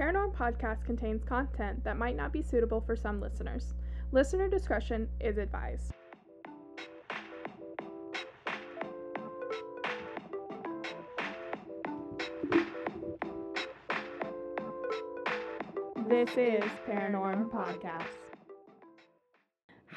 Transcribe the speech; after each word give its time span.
Paranorm 0.00 0.34
podcast 0.34 0.82
contains 0.86 1.22
content 1.24 1.84
that 1.84 1.98
might 1.98 2.16
not 2.16 2.32
be 2.32 2.40
suitable 2.40 2.80
for 2.80 2.96
some 2.96 3.20
listeners. 3.20 3.74
Listener 4.12 4.48
discretion 4.48 5.06
is 5.20 5.36
advised. 5.36 5.92
This 16.08 16.30
is 16.30 16.64
Paranorm 16.88 17.50
Podcast. 17.50 18.29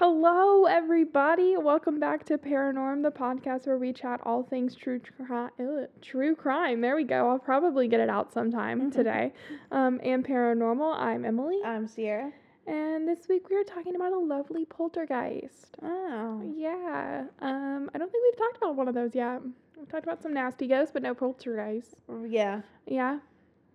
Hello, 0.05 0.65
everybody. 0.65 1.55
Welcome 1.55 1.97
back 1.97 2.25
to 2.25 2.38
Paranorm, 2.38 3.04
the 3.04 3.09
podcast 3.09 3.67
where 3.67 3.77
we 3.77 3.93
chat 3.93 4.19
all 4.23 4.43
things 4.43 4.75
true 4.75 4.99
crime. 4.99 5.87
True 6.01 6.36
crime. 6.36 6.81
There 6.81 6.97
we 6.97 7.05
go. 7.05 7.29
I'll 7.29 7.39
probably 7.39 7.87
get 7.87 8.01
it 8.01 8.09
out 8.09 8.33
sometime 8.33 8.91
today. 8.91 9.31
Um, 9.71 10.01
and 10.04 10.21
paranormal. 10.27 10.93
I'm 10.97 11.23
Emily, 11.23 11.61
I'm 11.63 11.87
Sierra. 11.87 12.33
and 12.68 13.07
this 13.07 13.29
week 13.29 13.50
we 13.50 13.55
are 13.55 13.64
talking 13.64 13.95
about 13.95 14.11
a 14.11 14.19
lovely 14.19 14.65
poltergeist. 14.65 15.78
Oh. 15.81 16.51
Yeah. 16.54 17.23
Um, 17.39 17.89
I 17.95 17.97
don't 17.97 18.11
think 18.11 18.25
we've 18.25 18.37
talked 18.37 18.57
about 18.57 18.75
one 18.75 18.89
of 18.89 18.95
those 18.95 19.15
yet. 19.15 19.42
We've 19.78 19.87
talked 19.87 20.04
about 20.04 20.21
some 20.21 20.33
nasty 20.33 20.67
ghosts, 20.67 20.92
but 20.92 21.01
no 21.01 21.14
poltergeists. 21.14 21.95
Yeah. 22.28 22.59
Yeah. 22.87 23.20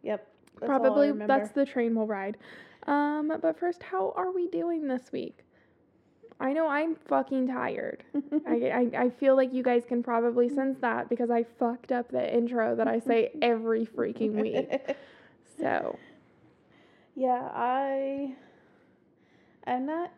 Yep. 0.03 0.27
That's 0.61 0.67
probably 0.69 1.11
that's 1.11 1.53
the 1.53 1.65
train 1.65 1.95
we'll 1.95 2.07
ride. 2.07 2.37
Um, 2.87 3.33
but 3.41 3.59
first, 3.59 3.83
how 3.83 4.13
are 4.15 4.31
we 4.31 4.47
doing 4.49 4.89
this 4.89 5.11
week? 5.11 5.45
I 6.41 6.53
know 6.53 6.69
I'm 6.69 6.95
fucking 7.09 7.49
tired. 7.49 8.05
I, 8.47 8.55
I 8.95 9.03
I 9.05 9.11
feel 9.11 9.35
like 9.37 9.53
you 9.53 9.63
guys 9.63 9.83
can 9.89 10.03
probably 10.03 10.49
sense 10.49 10.79
that 10.81 11.09
because 11.09 11.31
I 11.31 11.45
fucked 11.59 11.91
up 11.91 12.11
the 12.13 12.33
intro 12.35 12.77
that 12.77 12.87
I 12.87 13.01
say 13.01 13.31
every 13.43 13.87
freaking 13.87 14.33
week. 14.41 14.97
So 15.61 15.99
yeah, 17.17 17.49
I. 17.53 18.33
I'm 19.67 19.87
not 19.87 20.13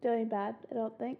doing 0.00 0.28
bad. 0.28 0.54
I 0.70 0.74
don't 0.74 0.96
think. 0.96 1.18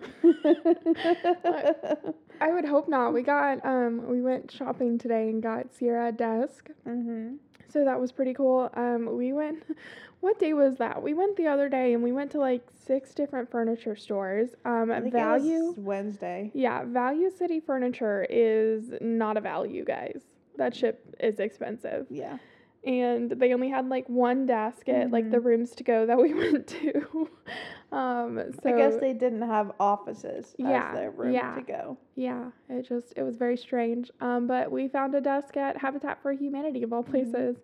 I 2.41 2.53
would 2.53 2.65
hope 2.65 2.89
not. 2.89 3.13
We 3.13 3.23
got 3.23 3.65
um 3.67 4.07
we 4.07 4.23
went 4.23 4.53
shopping 4.53 4.99
today 4.99 5.29
and 5.31 5.43
got 5.43 5.75
Sierra 5.75 6.09
a 6.09 6.13
desk. 6.13 6.69
mhm. 6.87 7.39
So 7.73 7.85
that 7.85 7.99
was 7.99 8.13
pretty 8.13 8.35
cool. 8.35 8.71
Um, 8.75 9.17
we 9.17 9.33
went. 9.33 9.65
What 10.21 10.39
day 10.39 10.53
was 10.53 10.77
that? 10.77 11.03
We 11.03 11.15
went 11.15 11.37
the 11.37 11.49
other 11.49 11.69
day 11.69 11.95
and 11.95 12.01
we 12.01 12.13
went 12.13 12.31
to 12.31 12.39
like 12.39 12.65
six 12.87 13.13
different 13.13 13.51
furniture 13.51 13.97
stores. 13.97 14.51
Um, 14.65 14.93
I 14.93 15.01
think 15.01 15.13
value. 15.13 15.57
It 15.57 15.67
was 15.71 15.79
Wednesday. 15.79 16.53
Yeah, 16.55 16.85
Value 16.85 17.29
City 17.29 17.59
Furniture 17.59 18.25
is 18.31 18.93
not 19.01 19.37
a 19.37 19.41
value, 19.41 19.85
guys. 19.85 20.23
That 20.57 20.77
ship 20.77 21.05
is 21.19 21.41
expensive. 21.41 22.07
Yeah. 22.09 22.39
And 22.85 23.31
they 23.31 23.55
only 23.55 23.69
had 23.71 23.89
like 23.89 24.09
one 24.09 24.45
desk 24.47 24.89
at 24.89 25.11
like 25.13 25.31
the 25.31 25.39
rooms 25.41 25.71
to 25.77 25.85
go 25.85 26.05
that 26.07 26.19
we 26.19 26.35
went 26.43 26.67
to. 26.69 27.29
um, 27.93 28.41
so 28.63 28.75
I 28.75 28.77
guess 28.77 28.97
they 28.97 29.13
didn't 29.13 29.43
have 29.43 29.71
offices 29.79 30.55
Yeah, 30.59 30.89
as 30.89 30.95
their 30.97 31.11
room 31.13 31.33
yeah. 31.33 31.55
to 31.55 31.63
go. 31.63 31.99
yeah, 32.17 32.51
it 32.69 32.89
just 32.89 33.13
it 33.17 33.23
was 33.23 33.37
very 33.37 33.57
strange. 33.57 34.11
Um, 34.21 34.47
but 34.49 34.73
we 34.73 34.89
found 34.89 35.15
a 35.15 35.21
desk 35.21 35.57
at 35.57 35.77
Habitat 35.77 36.21
for 36.23 36.33
Humanity 36.33 36.83
of 36.83 36.93
all 36.93 37.03
places. 37.05 37.59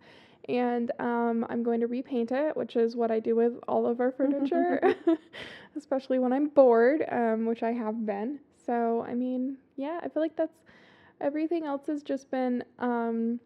And 0.48 0.92
um, 0.98 1.44
I'm 1.50 1.62
going 1.62 1.80
to 1.80 1.86
repaint 1.88 2.30
it, 2.32 2.56
which 2.56 2.76
is 2.76 2.96
what 2.96 3.10
I 3.10 3.18
do 3.20 3.34
with 3.36 3.54
all 3.68 3.86
of 3.86 4.00
our 4.00 4.10
furniture, 4.12 4.80
especially 5.76 6.18
when 6.20 6.32
I'm 6.32 6.46
bored, 6.48 7.04
um, 7.10 7.44
which 7.44 7.62
I 7.62 7.72
have 7.72 8.06
been. 8.06 8.38
So, 8.64 9.04
I 9.06 9.14
mean, 9.14 9.56
yeah, 9.76 10.00
I 10.02 10.08
feel 10.08 10.22
like 10.22 10.36
that's 10.36 10.56
everything 11.20 11.64
else 11.66 11.86
has 11.88 12.02
just 12.02 12.30
been 12.30 12.64
um, 12.78 13.40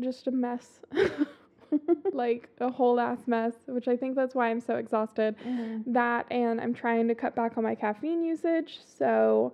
just 0.00 0.26
a 0.26 0.30
mess. 0.30 0.80
like 2.12 2.48
a 2.60 2.70
whole 2.70 3.00
ass 3.00 3.18
mess, 3.26 3.54
which 3.66 3.88
I 3.88 3.96
think 3.96 4.16
that's 4.16 4.34
why 4.34 4.48
I'm 4.50 4.60
so 4.60 4.76
exhausted. 4.76 5.36
Mhm. 5.44 5.82
That 5.86 6.26
and 6.30 6.60
I'm 6.60 6.74
trying 6.74 7.08
to 7.08 7.14
cut 7.14 7.34
back 7.34 7.56
on 7.56 7.64
my 7.64 7.74
caffeine 7.74 8.22
usage. 8.22 8.80
So 8.84 9.52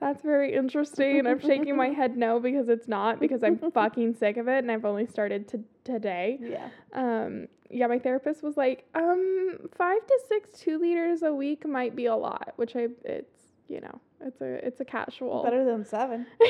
that's 0.00 0.22
very 0.22 0.54
interesting. 0.54 1.26
I'm 1.26 1.40
shaking 1.40 1.76
my 1.76 1.88
head 2.00 2.16
no 2.16 2.38
because 2.38 2.68
it's 2.68 2.88
not 2.88 3.20
because 3.20 3.42
I'm 3.42 3.58
fucking 3.72 4.14
sick 4.14 4.36
of 4.36 4.48
it 4.48 4.58
and 4.58 4.70
I've 4.70 4.84
only 4.84 5.06
started 5.06 5.48
to 5.48 5.60
today. 5.84 6.38
Yeah. 6.40 6.68
Um 6.92 7.48
yeah, 7.70 7.86
my 7.88 7.98
therapist 7.98 8.42
was 8.44 8.56
like, 8.56 8.86
um, 8.94 9.58
five 9.76 10.06
to 10.06 10.20
six 10.28 10.60
two 10.60 10.78
liters 10.78 11.22
a 11.22 11.34
week 11.34 11.66
might 11.66 11.96
be 11.96 12.06
a 12.06 12.14
lot, 12.14 12.52
which 12.56 12.76
I 12.76 12.88
it's 13.04 13.33
you 13.68 13.80
know, 13.80 14.00
it's 14.20 14.40
a 14.40 14.66
it's 14.66 14.80
a 14.80 14.84
casual. 14.84 15.42
Better 15.42 15.64
than 15.64 15.84
seven. 15.84 16.26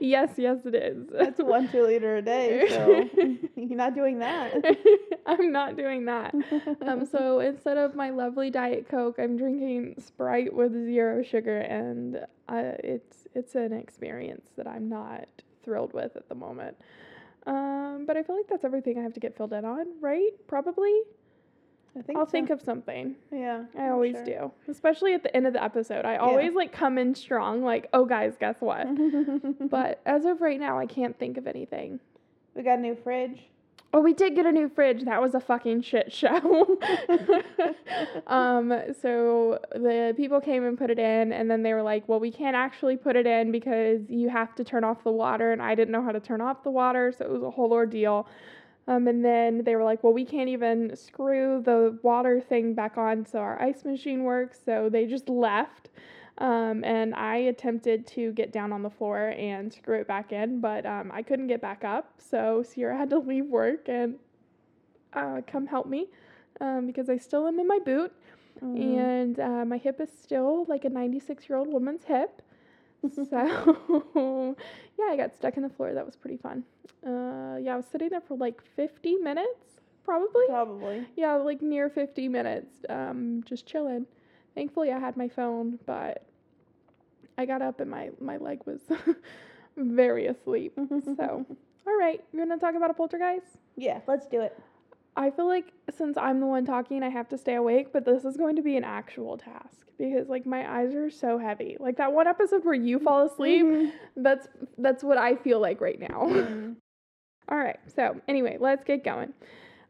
yes, 0.00 0.30
yes 0.36 0.58
it 0.64 0.74
is. 0.74 1.06
That's 1.12 1.40
one 1.40 1.68
two 1.68 1.84
liter 1.84 2.16
a 2.16 2.22
day. 2.22 2.66
So 2.68 3.08
you're 3.56 3.76
not 3.76 3.94
doing 3.94 4.18
that. 4.20 4.54
I'm 5.26 5.52
not 5.52 5.76
doing 5.76 6.06
that. 6.06 6.34
Um, 6.82 7.06
so 7.06 7.40
instead 7.40 7.76
of 7.76 7.94
my 7.94 8.10
lovely 8.10 8.50
diet 8.50 8.88
coke, 8.88 9.16
I'm 9.18 9.36
drinking 9.36 9.96
Sprite 9.98 10.52
with 10.54 10.72
zero 10.72 11.22
sugar, 11.22 11.58
and 11.58 12.16
uh, 12.48 12.72
it's 12.82 13.26
it's 13.34 13.54
an 13.54 13.72
experience 13.72 14.48
that 14.56 14.66
I'm 14.66 14.88
not 14.88 15.28
thrilled 15.62 15.92
with 15.92 16.16
at 16.16 16.28
the 16.28 16.34
moment. 16.34 16.76
Um, 17.46 18.04
but 18.06 18.16
I 18.16 18.22
feel 18.22 18.36
like 18.36 18.48
that's 18.48 18.64
everything 18.64 18.98
I 18.98 19.02
have 19.02 19.14
to 19.14 19.20
get 19.20 19.36
filled 19.36 19.52
in 19.52 19.64
on, 19.64 19.86
right? 20.00 20.32
Probably. 20.46 20.92
I 21.98 22.02
think 22.02 22.18
I'll 22.18 22.26
so. 22.26 22.30
think 22.30 22.50
of 22.50 22.62
something. 22.62 23.16
Yeah. 23.32 23.64
I 23.76 23.84
I'm 23.84 23.92
always 23.92 24.16
sure. 24.16 24.24
do, 24.24 24.52
especially 24.68 25.14
at 25.14 25.22
the 25.22 25.34
end 25.34 25.46
of 25.46 25.52
the 25.52 25.62
episode. 25.62 26.04
I 26.04 26.16
always 26.16 26.54
like 26.54 26.72
come 26.72 26.98
in 26.98 27.14
strong, 27.14 27.62
like, 27.62 27.88
oh 27.92 28.04
guys, 28.04 28.36
guess 28.38 28.56
what? 28.60 28.86
but 29.70 30.00
as 30.06 30.24
of 30.24 30.40
right 30.40 30.60
now, 30.60 30.78
I 30.78 30.86
can't 30.86 31.18
think 31.18 31.36
of 31.36 31.46
anything. 31.46 32.00
we 32.54 32.62
got 32.62 32.78
a 32.78 32.82
new 32.82 32.94
fridge. 32.94 33.48
Oh, 33.94 34.00
we 34.00 34.12
did 34.12 34.34
get 34.34 34.44
a 34.44 34.52
new 34.52 34.68
fridge. 34.68 35.04
That 35.04 35.22
was 35.22 35.34
a 35.34 35.40
fucking 35.40 35.80
shit 35.80 36.12
show. 36.12 36.78
um, 38.26 38.82
so 39.00 39.58
the 39.72 40.12
people 40.14 40.42
came 40.42 40.62
and 40.66 40.76
put 40.76 40.90
it 40.90 40.98
in, 40.98 41.32
and 41.32 41.50
then 41.50 41.62
they 41.62 41.72
were 41.72 41.82
like, 41.82 42.06
"Well, 42.06 42.20
we 42.20 42.30
can't 42.30 42.54
actually 42.54 42.98
put 42.98 43.16
it 43.16 43.26
in 43.26 43.50
because 43.50 44.02
you 44.10 44.28
have 44.28 44.54
to 44.56 44.64
turn 44.64 44.84
off 44.84 45.02
the 45.04 45.10
water." 45.10 45.52
And 45.52 45.62
I 45.62 45.74
didn't 45.74 45.92
know 45.92 46.02
how 46.02 46.12
to 46.12 46.20
turn 46.20 46.42
off 46.42 46.62
the 46.62 46.70
water, 46.70 47.12
so 47.16 47.24
it 47.24 47.30
was 47.30 47.42
a 47.42 47.50
whole 47.50 47.72
ordeal. 47.72 48.28
Um, 48.88 49.06
and 49.06 49.24
then 49.24 49.62
they 49.64 49.76
were 49.76 49.84
like, 49.84 50.02
"Well, 50.02 50.14
we 50.14 50.24
can't 50.24 50.48
even 50.48 50.96
screw 50.96 51.62
the 51.62 51.98
water 52.02 52.40
thing 52.40 52.74
back 52.74 52.98
on 52.98 53.24
so 53.26 53.38
our 53.38 53.60
ice 53.62 53.84
machine 53.84 54.24
works." 54.24 54.58
So 54.64 54.88
they 54.88 55.06
just 55.06 55.28
left. 55.28 55.90
Um, 56.38 56.84
and 56.84 57.14
I 57.14 57.36
attempted 57.36 58.06
to 58.08 58.32
get 58.32 58.52
down 58.52 58.72
on 58.72 58.82
the 58.82 58.90
floor 58.90 59.34
and 59.36 59.72
screw 59.72 59.98
it 60.00 60.06
back 60.06 60.32
in, 60.32 60.60
but 60.60 60.86
um, 60.86 61.10
I 61.12 61.22
couldn't 61.22 61.48
get 61.48 61.60
back 61.60 61.84
up. 61.84 62.12
So 62.18 62.62
Sierra 62.62 62.96
had 62.96 63.10
to 63.10 63.18
leave 63.30 63.46
work 63.46 63.88
and 63.88 64.16
uh, 65.12 65.40
come 65.46 65.66
help 65.66 65.86
me 65.86 66.06
um, 66.60 66.86
because 66.86 67.08
I 67.10 67.16
still 67.18 67.46
am 67.46 67.58
in 67.58 67.66
my 67.66 67.78
boot. 67.80 68.12
Mhm. 68.62 68.98
And 68.98 69.40
uh, 69.40 69.64
my 69.64 69.76
hip 69.78 70.00
is 70.00 70.10
still 70.10 70.64
like 70.68 70.84
a 70.84 70.88
96 70.88 71.48
year 71.48 71.58
old 71.58 71.68
woman's 71.68 72.04
hip. 72.04 72.42
so, 73.14 74.56
yeah, 74.98 75.04
I 75.10 75.16
got 75.16 75.34
stuck 75.34 75.56
in 75.56 75.62
the 75.62 75.68
floor. 75.68 75.94
That 75.94 76.04
was 76.04 76.16
pretty 76.16 76.36
fun. 76.36 76.64
Uh, 77.06 77.56
yeah, 77.60 77.74
I 77.74 77.76
was 77.76 77.86
sitting 77.90 78.08
there 78.08 78.20
for 78.20 78.36
like 78.36 78.60
50 78.76 79.16
minutes, 79.16 79.80
probably. 80.04 80.46
Probably. 80.48 81.06
Yeah, 81.16 81.34
like 81.34 81.62
near 81.62 81.88
50 81.88 82.28
minutes, 82.28 82.74
um, 82.88 83.42
just 83.44 83.66
chilling. 83.66 84.06
Thankfully, 84.54 84.90
I 84.90 84.98
had 84.98 85.16
my 85.16 85.28
phone, 85.28 85.78
but 85.86 86.26
I 87.36 87.46
got 87.46 87.62
up 87.62 87.80
and 87.80 87.90
my, 87.90 88.10
my 88.20 88.36
leg 88.36 88.60
was 88.66 88.80
very 89.76 90.26
asleep. 90.26 90.76
So, 91.16 91.46
all 91.86 91.98
right, 91.98 92.22
you're 92.32 92.44
going 92.44 92.58
to 92.58 92.64
talk 92.64 92.74
about 92.74 92.90
a 92.90 92.94
poltergeist? 92.94 93.46
Yeah, 93.76 94.00
let's 94.06 94.26
do 94.26 94.40
it. 94.42 94.58
I 95.18 95.30
feel 95.32 95.46
like 95.48 95.72
since 95.94 96.16
I'm 96.16 96.38
the 96.38 96.46
one 96.46 96.64
talking, 96.64 97.02
I 97.02 97.08
have 97.08 97.28
to 97.30 97.38
stay 97.38 97.56
awake, 97.56 97.92
but 97.92 98.04
this 98.04 98.24
is 98.24 98.36
going 98.36 98.54
to 98.56 98.62
be 98.62 98.76
an 98.76 98.84
actual 98.84 99.36
task 99.36 99.88
because 99.98 100.28
like 100.28 100.46
my 100.46 100.78
eyes 100.78 100.94
are 100.94 101.10
so 101.10 101.38
heavy. 101.38 101.76
Like 101.80 101.96
that 101.96 102.12
one 102.12 102.28
episode 102.28 102.64
where 102.64 102.74
you 102.74 103.00
fall 103.00 103.26
asleep, 103.26 103.66
Mhm. 103.66 103.92
that's 104.16 104.46
that's 104.78 105.02
what 105.02 105.18
I 105.18 105.34
feel 105.34 105.58
like 105.60 105.80
right 105.80 105.98
now. 106.00 106.28
Mhm. 106.28 106.76
All 107.50 107.58
right. 107.58 107.78
So, 107.96 108.20
anyway, 108.28 108.58
let's 108.60 108.84
get 108.84 109.02
going. 109.04 109.32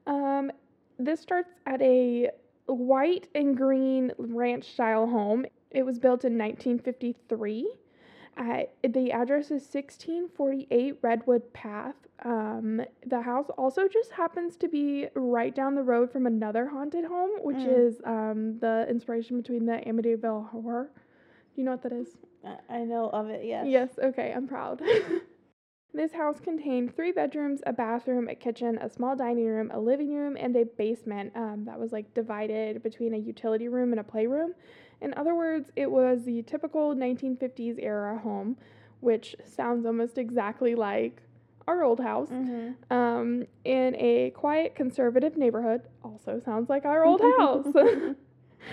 Um, 0.07 0.51
this 0.99 1.21
starts 1.21 1.51
at 1.67 1.83
a 1.83 2.31
white 2.67 3.29
and 3.35 3.55
green 3.57 4.13
ranch 4.17 4.73
style 4.73 5.07
home. 5.07 5.45
It 5.71 5.85
was 5.85 5.99
built 5.99 6.25
in 6.25 6.39
1953. 6.39 7.69
Uh, 8.39 8.63
the 8.89 9.11
address 9.11 9.47
is 9.47 9.63
1648 9.65 10.99
Redwood 11.03 11.53
Path. 11.53 11.97
Um, 12.25 12.81
the 13.07 13.21
house 13.21 13.51
also 13.59 13.89
just 13.89 14.13
happens 14.13 14.57
to 14.59 14.69
be 14.69 15.09
right 15.15 15.55
down 15.55 15.75
the 15.75 15.83
road 15.83 16.11
from 16.13 16.27
another 16.27 16.67
haunted 16.69 17.05
home, 17.05 17.31
which 17.43 17.57
Mm. 17.59 17.87
is 17.87 18.01
um, 18.05 18.59
the 18.61 18.87
inspiration 18.89 19.37
between 19.41 19.67
the 19.67 19.81
Amityville 19.87 20.51
Horror. 20.51 20.91
Do 20.95 21.61
you 21.61 21.65
know 21.65 21.73
what 21.73 21.83
that 21.83 21.93
is? 21.93 22.17
I- 22.45 22.59
I 22.69 22.85
know 22.85 23.09
of 23.11 23.29
it, 23.29 23.45
yes. 23.45 23.67
Yes, 23.67 23.99
okay, 24.01 24.33
I'm 24.33 24.47
proud. 24.47 24.81
this 25.93 26.13
house 26.13 26.39
contained 26.39 26.95
three 26.95 27.11
bedrooms, 27.11 27.61
a 27.67 27.73
bathroom, 27.73 28.29
a 28.29 28.35
kitchen, 28.37 28.79
a 28.79 28.89
small 28.89 29.17
dining 29.17 29.47
room, 29.47 29.71
a 29.73 29.81
living 29.81 30.15
room, 30.15 30.37
and 30.39 30.55
a 30.57 30.65
basement 30.65 31.33
um, 31.35 31.65
that 31.65 31.79
was 31.79 31.91
like 31.93 32.15
divided 32.15 32.83
between 32.85 33.15
a 33.15 33.19
utility 33.19 33.67
room 33.69 33.93
and 33.93 33.99
a 33.99 34.05
playroom. 34.05 34.55
In 35.01 35.15
other 35.17 35.35
words, 35.35 35.71
it 35.77 35.91
was 35.91 36.25
the 36.25 36.43
typical 36.43 36.95
1950s 36.95 37.77
era 37.83 38.19
home, 38.19 38.57
which 39.01 39.37
sounds 39.45 39.87
almost 39.87 40.19
exactly 40.19 40.75
like 40.75 41.23
our 41.67 41.83
old 41.85 42.01
house, 42.01 42.31
Mm-hmm. 42.31 42.93
um, 42.93 43.45
in 43.65 43.95
a 43.97 44.31
quiet 44.31 44.75
conservative 44.75 45.37
neighborhood. 45.37 45.83
Also 46.03 46.41
sounds 46.45 46.69
like 46.71 46.85
our 46.85 47.05
old 47.05 47.21
house. 47.39 47.67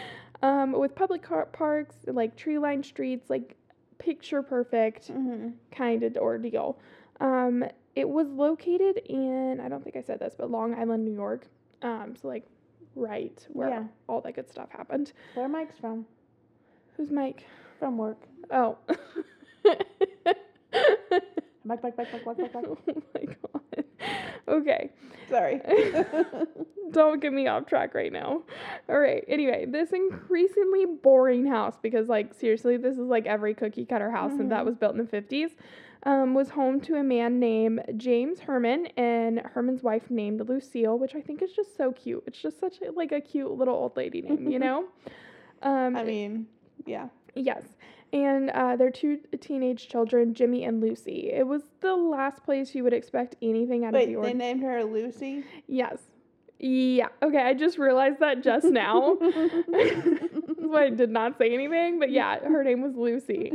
um, 0.42 0.72
with 0.72 0.96
public 0.96 1.22
car- 1.22 1.48
parks, 1.48 1.96
like 2.08 2.36
tree 2.36 2.58
lined 2.58 2.86
streets, 2.86 3.30
like 3.30 3.56
picture 3.98 4.42
perfect 4.42 5.12
mm-hmm. 5.12 5.50
kind 5.72 6.04
of 6.04 6.16
ordeal. 6.18 6.80
Um, 7.20 7.64
it 7.96 8.08
was 8.10 8.28
located 8.30 8.98
in, 9.06 9.60
I 9.64 9.70
don't 9.70 9.84
think 9.84 9.96
I 9.96 10.02
said 10.02 10.20
this, 10.20 10.34
but 10.38 10.50
Long 10.52 10.74
Island, 10.74 11.06
New 11.06 11.14
York. 11.14 11.48
Um, 11.82 12.16
so, 12.22 12.28
like, 12.28 12.46
right 12.96 13.46
where 13.52 13.70
Yeah. 13.70 13.84
all 14.08 14.22
that 14.22 14.36
good 14.36 14.50
stuff 14.50 14.70
happened. 14.72 15.12
Where 15.34 15.48
Mike's 15.48 15.78
from? 15.80 16.06
Who's 16.98 17.12
Mike? 17.12 17.46
From 17.80 17.98
work. 17.98 18.18
Oh. 18.52 18.78
Mike, 21.68 21.82
Mike, 21.82 21.98
Mike, 21.98 22.08
Mike, 22.14 22.26
Mike, 22.26 22.38
Mike, 22.38 22.54
Mike. 22.54 22.66
oh 22.88 23.02
my 23.16 23.26
god. 23.26 23.84
Okay. 24.48 24.92
Sorry. 25.30 25.60
Don't 26.92 27.20
get 27.20 27.34
me 27.34 27.48
off 27.48 27.66
track 27.66 27.96
right 27.96 28.14
now. 28.14 28.44
All 28.88 29.00
right. 29.00 29.24
Anyway, 29.28 29.66
this 29.68 29.92
increasingly 29.92 30.86
boring 30.86 31.48
house, 31.48 31.76
because 31.82 32.08
like 32.08 32.34
seriously, 32.36 32.78
this 32.78 32.94
is 32.94 33.08
like 33.08 33.26
every 33.26 33.56
cookie 33.56 33.86
cutter 33.86 34.12
house 34.12 34.34
and 34.34 34.52
that 34.52 34.62
Mhm. 34.62 34.66
was 34.66 34.76
built 34.76 34.92
in 34.92 35.00
the 35.00 35.08
fifties, 35.08 35.56
um, 36.04 36.36
was 36.36 36.52
home 36.52 36.80
to 36.82 36.96
a 36.98 37.04
man 37.04 37.40
named 37.40 37.82
James 37.98 38.42
Herman 38.42 38.86
and 38.98 39.40
Herman's 39.40 39.82
wife 39.82 40.12
named 40.12 40.48
Lucille, 40.48 41.00
which 41.00 41.16
I 41.16 41.22
think 41.22 41.42
is 41.42 41.52
just 41.52 41.76
so 41.76 41.92
cute. 41.92 42.24
It's 42.28 42.40
just 42.40 42.60
such 42.60 42.80
a, 42.82 42.92
like 42.92 43.12
a 43.12 43.20
cute 43.22 43.50
little 43.50 43.74
old 43.76 43.98
lady 43.98 44.22
name, 44.22 44.48
you 44.52 44.60
know. 44.60 44.86
Um, 45.64 45.96
I 45.96 46.04
mean, 46.04 46.46
yeah. 46.86 47.08
Yes. 47.36 47.64
And 48.14 48.50
uh, 48.52 48.76
their 48.78 48.92
two 48.92 49.20
teenage 49.42 49.90
children, 49.90 50.34
Jimmy 50.34 50.64
and 50.64 50.80
Lucy. 50.80 51.32
It 51.34 51.46
was 51.48 51.64
the 51.82 51.96
last 51.96 52.44
place 52.44 52.74
you 52.74 52.84
would 52.84 52.94
expect 52.94 53.36
anything 53.42 53.84
out 53.84 53.90
of 53.90 53.96
Wait, 53.96 54.14
the 54.16 54.22
they 54.22 54.34
named 54.34 54.64
her 54.64 54.84
Lucy. 54.86 55.44
Yes. 55.68 55.98
Yeah. 56.58 57.08
Okay, 57.22 57.42
I 57.42 57.54
just 57.54 57.78
realized 57.78 58.20
that 58.22 58.42
just 58.42 58.66
now. 58.68 59.18
That's 59.22 60.60
why 60.60 60.86
I 60.86 60.90
did 60.90 61.10
not 61.10 61.38
say 61.38 61.54
anything, 61.54 62.00
but 62.00 62.12
yeah, 62.12 62.40
her 62.40 62.64
name 62.64 62.82
was 62.82 62.96
Lucy, 62.96 63.50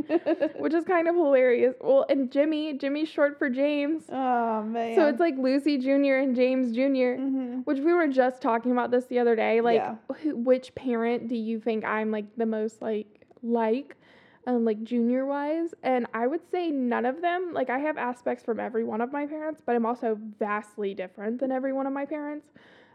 which 0.57 0.73
is 0.73 0.85
kind 0.85 1.07
of 1.07 1.15
hilarious. 1.15 1.73
Well, 1.81 2.05
and 2.09 2.31
Jimmy, 2.31 2.73
Jimmy's 2.77 3.09
short 3.09 3.39
for 3.39 3.49
James. 3.49 4.03
oh 4.09 4.61
man. 4.63 4.95
So 4.95 5.07
it's 5.07 5.19
like 5.19 5.35
Lucy 5.37 5.79
Jr. 5.79 6.17
and 6.21 6.35
James 6.35 6.71
Jr., 6.75 7.15
hmm 7.19 7.61
which 7.63 7.79
we 7.79 7.93
were 7.93 8.07
just 8.07 8.41
talking 8.41 8.71
about 8.71 8.91
this 8.91 9.05
the 9.05 9.19
other 9.19 9.35
day. 9.35 9.61
Like, 9.61 9.75
Yeah. 9.75 9.95
who, 10.21 10.35
which 10.35 10.73
parent 10.75 11.27
do 11.27 11.35
you 11.35 11.59
think 11.59 11.83
I'm 11.85 12.11
like 12.11 12.25
the 12.37 12.45
most 12.45 12.81
like 12.81 13.20
like? 13.43 13.95
Um, 14.47 14.65
like 14.65 14.83
junior 14.83 15.27
wise, 15.27 15.75
and 15.83 16.07
I 16.15 16.25
would 16.25 16.41
say 16.49 16.71
none 16.71 17.05
of 17.05 17.21
them. 17.21 17.51
Like 17.53 17.69
I 17.69 17.77
have 17.77 17.95
aspects 17.95 18.43
from 18.43 18.59
every 18.59 18.83
one 18.83 18.99
of 18.99 19.11
my 19.11 19.27
parents, 19.27 19.61
but 19.63 19.75
I'm 19.75 19.85
also 19.85 20.17
vastly 20.39 20.95
different 20.95 21.39
than 21.39 21.51
every 21.51 21.73
one 21.73 21.85
of 21.85 21.93
my 21.93 22.05
parents. 22.05 22.47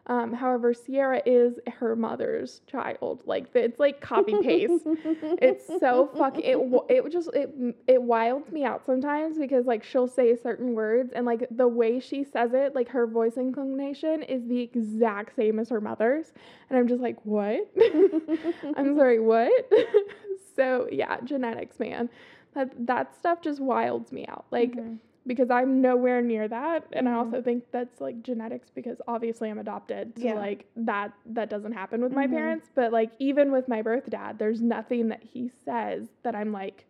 Um, 0.09 0.33
however, 0.33 0.73
Sierra 0.73 1.21
is 1.27 1.59
her 1.79 1.97
mother's 1.97 2.61
child. 2.69 3.23
Like 3.27 3.47
it's 3.55 3.81
like 3.81 4.01
copy 4.01 4.37
paste. 4.41 4.85
it's 4.87 5.67
so 5.81 6.09
fucking 6.17 6.45
it. 6.45 6.59
It 6.89 7.11
just 7.11 7.29
it 7.35 7.51
it 7.89 8.01
wilds 8.01 8.53
me 8.53 8.65
out 8.65 8.87
sometimes 8.87 9.37
because 9.37 9.67
like 9.67 9.83
she'll 9.83 10.07
say 10.07 10.37
certain 10.37 10.75
words 10.75 11.13
and 11.13 11.27
like 11.27 11.49
the 11.51 11.67
way 11.67 11.99
she 11.99 12.23
says 12.23 12.53
it, 12.55 12.75
like 12.75 12.89
her 12.91 13.07
voice 13.07 13.37
inclination 13.37 14.23
is 14.23 14.47
the 14.47 14.61
exact 14.61 15.35
same 15.35 15.59
as 15.59 15.69
her 15.71 15.81
mother's, 15.81 16.33
and 16.71 16.79
I'm 16.79 16.87
just 16.87 17.03
like, 17.03 17.17
what? 17.25 17.69
I'm 18.77 18.97
sorry, 18.97 19.19
what? 19.19 19.51
so 20.57 20.89
yeah, 20.91 21.21
genetics, 21.25 21.79
man. 21.79 22.09
That 22.55 22.87
that 22.87 23.15
stuff 23.15 23.41
just 23.43 23.61
wilds 23.61 24.13
me 24.13 24.27
out. 24.27 24.47
Like 24.51 24.73
Mhm. 24.77 24.99
because 25.27 25.51
I'm 25.51 25.81
nowhere 25.81 26.23
near 26.23 26.47
that, 26.49 26.85
and 26.93 27.09
I 27.09 27.13
Mhm. 27.13 27.17
also 27.17 27.43
think 27.43 27.65
that's 27.73 28.01
like 28.01 28.23
genetics 28.23 28.71
because 28.71 29.01
obviously 29.09 29.51
I'm 29.51 29.59
adopted. 29.59 30.17
So 30.19 30.25
Yeah. 30.27 30.35
like 30.35 30.67
that 30.77 31.13
that 31.27 31.51
doesn't 31.51 31.73
happen 31.73 32.01
with 32.03 32.13
my 32.13 32.27
Mhm. 32.27 32.31
parents, 32.31 32.71
but 32.75 32.93
like 32.93 33.11
even 33.19 33.53
with 33.53 33.69
my 33.69 33.83
birth 33.83 34.09
dad, 34.09 34.39
there's 34.39 34.63
nothing 34.63 35.09
that 35.09 35.23
he 35.23 35.49
says 35.65 36.09
that 36.23 36.35
I'm 36.35 36.53
like, 36.53 36.87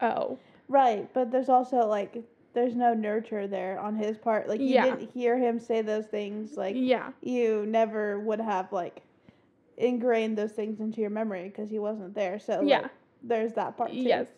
oh, 0.00 0.38
Right, 0.68 1.12
but 1.12 1.30
there's 1.30 1.50
also 1.50 1.86
like 1.86 2.22
there's 2.54 2.74
no 2.74 2.94
nurture 2.94 3.46
there 3.46 3.78
on 3.78 3.96
his 3.96 4.16
part. 4.16 4.48
Like 4.48 4.60
you 4.60 4.68
Yeah. 4.68 4.96
didn't 4.96 5.10
hear 5.12 5.36
him 5.36 5.60
say 5.60 5.82
those 5.82 6.06
things. 6.06 6.56
Like 6.56 6.74
yeah, 6.78 7.12
you 7.20 7.66
never 7.66 8.18
would 8.20 8.40
have 8.40 8.72
like 8.72 9.02
ingrained 9.76 10.36
those 10.38 10.52
things 10.52 10.80
into 10.80 11.00
your 11.00 11.10
memory 11.10 11.48
because 11.48 11.70
he 11.70 11.78
wasn't 11.78 12.14
there. 12.14 12.38
So 12.38 12.54
like, 12.60 12.68
Yeah. 12.68 12.88
there's 13.22 13.52
that 13.54 13.76
part 13.76 13.90
too. 13.90 13.96
yes. 13.98 14.28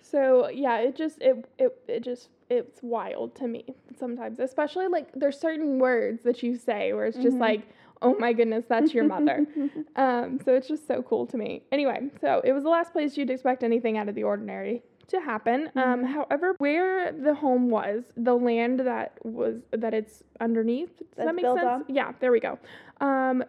So 0.00 0.48
yeah, 0.50 0.78
it 0.78 0.94
just 0.96 1.20
it 1.22 1.46
it 1.58 1.76
it 1.88 2.00
just 2.02 2.28
it's 2.50 2.82
wild 2.82 3.34
to 3.36 3.48
me 3.48 3.64
sometimes, 3.98 4.38
especially 4.38 4.86
like 4.88 5.08
there's 5.14 5.38
certain 5.38 5.78
words 5.78 6.22
that 6.24 6.42
you 6.42 6.56
say 6.56 6.92
where 6.92 7.06
it's 7.06 7.16
just 7.16 7.36
Mhm. 7.38 7.40
like, 7.40 7.62
oh 8.02 8.14
my 8.18 8.34
goodness, 8.34 8.66
that's 8.68 8.92
your 8.92 9.04
mother. 9.04 9.46
Um, 9.96 10.40
so 10.44 10.54
it's 10.54 10.66
just 10.68 10.86
so 10.88 11.02
cool 11.02 11.24
to 11.26 11.36
me. 11.38 11.62
Anyway, 11.72 12.10
so 12.20 12.40
it 12.44 12.52
was 12.52 12.64
the 12.64 12.68
last 12.68 12.92
place 12.92 13.16
you'd 13.16 13.30
expect 13.30 13.62
anything 13.62 13.96
out 13.96 14.08
of 14.08 14.14
the 14.16 14.24
ordinary 14.24 14.82
to 15.06 15.20
happen. 15.20 15.70
Um, 15.76 16.02
Mhm. 16.02 16.06
however, 16.06 16.54
where 16.58 17.12
the 17.12 17.34
home 17.34 17.70
was, 17.70 18.02
the 18.16 18.34
land 18.34 18.80
that 18.80 19.18
was 19.24 19.62
that 19.70 19.94
it's 19.94 20.24
underneath, 20.40 20.98
does 20.98 21.06
that 21.16 21.24
That's 21.26 21.36
make 21.36 21.44
sense? 21.46 21.58
on? 21.64 21.84
Yeah, 21.88 22.12
there 22.20 22.32
we 22.32 22.40
go. 22.40 22.58
Um, 23.00 23.44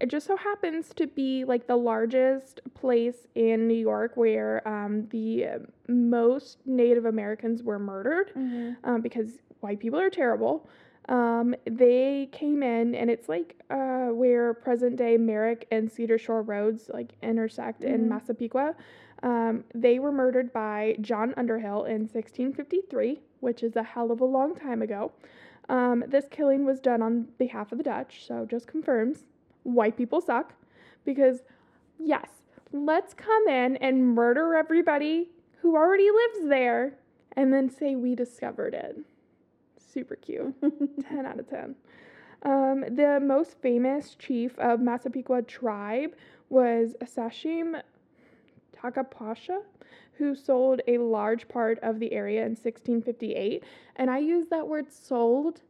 it 0.00 0.08
just 0.08 0.26
so 0.26 0.36
happens 0.36 0.94
to 0.94 1.06
be 1.06 1.44
like 1.44 1.66
the 1.66 1.76
largest 1.76 2.60
place 2.74 3.26
in 3.34 3.66
New 3.66 3.74
York 3.74 4.16
where 4.16 4.66
um, 4.68 5.06
the 5.10 5.46
most 5.88 6.58
Native 6.66 7.04
Americans 7.04 7.62
were 7.62 7.78
murdered 7.78 8.32
Mhm. 8.36 8.76
um, 8.84 9.00
because 9.00 9.38
white 9.60 9.80
people 9.80 9.98
are 9.98 10.10
terrible. 10.10 10.68
Um, 11.08 11.54
they 11.64 12.28
came 12.32 12.62
in, 12.62 12.94
and 12.94 13.10
it's 13.10 13.28
like 13.30 13.56
uh, 13.70 14.08
where 14.08 14.52
present 14.54 14.96
day 14.96 15.16
Merrick 15.16 15.66
and 15.70 15.90
Cedar 15.90 16.18
Shore 16.18 16.42
roads 16.42 16.90
like 16.92 17.12
intersect 17.22 17.82
in 17.82 18.02
Mhm. 18.04 18.08
Massapequa. 18.08 18.74
Um, 19.22 19.64
they 19.74 19.98
were 19.98 20.12
murdered 20.12 20.52
by 20.52 20.96
John 21.00 21.34
Underhill 21.36 21.84
in 21.86 22.06
1653, 22.06 23.20
which 23.40 23.62
is 23.64 23.74
a 23.74 23.82
hell 23.82 24.12
of 24.12 24.20
a 24.20 24.24
long 24.24 24.54
time 24.54 24.80
ago. 24.82 25.10
Um, 25.68 26.04
this 26.06 26.28
killing 26.28 26.64
was 26.64 26.78
done 26.78 27.02
on 27.02 27.22
behalf 27.38 27.72
of 27.72 27.78
the 27.78 27.84
Dutch, 27.84 28.24
so 28.26 28.44
just 28.46 28.66
confirms 28.68 29.26
white 29.74 29.96
people 29.96 30.20
suck. 30.20 30.54
Because, 31.04 31.42
yes, 31.98 32.28
let's 32.72 33.14
come 33.14 33.48
in 33.48 33.76
and 33.76 34.14
murder 34.14 34.54
everybody 34.54 35.30
who 35.60 35.76
already 35.76 36.10
lives 36.10 36.48
there 36.48 36.94
and 37.36 37.52
then 37.52 37.70
say 37.70 37.94
we 37.94 38.14
discovered 38.14 38.74
it. 38.74 38.98
Super 39.78 40.16
cute. 40.16 40.54
10 41.08 41.26
out 41.26 41.38
of 41.38 41.48
10. 41.48 41.74
Um, 42.42 42.84
the 42.90 43.18
most 43.22 43.56
famous 43.60 44.14
chief 44.14 44.58
of 44.58 44.80
Massapequa 44.80 45.42
tribe 45.42 46.14
was 46.50 46.94
Sachem 47.06 47.76
Tackapousha, 48.76 49.62
who 50.14 50.34
sold 50.34 50.80
a 50.86 50.98
large 50.98 51.48
part 51.48 51.78
of 51.82 51.98
the 51.98 52.12
area 52.12 52.40
in 52.42 52.50
1658. 52.50 53.64
And 53.96 54.10
I 54.10 54.18
use 54.18 54.46
that 54.50 54.66
word 54.66 54.92
sold 54.92 55.60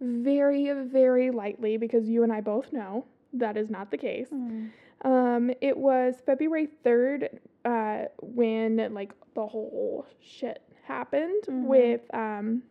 very, 0.00 0.70
very 0.72 1.30
lightly 1.30 1.76
because 1.76 2.08
you 2.08 2.22
and 2.22 2.32
I 2.32 2.40
both 2.40 2.72
know 2.72 3.06
that 3.34 3.56
is 3.56 3.70
not 3.70 3.90
the 3.90 3.98
case. 3.98 4.28
Mhm. 4.30 4.70
Um, 5.04 5.50
it 5.60 5.76
was 5.76 6.16
February 6.24 6.68
3rd 6.84 7.38
uh, 7.64 8.04
when 8.20 8.92
like 8.94 9.12
the 9.34 9.46
whole 9.46 10.06
shit 10.20 10.62
happened 10.84 11.42
Mhm. 11.48 11.64
with 11.66 12.14
um, 12.14 12.62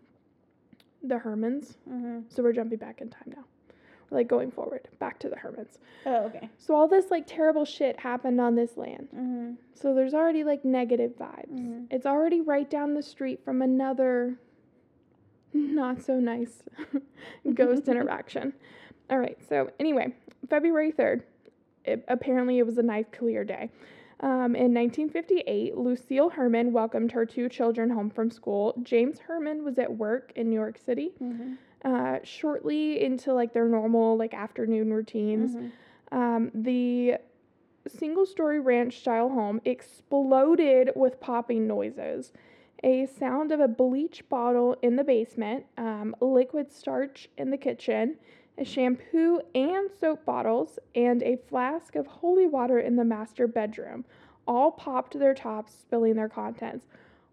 the 1.03 1.15
Hermans. 1.15 1.75
Mhm. 1.89 2.25
So 2.29 2.43
we're 2.43 2.53
jumping 2.53 2.77
back 2.77 3.01
in 3.01 3.09
time 3.09 3.33
now. 3.35 3.43
We're 4.09 4.17
like 4.19 4.27
going 4.27 4.51
forward, 4.51 4.87
back 4.99 5.19
to 5.19 5.29
the 5.29 5.35
Hermans. 5.37 5.77
Oh, 6.05 6.25
okay. 6.25 6.49
So 6.57 6.75
all 6.75 6.87
this 6.87 7.09
like 7.11 7.25
terrible 7.25 7.65
shit 7.65 7.99
happened 7.99 8.39
on 8.39 8.55
this 8.55 8.77
land. 8.77 9.07
Mhm. 9.15 9.57
So 9.73 9.93
there's 9.93 10.13
already 10.13 10.43
like 10.43 10.63
negative 10.63 11.17
vibes. 11.17 11.49
Mhm. 11.51 11.87
It's 11.89 12.05
already 12.05 12.41
right 12.41 12.69
down 12.69 12.93
the 12.93 13.01
street 13.01 13.43
from 13.43 13.61
another 13.61 14.37
not 15.53 16.01
so 16.01 16.19
nice 16.19 16.63
ghost 17.53 17.87
interaction. 17.87 18.53
All 19.09 19.17
right. 19.19 19.37
So 19.49 19.71
anyway, 19.79 20.13
February 20.55 20.91
3rd, 20.91 21.23
it, 21.85 22.03
apparently 22.09 22.59
it 22.59 22.65
was 22.65 22.77
a 22.77 22.83
nice 22.83 23.05
clear 23.11 23.45
day. 23.45 23.69
Um, 24.19 24.53
in 24.53 24.73
1958, 24.73 25.77
Lucille 25.77 26.29
Herman 26.29 26.73
welcomed 26.73 27.13
her 27.13 27.25
two 27.25 27.47
children 27.47 27.89
home 27.89 28.09
from 28.09 28.29
school. 28.29 28.75
James 28.83 29.19
Herman 29.19 29.63
was 29.63 29.79
at 29.79 29.95
work 29.97 30.33
in 30.35 30.49
New 30.49 30.55
York 30.57 30.77
City. 30.77 31.13
Mhm. 31.21 31.57
Uh, 31.85 32.19
shortly 32.23 33.01
into 33.01 33.33
like 33.33 33.53
their 33.53 33.67
normal 33.67 34.15
like 34.17 34.33
afternoon 34.35 34.93
routines, 34.93 35.55
Mhm. 35.55 35.71
um, 36.11 36.51
the 36.53 37.15
single 37.87 38.25
story 38.27 38.59
ranch 38.59 38.99
style 38.99 39.29
home 39.29 39.61
exploded 39.65 40.91
with 40.95 41.19
popping 41.21 41.65
noises. 41.65 42.33
A 42.83 43.05
sound 43.05 43.51
of 43.51 43.59
a 43.59 43.67
bleach 43.67 44.27
bottle 44.29 44.75
in 44.81 44.97
the 44.97 45.03
basement, 45.03 45.65
um, 45.77 46.13
liquid 46.19 46.71
starch 46.71 47.29
in 47.37 47.49
the 47.51 47.57
kitchen, 47.57 48.17
a 48.61 48.65
shampoo 48.65 49.41
and 49.55 49.89
soap 49.99 50.23
bottles, 50.23 50.77
and 50.93 51.23
a 51.23 51.35
flask 51.49 51.95
of 51.95 52.05
holy 52.05 52.45
water 52.45 52.77
in 52.79 52.95
the 52.95 53.03
master 53.03 53.47
bedroom 53.47 54.05
all 54.47 54.71
popped 54.71 55.17
their 55.17 55.33
tops, 55.33 55.73
spilling 55.73 56.15
their 56.15 56.29
contents. 56.29 56.85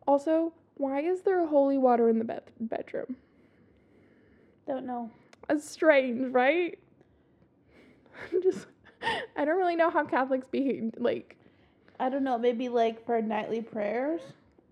Also, 0.07 0.53
why 0.77 1.01
is 1.01 1.21
there 1.23 1.47
holy 1.47 1.77
water 1.77 2.09
in 2.09 2.19
the 2.19 2.25
bed- 2.25 2.51
bedroom? 2.61 3.17
Don't 4.67 4.87
know. 4.87 5.11
That's 5.49 5.69
strange, 5.69 6.33
right? 6.33 6.79
I'm 8.33 8.43
just, 8.43 8.67
I 9.37 9.45
don't 9.45 9.59
really 9.59 9.77
know 9.77 9.91
how 9.91 10.05
Catholics 10.05 10.49
behave. 10.49 10.93
Like, 10.97 11.37
I 12.01 12.09
don't 12.09 12.25
know. 12.25 12.39
Maybe 12.39 12.71
like 12.71 13.05
for 13.05 13.21
nightly 13.21 13.61
prayers. 13.61 14.23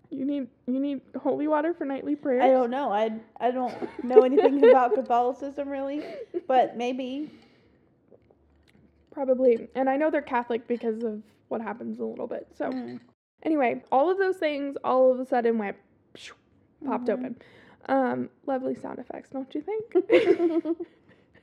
You 0.09 0.25
need 0.25 0.47
you 0.67 0.79
need 0.79 1.01
holy 1.21 1.47
water 1.47 1.73
for 1.73 1.85
nightly 1.85 2.15
prayers. 2.15 2.43
I 2.43 2.49
don't 2.49 2.69
know. 2.71 2.91
I 2.91 3.11
I 3.39 3.51
don't 3.51 3.75
know 4.03 4.23
anything 4.23 4.63
about 4.69 4.93
Catholicism 4.95 5.67
really, 5.69 6.03
but 6.47 6.77
maybe. 6.77 7.29
Probably, 9.11 9.67
and 9.73 9.89
I 9.89 9.97
know 9.97 10.11
they're 10.11 10.21
Catholic 10.21 10.67
because 10.67 11.03
of 11.03 11.23
what 11.47 11.59
happens 11.59 11.99
a 11.99 12.05
little 12.05 12.27
bit. 12.27 12.47
So 12.55 12.71
Mm. 12.71 12.99
anyway, 13.41 13.81
all 13.91 14.11
of 14.11 14.19
those 14.19 14.37
things 14.37 14.77
all 14.83 15.11
of 15.11 15.19
a 15.19 15.25
sudden 15.25 15.57
went, 15.57 15.75
pshh, 16.13 16.31
popped 16.85 17.07
Mhm. 17.07 17.13
open. 17.13 17.35
Um, 17.89 18.29
lovely 18.45 18.75
sound 18.75 18.99
effects, 18.99 19.29
don't 19.31 19.53
you 19.55 19.61
think? 19.61 19.93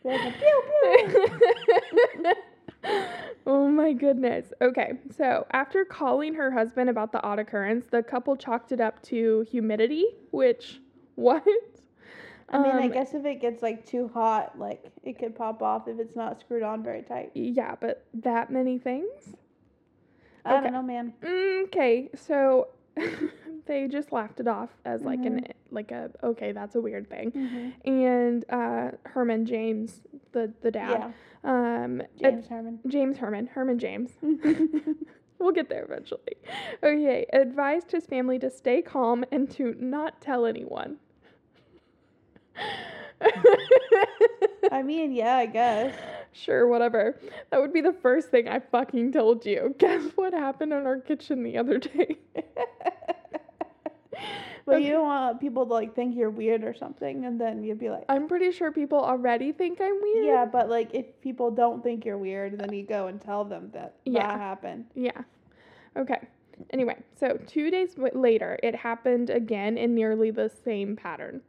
Like 0.04 0.20
a 0.20 0.30
pew 0.30 0.62
pew. 0.82 2.24
oh 3.46 3.68
my 3.68 3.92
goodness. 3.92 4.52
Okay, 4.60 4.94
so 5.10 5.46
after 5.52 5.84
calling 5.84 6.34
her 6.34 6.50
husband 6.50 6.90
about 6.90 7.12
the 7.12 7.22
odd 7.22 7.38
occurrence, 7.38 7.86
the 7.90 8.02
couple 8.02 8.36
chalked 8.36 8.72
it 8.72 8.80
up 8.80 9.02
to 9.04 9.46
humidity, 9.50 10.06
which, 10.30 10.80
what? 11.14 11.44
I 12.50 12.58
mean, 12.58 12.78
I 12.78 12.84
Um, 12.86 12.92
guess 12.92 13.14
if 13.14 13.24
it 13.24 13.40
gets 13.40 13.62
like 13.62 13.86
too 13.86 14.08
hot, 14.12 14.58
like 14.58 14.84
it 15.02 15.18
could 15.18 15.34
pop 15.34 15.62
off 15.62 15.88
if 15.88 15.98
it's 15.98 16.14
not 16.14 16.40
screwed 16.40 16.62
on 16.62 16.82
very 16.82 17.02
tight. 17.02 17.30
Yeah, 17.34 17.74
but 17.80 18.04
that 18.14 18.50
many 18.50 18.78
things? 18.78 19.34
I 20.44 20.52
Okay. 20.52 20.62
don't 20.64 20.72
know, 20.74 20.82
man. 20.82 21.14
Okay, 21.24 22.10
so 22.14 22.68
they 23.66 23.88
just 23.88 24.12
laughed 24.12 24.40
it 24.40 24.46
off 24.46 24.68
as 24.84 25.02
like 25.02 25.24
an 25.24 25.40
Mhm. 25.40 25.52
like 25.70 25.90
a 25.90 26.10
okay, 26.22 26.52
that's 26.52 26.74
a 26.76 26.80
weird 26.80 27.08
thing. 27.08 27.32
Mm-hmm. 27.32 27.90
And 27.90 28.44
uh, 28.50 28.90
Herman 29.04 29.46
James, 29.46 30.02
the 30.34 30.52
the 30.60 30.70
dad, 30.70 31.12
Yeah, 31.44 31.84
um, 31.84 32.00
ad- 32.02 32.08
James 32.20 32.46
Herman. 32.48 32.78
James 32.86 33.16
Herman, 33.16 33.46
Herman 33.46 33.78
James. 33.78 34.10
we'll 35.38 35.52
get 35.52 35.68
there 35.70 35.84
eventually. 35.84 36.36
Okay, 36.82 37.26
advised 37.32 37.90
his 37.92 38.04
family 38.06 38.38
to 38.40 38.50
stay 38.50 38.82
calm 38.82 39.24
and 39.32 39.50
to 39.52 39.74
not 39.78 40.20
tell 40.20 40.44
anyone. 40.46 40.98
I 44.70 44.82
mean, 44.82 45.12
yeah, 45.12 45.36
I 45.36 45.46
guess. 45.46 45.94
Sure, 46.36 46.66
whatever. 46.66 47.16
That 47.52 47.60
would 47.60 47.72
be 47.72 47.80
the 47.80 47.92
first 47.92 48.28
thing 48.28 48.48
I 48.48 48.58
fucking 48.58 49.12
told 49.12 49.46
you. 49.46 49.72
Guess 49.78 50.02
what 50.16 50.32
happened 50.32 50.72
in 50.72 50.84
our 50.84 50.98
kitchen 50.98 51.44
the 51.44 51.56
other 51.56 51.78
day? 51.78 52.18
But 54.66 54.76
Okay. 54.76 54.86
you 54.86 54.92
don't 54.92 55.04
want 55.04 55.40
people 55.40 55.66
to 55.66 55.72
like 55.72 55.94
think 55.94 56.16
you're 56.16 56.30
weird 56.30 56.64
or 56.64 56.72
something, 56.74 57.26
and 57.26 57.38
then 57.40 57.62
you'd 57.62 57.78
be 57.78 57.90
like, 57.90 58.04
I'm 58.08 58.26
pretty 58.26 58.50
sure 58.50 58.72
people 58.72 58.98
already 58.98 59.52
think 59.52 59.78
I'm 59.80 60.00
weird. 60.00 60.24
yeah, 60.24 60.44
but 60.46 60.70
like 60.70 60.94
if 60.94 61.20
people 61.20 61.50
don't 61.50 61.82
think 61.82 62.04
you're 62.06 62.16
weird, 62.18 62.58
then 62.58 62.72
you 62.72 62.82
go 62.82 63.08
and 63.08 63.20
tell 63.20 63.44
them 63.44 63.70
that 63.74 63.96
Yeah. 64.06 64.26
that 64.28 64.40
happened. 64.40 64.86
Yeah. 64.94 65.20
Okay. 65.96 66.20
Anyway, 66.70 66.96
so 67.14 67.38
two 67.46 67.70
days 67.70 67.94
w- 67.94 68.16
later, 68.18 68.58
it 68.62 68.74
happened 68.74 69.28
again 69.28 69.76
in 69.76 69.94
nearly 69.94 70.30
the 70.30 70.48
same 70.48 70.96
pattern. 70.96 71.42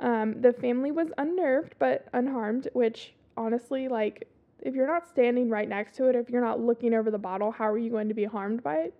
Um, 0.00 0.40
the 0.40 0.52
family 0.52 0.90
was 0.92 1.08
unnerved 1.18 1.74
but 1.78 2.06
unharmed, 2.12 2.68
which 2.72 3.14
honestly, 3.36 3.88
like, 3.88 4.28
if 4.60 4.74
you're 4.74 4.86
not 4.86 5.08
standing 5.08 5.48
right 5.48 5.68
next 5.68 5.96
to 5.96 6.06
it, 6.08 6.14
if 6.14 6.30
you're 6.30 6.40
not 6.44 6.60
looking 6.60 6.94
over 6.94 7.10
the 7.10 7.18
bottle, 7.18 7.50
how 7.50 7.64
are 7.66 7.78
you 7.78 7.90
going 7.90 8.08
to 8.08 8.14
be 8.14 8.24
harmed 8.24 8.62
by 8.62 8.76
it? 8.76 8.94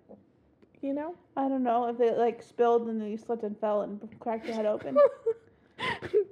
You 0.82 0.94
know? 0.94 1.14
I 1.36 1.48
don't 1.48 1.62
know 1.62 1.86
if 1.86 2.00
it 2.00 2.18
like 2.18 2.42
spilled 2.42 2.88
and 2.88 3.00
then 3.00 3.08
you 3.08 3.16
slipped 3.16 3.44
and 3.44 3.58
fell 3.58 3.82
and 3.82 4.00
cracked 4.20 4.46
your 4.46 4.54
head 4.56 4.66
open. 4.66 4.96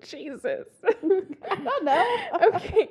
Jesus. 0.03 0.67
I 0.85 1.55
don't 1.55 1.85
know. 1.85 2.19
okay. 2.55 2.89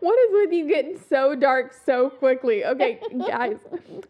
What 0.00 0.18
is 0.18 0.28
with 0.32 0.52
you 0.52 0.68
getting 0.68 1.00
so 1.08 1.34
dark 1.34 1.72
so 1.72 2.10
quickly? 2.10 2.64
Okay, 2.64 3.00
guys, 3.26 3.58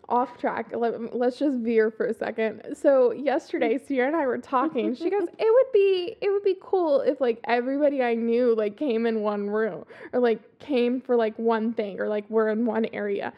off 0.09 0.39
track. 0.39 0.71
Let, 0.75 1.17
let's 1.17 1.39
just 1.39 1.59
veer 1.59 1.91
for 1.91 2.07
a 2.07 2.15
second. 2.15 2.77
So 2.77 3.13
yesterday, 3.13 3.75
mm-hmm. 3.75 3.87
Sierra 3.87 4.09
and 4.09 4.17
I 4.17 4.27
were 4.27 4.39
talking. 4.39 4.95
She 4.95 5.11
goes, 5.11 5.29
"It 5.39 5.53
would 5.53 5.73
be 5.73 6.17
it 6.21 6.31
would 6.31 6.43
be 6.43 6.57
cool 6.61 7.01
if 7.01 7.21
like 7.21 7.41
everybody 7.45 8.03
I 8.03 8.15
knew 8.15 8.55
like 8.55 8.77
came 8.77 9.07
in 9.07 9.21
one 9.21 9.49
room 9.49 9.85
or 10.13 10.21
like 10.21 10.59
came 10.59 11.01
for 11.01 11.17
like 11.17 11.39
one 11.39 11.73
thing 11.73 12.01
or 12.01 12.09
like 12.09 12.29
we're 12.29 12.49
in 12.49 12.67
one 12.67 12.87
area." 12.87 13.33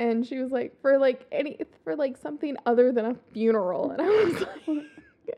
And 0.00 0.26
she 0.26 0.38
was 0.38 0.50
like, 0.50 0.80
"For 0.80 0.96
like 0.98 1.26
any 1.30 1.58
for 1.84 1.94
like 1.94 2.16
something 2.16 2.56
other 2.64 2.90
than 2.90 3.04
a 3.04 3.16
funeral." 3.34 3.90
And 3.90 4.00
I 4.00 4.06
was 4.06 4.40
like. 4.66 4.84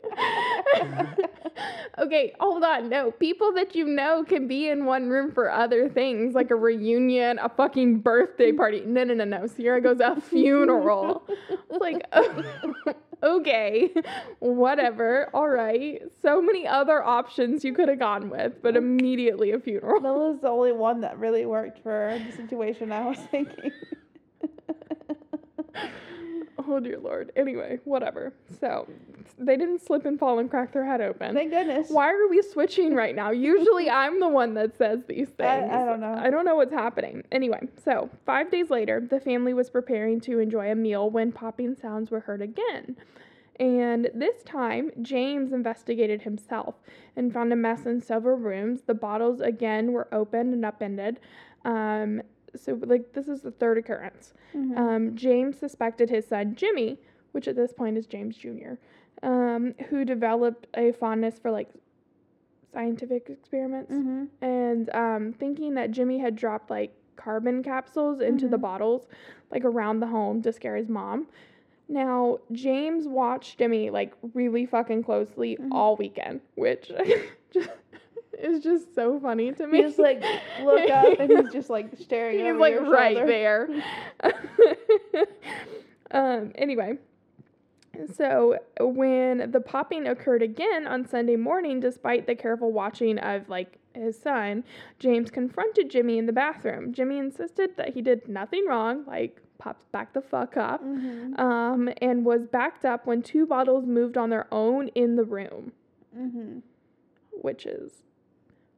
okay, 1.99 2.33
hold 2.39 2.63
on. 2.63 2.89
No, 2.89 3.11
people 3.11 3.51
that 3.53 3.75
you 3.75 3.85
know 3.85 4.23
can 4.23 4.47
be 4.47 4.69
in 4.69 4.85
one 4.85 5.09
room 5.09 5.31
for 5.33 5.51
other 5.51 5.89
things, 5.89 6.33
like 6.33 6.49
a 6.49 6.55
reunion, 6.55 7.39
a 7.39 7.49
fucking 7.49 7.99
birthday 7.99 8.53
party. 8.53 8.81
No, 8.85 9.03
no, 9.03 9.13
no, 9.13 9.25
no. 9.25 9.47
Sierra 9.47 9.81
goes 9.81 9.99
a 9.99 10.19
funeral. 10.21 11.27
Like, 11.69 12.05
okay, 13.23 13.93
whatever. 14.39 15.29
All 15.33 15.49
right. 15.49 16.01
So 16.21 16.41
many 16.41 16.65
other 16.65 17.03
options 17.03 17.63
you 17.63 17.73
could 17.73 17.89
have 17.89 17.99
gone 17.99 18.29
with, 18.29 18.61
but 18.61 18.75
immediately 18.75 19.51
a 19.51 19.59
funeral. 19.59 19.99
That 20.01 20.13
was 20.13 20.39
the 20.41 20.49
only 20.49 20.71
one 20.71 21.01
that 21.01 21.19
really 21.19 21.45
worked 21.45 21.83
for 21.83 22.19
the 22.25 22.31
situation 22.35 22.91
I 22.91 23.05
was 23.05 23.19
thinking. 23.29 23.71
Oh 26.67 26.79
dear 26.79 26.99
lord. 26.99 27.31
Anyway, 27.35 27.79
whatever. 27.83 28.33
So 28.59 28.87
they 29.37 29.57
didn't 29.57 29.81
slip 29.81 30.05
and 30.05 30.19
fall 30.19 30.39
and 30.39 30.49
crack 30.49 30.71
their 30.71 30.85
head 30.85 31.01
open. 31.01 31.33
Thank 31.33 31.51
goodness. 31.51 31.89
Why 31.89 32.11
are 32.11 32.27
we 32.27 32.41
switching 32.41 32.95
right 32.95 33.15
now? 33.15 33.31
Usually 33.31 33.89
I'm 33.91 34.19
the 34.19 34.27
one 34.27 34.53
that 34.55 34.77
says 34.77 34.99
these 35.07 35.29
things. 35.29 35.71
I, 35.71 35.81
I 35.81 35.85
don't 35.85 35.99
know. 35.99 36.15
I 36.17 36.29
don't 36.29 36.45
know 36.45 36.55
what's 36.55 36.73
happening. 36.73 37.23
Anyway, 37.31 37.59
so 37.83 38.09
five 38.25 38.51
days 38.51 38.69
later, 38.69 39.05
the 39.07 39.19
family 39.19 39.53
was 39.53 39.69
preparing 39.69 40.21
to 40.21 40.39
enjoy 40.39 40.71
a 40.71 40.75
meal 40.75 41.09
when 41.09 41.31
popping 41.31 41.75
sounds 41.75 42.11
were 42.11 42.21
heard 42.21 42.41
again. 42.41 42.95
And 43.59 44.09
this 44.15 44.41
time, 44.43 44.91
James 45.01 45.53
investigated 45.53 46.23
himself 46.23 46.75
and 47.15 47.31
found 47.31 47.53
a 47.53 47.55
mess 47.55 47.85
in 47.85 48.01
several 48.01 48.37
rooms. 48.37 48.81
The 48.87 48.95
bottles 48.95 49.41
again 49.41 49.91
were 49.91 50.07
opened 50.11 50.53
and 50.53 50.65
upended. 50.65 51.19
Um, 51.65 52.21
so, 52.55 52.79
like, 52.85 53.13
this 53.13 53.27
is 53.27 53.41
the 53.41 53.51
third 53.51 53.77
occurrence. 53.77 54.33
Mhm. 54.53 54.77
Um, 54.77 55.15
James 55.15 55.57
suspected 55.57 56.09
his 56.09 56.27
son 56.27 56.55
Jimmy, 56.55 56.99
which 57.31 57.47
at 57.47 57.55
this 57.55 57.73
point 57.73 57.97
is 57.97 58.05
James 58.05 58.37
Jr., 58.37 58.73
um, 59.23 59.73
who 59.89 60.03
developed 60.05 60.67
a 60.75 60.91
fondness 60.91 61.39
for 61.39 61.49
like 61.51 61.69
scientific 62.71 63.29
experiments, 63.29 63.91
Mhm. 63.91 64.27
and 64.41 64.89
um, 64.95 65.33
thinking 65.33 65.75
that 65.75 65.91
Jimmy 65.91 66.17
had 66.19 66.35
dropped 66.35 66.69
like 66.69 66.93
carbon 67.15 67.61
capsules 67.63 68.19
into 68.19 68.47
the 68.47 68.57
Mhm. 68.57 68.61
bottles, 68.61 69.07
like 69.51 69.63
around 69.63 69.99
the 69.99 70.07
home 70.07 70.41
to 70.41 70.51
scare 70.51 70.75
his 70.75 70.89
mom. 70.89 71.27
Now 71.87 72.39
James 72.51 73.07
watched 73.07 73.59
Jimmy 73.59 73.89
like 73.91 74.13
really 74.33 74.65
fucking 74.65 75.03
closely 75.03 75.57
Mhm. 75.57 75.67
all 75.71 75.95
weekend, 75.95 76.41
which 76.55 76.91
just, 77.51 77.69
is 78.43 78.63
just 78.63 78.93
so 78.95 79.19
funny 79.19 79.51
to 79.53 79.67
me. 79.67 79.81
Just 79.81 79.99
like 79.99 80.21
look 80.63 80.89
up 80.89 81.19
and 81.19 81.31
he's 81.31 81.51
just 81.53 81.69
like 81.69 81.89
staring 81.99 82.39
He's 82.45 82.55
like 82.55 82.73
your 82.73 82.89
right 82.89 83.15
shoulder. 83.17 83.27
there. 83.27 83.69
um, 86.11 86.51
anyway, 86.55 86.97
so 88.15 88.57
when 88.79 89.51
the 89.51 89.59
popping 89.61 90.07
occurred 90.07 90.41
again 90.41 90.87
on 90.87 91.07
Sunday 91.07 91.35
morning, 91.35 91.79
despite 91.79 92.27
the 92.27 92.35
careful 92.35 92.71
watching 92.71 93.17
of 93.19 93.49
like 93.49 93.77
his 93.93 94.19
son, 94.19 94.63
James 94.99 95.29
confronted 95.29 95.89
Jimmy 95.89 96.17
in 96.17 96.25
the 96.25 96.33
bathroom. 96.33 96.93
Jimmy 96.93 97.17
insisted 97.19 97.77
that 97.77 97.93
he 97.93 98.01
did 98.01 98.27
nothing 98.27 98.65
wrong, 98.67 99.03
like 99.07 99.39
popped 99.59 99.89
back 99.91 100.11
the 100.13 100.21
fuck 100.21 100.57
up, 100.57 100.83
Mhm. 100.83 101.39
um, 101.39 101.89
and 102.01 102.25
was 102.25 102.45
backed 102.47 102.83
up 102.85 103.05
when 103.05 103.21
two 103.21 103.45
bottles 103.45 103.85
moved 103.85 104.17
on 104.17 104.29
their 104.29 104.47
own 104.51 104.87
in 104.89 105.15
the 105.15 105.23
room 105.23 105.71
Mhm. 106.17 106.61
which 107.31 107.65
is 107.65 108.01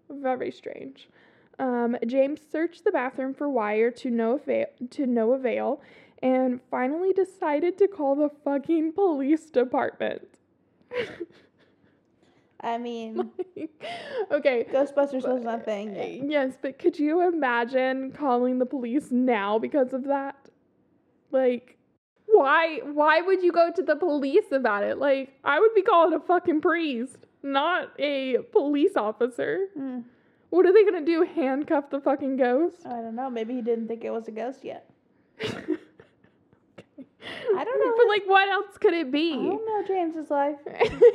very 0.09 0.51
strange. 0.51 1.09
Um, 1.57 1.97
James 2.05 2.41
searched 2.51 2.83
the 2.83 2.91
bathroom 2.91 3.33
for 3.33 3.50
wire 3.50 3.91
to 3.91 4.09
no 4.09 4.33
avail, 4.35 4.67
to 4.91 5.05
no 5.05 5.33
avail, 5.33 5.81
and 6.21 6.59
finally 6.69 7.13
decided 7.13 7.77
to 7.77 7.88
call 7.88 8.15
the 8.15 8.29
fucking 8.43 8.93
police 8.93 9.50
department. 9.50 10.27
I 12.62 12.77
mean, 12.79 13.29
okay. 14.31 14.65
Ghostbusters 14.71 15.27
was 15.27 15.43
nothing. 15.43 15.93
yet. 15.93 16.29
Yes, 16.29 16.53
but 16.59 16.79
could 16.79 16.97
you 16.97 17.27
imagine 17.27 18.12
calling 18.12 18.57
the 18.57 18.65
police 18.65 19.12
now 19.12 19.59
because 19.59 19.93
of 19.93 20.05
that? 20.05 20.50
Like, 21.31 21.77
why? 22.25 22.79
Why 22.83 23.21
would 23.21 23.43
you 23.43 23.51
go 23.51 23.71
to 23.71 23.83
the 23.83 23.95
police 23.95 24.51
about 24.51 24.83
it? 24.83 24.97
Like, 24.97 25.33
I 25.43 25.59
would 25.59 25.75
be 25.75 25.83
calling 25.83 26.13
a 26.15 26.19
fucking 26.19 26.62
priest, 26.62 27.27
not 27.45 27.91
a 27.99 28.37
police 28.51 28.95
officer. 28.97 29.67
Mm, 29.77 30.03
What 30.49 30.65
are 30.65 30.73
they 30.73 30.83
gonna 30.83 31.05
do? 31.05 31.23
Handcuff 31.23 31.89
the 31.89 31.99
fucking 31.99 32.37
ghost? 32.37 32.85
I 32.85 33.01
don't 33.01 33.15
know. 33.15 33.29
Maybe 33.29 33.53
he 33.53 33.61
didn't 33.61 33.87
think 33.87 34.03
it 34.03 34.11
was 34.11 34.27
a 34.27 34.31
ghost 34.31 34.63
yet. 34.63 34.89
I 37.57 37.63
don't 37.63 37.79
know. 37.79 37.93
But 37.97 38.07
like, 38.07 38.23
what 38.25 38.49
else 38.49 38.77
could 38.77 38.93
it 38.93 39.11
be? 39.11 39.33
I 39.33 39.35
don't 39.35 39.65
know 39.65 39.83
James's 39.87 40.29
life. 40.29 40.57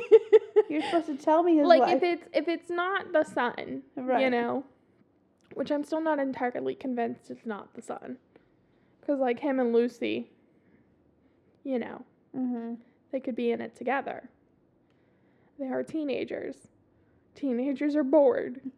You're 0.69 0.81
supposed 0.83 1.07
to 1.07 1.15
tell 1.15 1.43
me 1.43 1.57
his 1.57 1.67
like 1.67 1.81
life. 1.81 1.97
if 1.97 2.03
it's 2.03 2.27
if 2.33 2.47
it's 2.47 2.69
not 2.69 3.11
the 3.13 3.23
son, 3.23 3.83
you 3.95 4.29
know, 4.29 4.63
which 5.53 5.71
I'm 5.71 5.83
still 5.83 6.01
not 6.01 6.19
entirely 6.19 6.75
convinced 6.75 7.29
it's 7.29 7.45
not 7.45 7.73
the 7.73 7.81
son, 7.81 8.17
because 8.99 9.19
like 9.19 9.39
him 9.39 9.59
and 9.59 9.73
Lucy, 9.73 10.29
you 11.63 11.79
know, 11.79 12.03
mm-hmm. 12.35 12.75
they 13.11 13.19
could 13.19 13.35
be 13.35 13.51
in 13.51 13.61
it 13.61 13.75
together. 13.75 14.29
They 15.61 15.67
are 15.67 15.83
teenagers. 15.83 16.55
Teenagers 17.35 17.95
are 17.95 18.03
bored, 18.03 18.59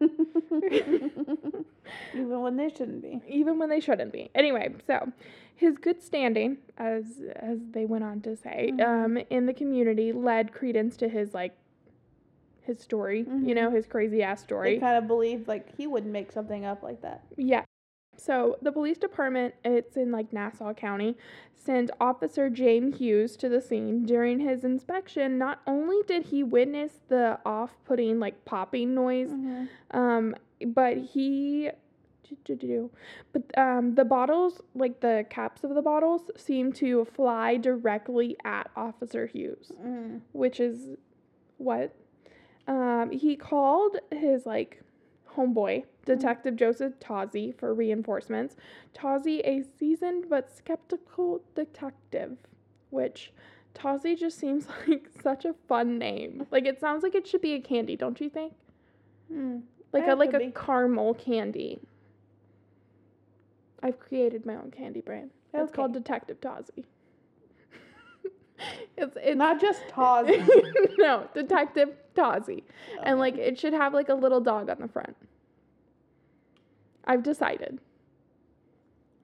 Even 2.14 2.40
when 2.40 2.56
they 2.56 2.68
shouldn't 2.68 3.02
be. 3.02 3.20
even 3.28 3.58
when 3.58 3.68
they 3.68 3.80
shouldn't 3.80 4.12
be. 4.12 4.30
Anyway, 4.34 4.74
so 4.86 5.10
his 5.56 5.76
good 5.78 6.02
standing, 6.02 6.58
as 6.78 7.22
as 7.36 7.58
they 7.72 7.84
went 7.86 8.04
on 8.04 8.20
to 8.20 8.36
say, 8.36 8.70
Mhm. 8.72 8.80
um, 8.86 9.16
in 9.30 9.46
the 9.46 9.52
community 9.54 10.12
led 10.12 10.52
credence 10.52 10.96
to 10.98 11.08
his 11.08 11.34
like 11.34 11.56
his 12.62 12.78
story. 12.80 13.26
You 13.42 13.54
know, 13.54 13.70
his 13.70 13.86
crazy 13.86 14.22
ass 14.22 14.40
story. 14.42 14.74
They 14.74 14.80
kind 14.80 14.98
of 14.98 15.06
believed 15.06 15.48
like 15.48 15.74
he 15.76 15.86
wouldn't 15.86 16.12
make 16.12 16.30
something 16.30 16.64
up 16.64 16.82
like 16.82 17.00
that. 17.02 17.24
Yeah. 17.36 17.64
So 18.16 18.56
the 18.62 18.72
police 18.72 18.98
department, 18.98 19.54
it's 19.64 19.96
in 19.96 20.10
like 20.12 20.32
Nassau 20.32 20.72
County, 20.74 21.16
sent 21.54 21.90
Officer 22.00 22.50
James 22.50 22.98
Hughes 22.98 23.36
to 23.36 23.48
the 23.48 23.60
scene. 23.60 24.04
During 24.04 24.40
his 24.40 24.64
inspection, 24.64 25.38
not 25.38 25.60
only 25.66 25.96
did 26.06 26.24
he 26.26 26.42
witness 26.42 27.00
the 27.08 27.38
off-putting 27.46 28.18
like 28.20 28.44
popping 28.44 28.94
noise, 28.94 29.28
Mm-hmm. 29.30 29.96
um, 29.98 30.34
but 30.66 30.96
he, 30.98 31.70
but 33.32 33.42
um, 33.58 33.94
the 33.94 34.04
bottles, 34.04 34.60
like 34.74 35.00
the 35.00 35.26
caps 35.30 35.62
of 35.64 35.74
the 35.74 35.82
bottles, 35.82 36.22
seemed 36.36 36.74
to 36.76 37.04
fly 37.04 37.56
directly 37.56 38.36
at 38.44 38.70
Officer 38.76 39.26
Hughes 39.26 39.72
Mm. 39.84 40.20
which 40.32 40.58
is 40.60 40.96
what 41.58 41.94
um, 42.66 43.10
he 43.12 43.36
called 43.36 43.98
his 44.10 44.46
like 44.46 44.82
homeboy 45.36 45.84
detective 46.04 46.56
joseph 46.56 46.92
tozzi 47.00 47.56
for 47.58 47.72
reinforcements 47.74 48.56
tozzi 48.94 49.40
a 49.44 49.62
seasoned 49.78 50.28
but 50.28 50.54
skeptical 50.54 51.40
detective 51.54 52.36
which 52.90 53.32
tozzi 53.74 54.18
just 54.18 54.38
seems 54.38 54.66
like 54.88 55.08
such 55.22 55.44
a 55.44 55.54
fun 55.68 55.98
name 55.98 56.46
like 56.50 56.66
it 56.66 56.80
sounds 56.80 57.02
like 57.02 57.14
it 57.14 57.26
should 57.26 57.40
be 57.40 57.54
a 57.54 57.60
candy 57.60 57.96
don't 57.96 58.20
you 58.20 58.28
think 58.28 58.52
Mm. 59.32 59.62
like 59.92 60.06
a 60.06 60.14
like 60.14 60.34
a 60.34 60.38
be. 60.38 60.52
caramel 60.54 61.14
candy 61.14 61.80
i've 63.82 63.98
created 63.98 64.44
my 64.44 64.54
own 64.54 64.70
candy 64.70 65.00
brand 65.00 65.30
it's 65.54 65.62
Okay. 65.70 65.72
called 65.72 65.94
detective 65.94 66.38
tozzi 66.42 66.84
it's 68.96 69.16
it's 69.22 69.36
Not 69.36 69.60
just 69.60 69.82
Tozzi. 69.90 70.38
no, 70.98 71.28
Detective 71.34 71.90
Tozzi. 72.14 72.62
And 73.02 73.18
like 73.18 73.36
it 73.36 73.58
should 73.58 73.72
have 73.72 73.92
like 73.92 74.08
a 74.08 74.14
little 74.14 74.40
dog 74.40 74.70
on 74.70 74.76
the 74.80 74.88
front. 74.88 75.16
I've 77.06 77.22
decided. 77.22 77.78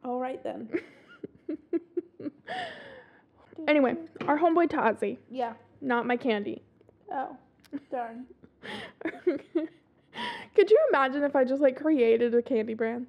All 0.04 0.18
right 0.18 0.42
then. 0.42 0.68
Anyway, 3.68 3.94
our 4.26 4.38
homeboy 4.38 4.68
Tozzi, 4.70 5.18
Yeah. 5.30 5.52
not 5.80 6.06
my 6.06 6.16
candy. 6.16 6.62
Oh, 7.12 7.36
darn. 7.90 8.24
Could 9.04 10.70
you 10.70 10.78
imagine 10.88 11.22
if 11.22 11.36
I 11.36 11.44
just 11.44 11.60
like 11.60 11.80
created 11.80 12.34
a 12.34 12.42
candy 12.42 12.74
brand? 12.74 13.06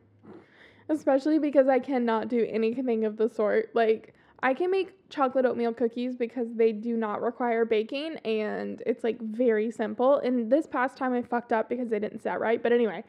Especially 0.90 1.40
because 1.40 1.68
I 1.68 1.80
cannot 1.80 2.28
do 2.28 2.46
anything 2.50 3.06
of 3.06 3.18
the 3.18 3.30
sort. 3.30 3.70
Like 3.74 4.14
I 4.44 4.54
can 4.54 4.70
make 4.72 4.92
chocolate 5.10 5.46
oatmeal 5.46 5.74
cookies 5.74 6.16
because 6.16 6.48
they 6.54 6.72
do 6.74 6.98
not 6.98 7.22
require 7.22 7.64
baking 7.64 8.18
and 8.26 8.84
it's 8.86 9.04
like 9.04 9.20
very 9.22 9.72
simple. 9.72 10.18
And 10.18 10.52
this 10.52 10.68
past 10.68 10.98
time 10.98 11.14
I 11.14 11.22
fucked 11.22 11.54
up 11.54 11.70
because 11.70 11.90
they 11.90 12.00
didn't 12.00 12.22
set 12.24 12.40
right. 12.40 12.62
But 12.62 12.74
anyway, 12.74 13.04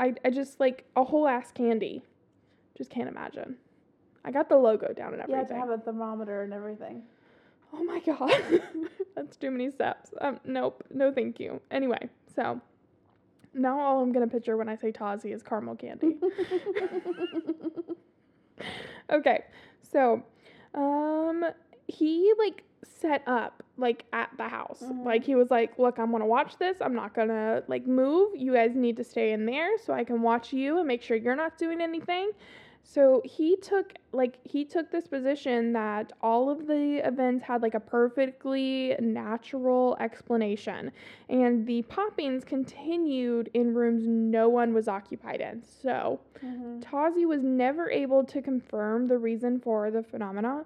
I, 0.00 0.14
I 0.24 0.30
just 0.30 0.58
like 0.58 0.86
a 0.96 1.04
whole 1.04 1.28
ass 1.28 1.52
candy. 1.52 2.02
Just 2.76 2.90
can't 2.90 3.08
imagine. 3.08 3.56
I 4.24 4.30
got 4.30 4.48
the 4.48 4.56
logo 4.56 4.92
down 4.94 5.12
and 5.14 5.22
You 5.28 5.34
have 5.34 5.44
everything. 5.44 5.48
to 5.48 5.60
have 5.60 5.70
a 5.70 5.78
thermometer 5.82 6.42
and 6.42 6.52
everything. 6.52 7.02
Oh 7.72 7.84
my 7.84 8.00
god. 8.00 8.32
That's 9.14 9.36
too 9.36 9.50
many 9.50 9.70
steps. 9.70 10.10
Um, 10.20 10.40
nope. 10.44 10.82
No 10.90 11.12
thank 11.12 11.38
you. 11.38 11.60
Anyway, 11.70 12.08
so 12.34 12.60
now 13.54 13.78
all 13.78 14.00
I'm 14.02 14.10
gonna 14.12 14.26
picture 14.26 14.56
when 14.56 14.68
I 14.68 14.76
say 14.76 14.90
Tozzi 14.90 15.34
is 15.34 15.42
caramel 15.42 15.76
candy. 15.76 16.16
okay. 19.10 19.44
So 19.82 20.22
um 20.74 21.44
he 21.88 22.32
like 22.38 22.64
set 22.82 23.22
up 23.26 23.62
like 23.76 24.04
at 24.12 24.30
the 24.36 24.48
house. 24.48 24.82
Mhm. 24.82 25.04
Like 25.04 25.24
he 25.24 25.34
was 25.34 25.50
like, 25.50 25.78
"Look, 25.78 25.98
I'm 25.98 26.10
going 26.10 26.20
to 26.20 26.26
watch 26.26 26.56
this. 26.58 26.80
I'm 26.80 26.94
not 26.94 27.14
going 27.14 27.28
to 27.28 27.62
like 27.68 27.86
move. 27.86 28.32
You 28.34 28.52
guys 28.52 28.74
need 28.74 28.96
to 28.98 29.04
stay 29.04 29.32
in 29.32 29.44
there 29.46 29.76
so 29.78 29.92
I 29.92 30.04
can 30.04 30.22
watch 30.22 30.52
you 30.52 30.78
and 30.78 30.86
make 30.88 31.02
sure 31.02 31.16
you're 31.16 31.36
not 31.36 31.58
doing 31.58 31.80
anything." 31.80 32.30
So 32.82 33.20
he 33.26 33.56
took 33.56 33.92
like 34.12 34.38
he 34.44 34.64
took 34.64 34.90
this 34.90 35.06
position 35.06 35.74
that 35.74 36.12
all 36.22 36.48
of 36.48 36.66
the 36.66 37.06
events 37.06 37.44
had 37.44 37.60
like 37.62 37.74
a 37.74 37.80
perfectly 37.80 38.96
natural 39.00 39.96
explanation 40.00 40.90
and 41.28 41.66
the 41.66 41.82
poppings 41.82 42.42
continued 42.44 43.50
in 43.52 43.74
rooms 43.74 44.06
no 44.06 44.48
one 44.48 44.72
was 44.72 44.88
occupied 44.88 45.40
in. 45.42 45.62
So, 45.62 46.20
Mhm. 46.42 46.80
Tozzi 46.80 47.26
was 47.26 47.42
never 47.42 47.90
able 47.90 48.24
to 48.24 48.40
confirm 48.40 49.08
the 49.08 49.18
reason 49.18 49.60
for 49.60 49.90
the 49.90 50.02
phenomena. 50.02 50.64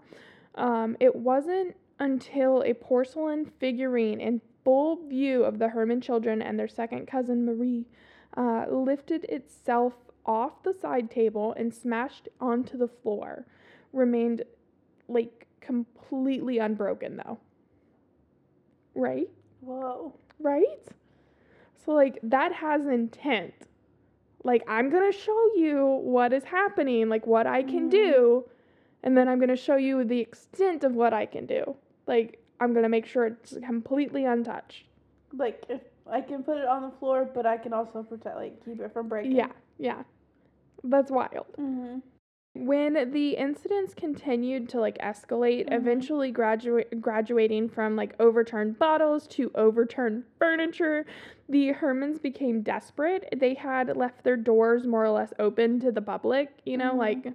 Um, 0.55 0.97
it 1.01 1.17
wasn't 1.17 1.75
until 1.99 2.63
a 2.63 2.75
porcelain 2.75 3.47
figurine 3.59 4.21
in 4.21 4.41
full 4.65 4.97
view 5.09 5.45
of 5.45 5.59
the 5.59 5.69
Herman 5.69 6.01
children 6.01 6.43
and 6.43 6.59
their 6.59 6.69
second 6.69 7.07
cousin 7.07 7.45
Marie 7.45 7.87
uh, 8.37 8.67
lifted 8.69 9.25
itself 9.25 9.95
off 10.27 10.63
the 10.63 10.73
side 10.73 11.11
table 11.11 11.53
and 11.57 11.73
smashed 11.73 12.29
onto 12.41 12.77
the 12.77 12.89
floor. 12.89 13.47
Remained 13.93 14.43
like 15.09 15.47
completely 15.61 16.59
unbroken 16.59 17.17
though. 17.25 17.39
Right? 18.95 19.29
Whoa. 19.61 20.15
Right? 20.41 20.81
So, 21.85 21.93
like, 21.93 22.19
that 22.23 22.53
has 22.53 22.87
intent. 22.87 23.53
Like, 24.43 24.63
I'm 24.69 24.91
going 24.91 25.11
to 25.11 25.17
show 25.19 25.51
you 25.55 26.01
what 26.03 26.33
is 26.33 26.45
happening, 26.45 27.09
like, 27.09 27.27
what 27.27 27.47
I 27.47 27.63
can 27.63 27.89
Mhm. 27.89 27.91
do, 27.91 28.45
and 29.03 29.17
then 29.17 29.29
I'm 29.29 29.39
going 29.39 29.49
to 29.51 29.57
show 29.57 29.77
you 29.77 30.05
the 30.05 30.21
extent 30.21 30.85
of 30.85 30.95
what 30.95 31.13
I 31.13 31.27
can 31.27 31.47
do. 31.47 31.77
Like, 32.07 32.41
I'm 32.61 32.73
going 32.73 32.83
to 32.85 32.89
make 32.89 33.07
sure 33.07 33.27
it's 33.27 33.57
completely 33.67 34.25
untouched. 34.25 34.85
Like 35.37 35.65
if 35.69 35.81
I 36.07 36.21
can 36.21 36.43
put 36.43 36.59
it 36.59 36.67
on 36.67 36.83
the 36.83 36.93
floor, 36.99 37.29
but 37.35 37.47
I 37.47 37.57
can 37.57 37.73
also 37.73 38.03
protect, 38.03 38.37
like 38.37 38.65
keep 38.65 38.81
it 38.81 38.93
from 38.93 39.09
breaking. 39.09 39.33
Yeah, 39.37 39.49
yeah. 39.79 40.03
That's 40.85 41.11
wild. 41.11 41.47
Mm-hmm. 41.59 41.99
When 42.57 43.11
the 43.11 43.31
incidents 43.31 43.95
continued 43.95 44.69
to 44.69 44.81
like 44.81 44.97
escalate, 44.99 45.69
Mhm. 45.69 45.73
eventually 45.73 46.33
gradua- 46.33 47.01
graduating 47.01 47.69
from 47.69 47.97
like 47.97 48.15
overturned 48.21 48.79
bottles 48.79 49.27
to 49.29 49.51
overturned 49.57 50.23
furniture, 50.39 51.05
the 51.49 51.73
Hermans 51.73 52.23
became 52.23 52.63
desperate. 52.63 53.29
They 53.37 53.55
had 53.55 53.97
left 53.97 54.23
their 54.23 54.37
doors 54.37 54.87
more 54.87 55.05
or 55.05 55.11
less 55.11 55.33
open 55.41 55.81
to 55.81 55.91
the 55.91 56.03
public, 56.03 56.53
you 56.65 56.77
know, 56.77 56.93
Mhm. 56.93 56.99
like 56.99 57.33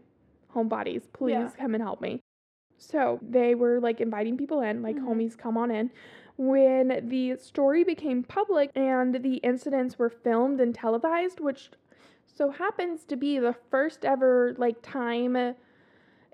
homebodies, 0.56 1.12
please 1.12 1.32
Yeah. 1.34 1.50
come 1.58 1.74
and 1.74 1.84
help 1.84 2.00
me. 2.00 2.19
So 2.80 3.20
they 3.22 3.54
were 3.56 3.80
like 3.80 4.02
inviting 4.02 4.38
people 4.38 4.62
in, 4.62 4.82
like 4.82 4.96
Mhm. 4.98 5.06
homies, 5.08 5.38
come 5.38 5.58
on 5.58 5.70
in. 5.70 5.92
When 6.38 7.08
the 7.10 7.36
story 7.38 7.84
became 7.84 8.24
public 8.24 8.72
and 8.76 9.16
the 9.16 9.36
incidents 9.38 10.00
were 10.00 10.10
filmed 10.10 10.60
and 10.62 10.74
televised, 10.74 11.40
which 11.40 11.70
so 12.26 12.50
happens 12.50 13.04
to 13.06 13.16
be 13.18 13.38
the 13.38 13.54
first 13.54 14.06
ever 14.06 14.56
like 14.58 14.78
time 14.82 15.56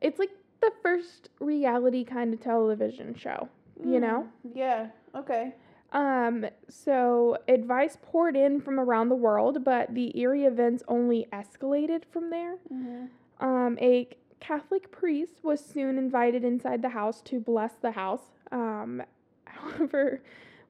it's 0.01 0.19
like 0.19 0.29
the 0.61 0.71
first 0.83 1.29
reality 1.39 2.03
kind 2.03 2.33
of 2.33 2.39
television 2.39 3.15
show 3.15 3.49
you 3.83 3.99
know 3.99 4.27
Yeah. 4.53 4.89
Okay. 5.15 5.55
um 5.93 6.45
so 6.69 7.37
advice 7.47 7.97
poured 8.03 8.35
in 8.35 8.61
from 8.61 8.79
around 8.79 9.09
the 9.09 9.15
world 9.15 9.63
but 9.63 9.93
the 9.95 10.15
eerie 10.19 10.45
events 10.45 10.83
only 10.87 11.27
escalated 11.33 12.03
from 12.11 12.29
there 12.29 12.57
Mm-hmm. 12.71 13.05
um 13.45 13.77
a 13.81 14.07
catholic 14.39 14.91
priest 14.91 15.39
was 15.43 15.63
soon 15.63 15.97
invited 15.97 16.43
inside 16.43 16.81
the 16.81 16.89
house 16.89 17.21
to 17.21 17.39
bless 17.39 17.73
the 17.75 17.91
house 17.91 18.31
um 18.51 19.01
however 19.45 20.21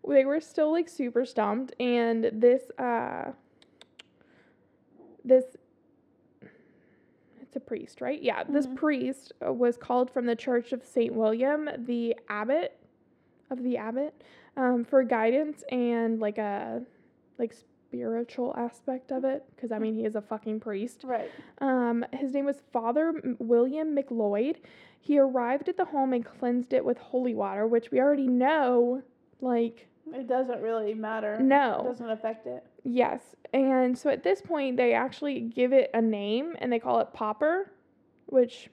they 0.08 0.24
were 0.26 0.40
still 0.40 0.72
like 0.72 0.88
super 0.88 1.26
stumped 1.26 1.74
and 1.80 2.30
this 2.34 2.70
uh 2.78 3.32
this 5.24 5.58
it's 7.42 7.56
a 7.56 7.60
priest 7.60 8.02
right 8.02 8.22
yeah 8.22 8.44
this 8.44 8.68
Mhm. 8.68 8.76
priest 8.76 9.34
was 9.42 9.78
called 9.78 10.12
from 10.12 10.26
the 10.26 10.36
church 10.36 10.72
of 10.74 10.84
st 10.84 11.14
william 11.14 11.70
the 11.86 12.16
abbot 12.30 12.78
of 13.50 13.64
the 13.64 13.78
abbot 13.78 14.14
um, 14.58 14.84
for 14.86 15.04
guidance 15.04 15.64
and 15.70 16.20
like 16.20 16.38
a 16.38 16.82
like 17.38 17.54
spiritual 17.96 18.54
aspect 18.58 19.12
of 19.12 19.24
it 19.24 19.44
because 19.56 19.72
i 19.72 19.80
mean 19.80 19.94
he 19.96 20.06
is 20.06 20.16
a 20.16 20.22
fucking 20.22 20.60
priest 20.60 21.02
Right. 21.04 21.30
um, 21.60 22.06
his 22.14 22.34
name 22.34 22.46
was 22.46 22.62
Father 22.74 23.10
M- 23.10 23.38
William 23.40 23.96
McLeod. 23.96 24.58
He 25.00 25.20
arrived 25.20 25.70
at 25.70 25.78
the 25.78 25.86
home 25.86 26.14
and 26.14 26.26
cleansed 26.26 26.74
it 26.74 26.84
with 26.84 26.98
holy 26.98 27.36
water, 27.36 27.68
which 27.68 27.92
we 27.92 28.00
already 28.00 28.28
know, 28.28 29.04
like, 29.40 29.88
It 30.12 30.28
doesn't 30.28 30.62
really 30.62 30.96
matter. 30.96 31.38
No. 31.40 31.82
It 31.82 31.90
doesn't 31.90 32.10
affect 32.10 32.48
it. 32.48 32.64
Yes. 32.84 33.22
And 33.54 33.96
so 33.98 34.10
at 34.10 34.24
this 34.24 34.42
point, 34.42 34.78
they 34.78 34.94
actually 34.94 35.42
give 35.42 35.74
it 35.74 35.92
a 35.94 36.02
name 36.02 36.56
and 36.60 36.74
they 36.74 36.80
call 36.80 37.00
it 37.02 37.14
Popper, 37.14 37.72
which, 38.26 38.70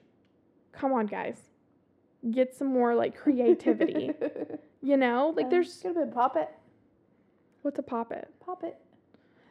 come 0.71 0.91
on, 0.91 1.05
guys. 1.05 1.37
Get 2.31 2.55
some 2.55 2.67
more 2.67 2.95
like 2.95 3.15
creativity. 3.15 4.11
you 4.81 4.97
know? 4.97 5.33
Like 5.37 5.49
there's. 5.51 5.77
Could 5.77 5.89
have 5.89 5.95
been 5.97 6.11
Pop 6.11 6.35
It. 6.35 6.49
What's 7.61 7.77
a 7.77 7.83
poppet? 7.83 8.29
Pop 8.43 8.63
It. 8.63 8.75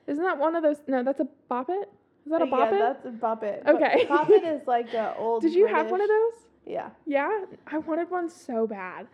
Isn't 0.07 0.25
that 0.25 0.39
one 0.39 0.57
of 0.57 0.63
those? 0.63 0.77
No, 0.87 1.03
that's 1.03 1.21
a 1.21 1.29
boppet? 1.51 1.85
Is 2.25 2.31
that 2.31 2.43
a 2.43 2.47
boppet? 2.47 2.73
yeah, 2.73 2.79
that's 2.93 3.07
a 3.07 3.11
Pop 3.11 3.43
It. 3.43 3.63
Okay. 3.67 4.07
Pop 4.07 4.31
is 4.31 4.67
like 4.67 4.93
a 4.95 5.15
old. 5.17 5.43
Did 5.43 5.55
you 5.55 5.67
have 5.67 5.91
one 5.91 6.01
of 6.01 6.09
those? 6.09 6.33
Yeah. 6.67 6.91
Yeah, 7.07 7.45
I 7.67 7.79
wanted 7.79 8.11
one 8.11 8.29
so 8.29 8.67
bad. 8.67 9.07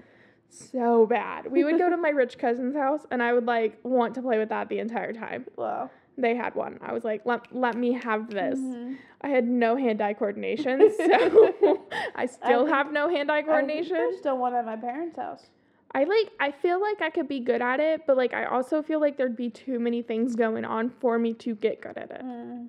So 0.51 1.07
bad. 1.07 1.51
We 1.51 1.65
would 1.65 1.79
go 1.79 1.91
to 1.91 1.97
my 1.97 2.09
rich 2.09 2.39
cousin's 2.39 2.75
house 2.75 3.07
and 3.11 3.23
I 3.23 3.33
would 3.35 3.47
like 3.47 3.79
want 3.83 4.15
to 4.15 4.23
play 4.23 4.39
with 4.39 4.49
that 4.49 4.69
the 4.69 4.79
entire 4.79 5.13
time. 5.13 5.47
Wow. 5.57 5.91
They 6.17 6.35
had 6.35 6.55
one. 6.55 6.79
I 6.83 6.93
was 6.93 7.05
like, 7.05 7.23
let, 7.25 7.55
let 7.55 7.77
me 7.77 7.93
have 7.93 8.31
this. 8.31 8.59
Mhm. 8.59 8.97
I 9.21 9.29
had 9.29 9.47
no 9.47 9.77
hand 9.77 10.01
eye 10.01 10.15
coordination, 10.15 10.91
so 10.97 11.85
I 12.17 12.27
still 12.27 12.65
think- 12.65 12.75
have 12.75 12.93
no 12.93 13.09
hand 13.09 13.31
eye 13.31 13.39
I 13.39 13.43
coordination. 13.43 13.95
There's 13.95 14.19
still 14.19 14.37
one 14.39 14.55
at 14.55 14.65
my 14.67 14.77
parents' 14.77 15.17
house. 15.17 15.47
I 15.95 16.05
like 16.05 16.31
I 16.39 16.51
feel 16.51 16.81
like 16.81 17.01
I 17.01 17.11
could 17.11 17.29
be 17.29 17.41
good 17.41 17.63
at 17.63 17.81
it, 17.81 18.03
but 18.07 18.17
like 18.17 18.35
I 18.35 18.45
also 18.45 18.83
feel 18.83 19.01
like 19.01 19.17
there'd 19.17 19.37
be 19.37 19.51
too 19.51 19.79
many 19.79 20.03
things 20.03 20.37
going 20.37 20.65
on 20.65 20.91
for 20.91 21.19
me 21.19 21.33
to 21.35 21.55
get 21.55 21.81
good 21.81 21.97
at 21.97 22.11
it. 22.11 22.23
Mm. 22.25 22.69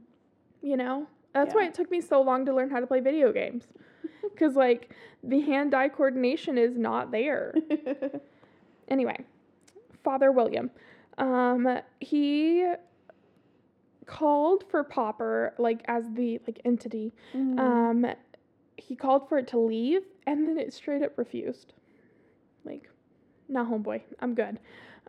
You 0.61 0.77
know? 0.77 1.07
That's 1.33 1.53
why 1.53 1.65
it 1.65 1.73
took 1.73 1.91
me 1.91 2.01
so 2.01 2.21
long 2.21 2.45
to 2.45 2.53
learn 2.53 2.69
how 2.69 2.79
to 2.79 2.87
play 2.87 2.99
video 3.01 3.31
games. 3.31 3.65
Cuz 4.37 4.55
like 4.55 4.93
the 5.23 5.41
hand 5.41 5.73
eye 5.73 5.89
coordination 5.89 6.57
is 6.57 6.77
not 6.77 7.11
there. 7.11 7.53
anyway, 8.87 9.17
Father 10.03 10.31
William, 10.31 10.71
um, 11.17 11.79
he 11.99 12.65
called 14.05 14.63
for 14.69 14.83
Popper 14.83 15.53
like 15.57 15.81
as 15.87 16.09
the 16.13 16.39
like 16.47 16.59
entity. 16.65 17.13
Mhm. 17.33 17.59
Um, 17.59 18.05
he 18.77 18.95
called 18.95 19.29
for 19.29 19.37
it 19.37 19.47
to 19.49 19.59
leave, 19.59 20.03
and 20.25 20.47
then 20.47 20.57
it 20.57 20.73
straight 20.73 21.03
up 21.03 21.17
refused. 21.17 21.73
Like, 22.65 22.89
nah, 23.49 23.65
homeboy, 23.65 24.01
I'm 24.19 24.33
good. 24.35 24.59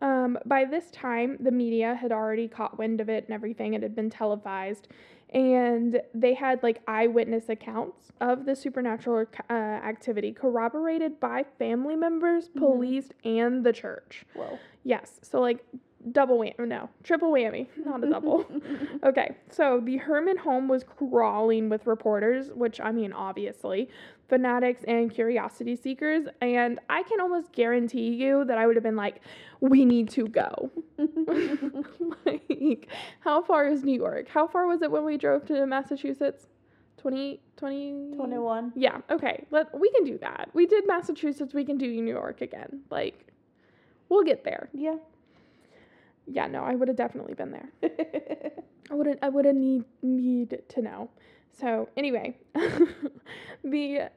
Um, 0.02 0.38
by 0.46 0.64
this 0.64 0.90
time, 0.90 1.36
the 1.40 1.50
media 1.50 1.94
had 1.94 2.10
already 2.10 2.48
caught 2.48 2.78
wind 2.78 3.00
of 3.00 3.08
it 3.10 3.24
and 3.24 3.34
everything. 3.34 3.74
It 3.74 3.82
had 3.82 3.94
been 3.94 4.08
televised, 4.10 4.88
and 5.34 6.00
they 6.14 6.32
had 6.34 6.62
like 6.62 6.80
eyewitness 6.88 7.48
accounts 7.50 8.10
of 8.20 8.46
the 8.46 8.56
supernatural 8.56 9.26
uh, 9.48 9.52
activity 9.52 10.32
corroborated 10.32 11.20
by 11.20 11.44
family 11.58 11.96
members, 11.96 12.48
Mhm. 12.48 12.58
police, 12.58 13.10
and 13.24 13.62
the 13.64 13.72
church. 13.74 14.24
Whoa. 14.34 14.58
Yes, 14.84 15.20
so 15.22 15.40
like 15.40 15.64
double 16.12 16.38
whammy, 16.38 16.58
no, 16.66 16.88
triple 17.02 17.30
whammy, 17.30 17.66
not 17.84 18.02
a 18.04 18.10
double. 18.10 18.46
Okay, 19.02 19.34
so 19.50 19.80
the 19.82 19.96
Herman 19.96 20.36
home 20.36 20.68
was 20.68 20.84
crawling 20.84 21.70
with 21.70 21.86
reporters, 21.86 22.50
which 22.54 22.80
I 22.80 22.92
mean, 22.92 23.12
obviously, 23.12 23.88
fanatics 24.28 24.84
and 24.86 25.10
curiosity 25.10 25.74
seekers. 25.74 26.26
And 26.42 26.78
I 26.90 27.02
can 27.02 27.20
almost 27.20 27.52
guarantee 27.52 28.10
you 28.10 28.44
that 28.44 28.58
I 28.58 28.66
would 28.66 28.76
have 28.76 28.82
been 28.82 28.96
like, 28.96 29.20
we 29.60 29.84
need 29.86 30.10
to 30.10 30.28
go. 30.28 30.70
like, 32.26 32.88
how 33.20 33.42
far 33.42 33.68
is 33.68 33.84
New 33.84 33.98
York? 33.98 34.28
How 34.28 34.46
far 34.46 34.66
was 34.66 34.82
it 34.82 34.90
when 34.90 35.04
we 35.04 35.16
drove 35.16 35.46
to 35.46 35.66
Massachusetts? 35.66 36.46
20, 36.98 37.40
20? 37.56 38.12
21. 38.16 38.72
Yeah, 38.76 38.98
okay. 39.10 39.46
Let, 39.50 39.78
we 39.78 39.90
can 39.90 40.04
do 40.04 40.18
that. 40.18 40.50
We 40.52 40.66
did 40.66 40.86
Massachusetts, 40.86 41.54
we 41.54 41.64
can 41.64 41.78
do 41.78 41.88
New 41.88 42.12
York 42.12 42.42
again. 42.42 42.80
Like, 42.90 43.32
we'll 44.10 44.24
get 44.24 44.44
there. 44.44 44.68
Yeah. 44.74 44.96
Yeah, 46.32 46.46
no, 46.46 46.62
I 46.62 46.74
would 46.74 46.88
have 46.88 46.96
definitely 46.96 47.34
been 47.34 47.50
there. 47.50 47.70
I 48.90 48.94
wouldn't 48.94 49.18
I 49.22 49.28
would 49.28 49.44
have 49.44 49.54
need 49.56 49.84
need 50.02 50.62
to 50.68 50.82
know. 50.82 51.10
So 51.52 51.88
anyway, 51.96 52.36
the 53.64 54.10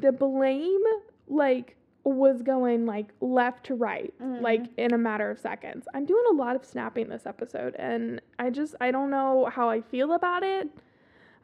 the 0.00 0.12
blame 0.12 0.80
like 1.28 1.76
was 2.04 2.42
going 2.42 2.86
like 2.86 3.08
left 3.20 3.64
to 3.66 3.74
right 3.74 4.14
like 4.40 4.62
Mhm. 4.62 4.68
in 4.78 4.94
a 4.94 4.98
matter 4.98 5.30
of 5.30 5.38
seconds. 5.38 5.86
I'm 5.94 6.04
doing 6.06 6.24
a 6.30 6.34
lot 6.34 6.56
of 6.56 6.64
snapping 6.64 7.08
this 7.08 7.26
episode 7.26 7.74
and 7.76 8.20
I 8.38 8.50
just 8.50 8.74
I 8.80 8.90
don't 8.90 9.10
know 9.10 9.46
how 9.52 9.68
I 9.68 9.80
feel 9.82 10.12
about 10.12 10.42
it. 10.42 10.68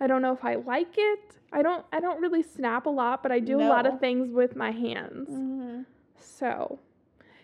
I 0.00 0.06
don't 0.06 0.22
know 0.22 0.32
if 0.32 0.44
I 0.44 0.54
like 0.56 0.94
it. 0.96 1.38
I 1.52 1.62
don't 1.62 1.84
I 1.92 2.00
don't 2.00 2.20
really 2.20 2.42
snap 2.42 2.86
a 2.86 2.90
lot, 2.90 3.22
but 3.22 3.30
I 3.32 3.40
do 3.40 3.60
a 3.60 3.68
lot 3.68 3.84
of 3.86 4.00
things 4.00 4.30
with 4.32 4.56
my 4.56 4.70
hands. 4.70 5.28
hmm 5.28 5.82
So, 6.16 6.78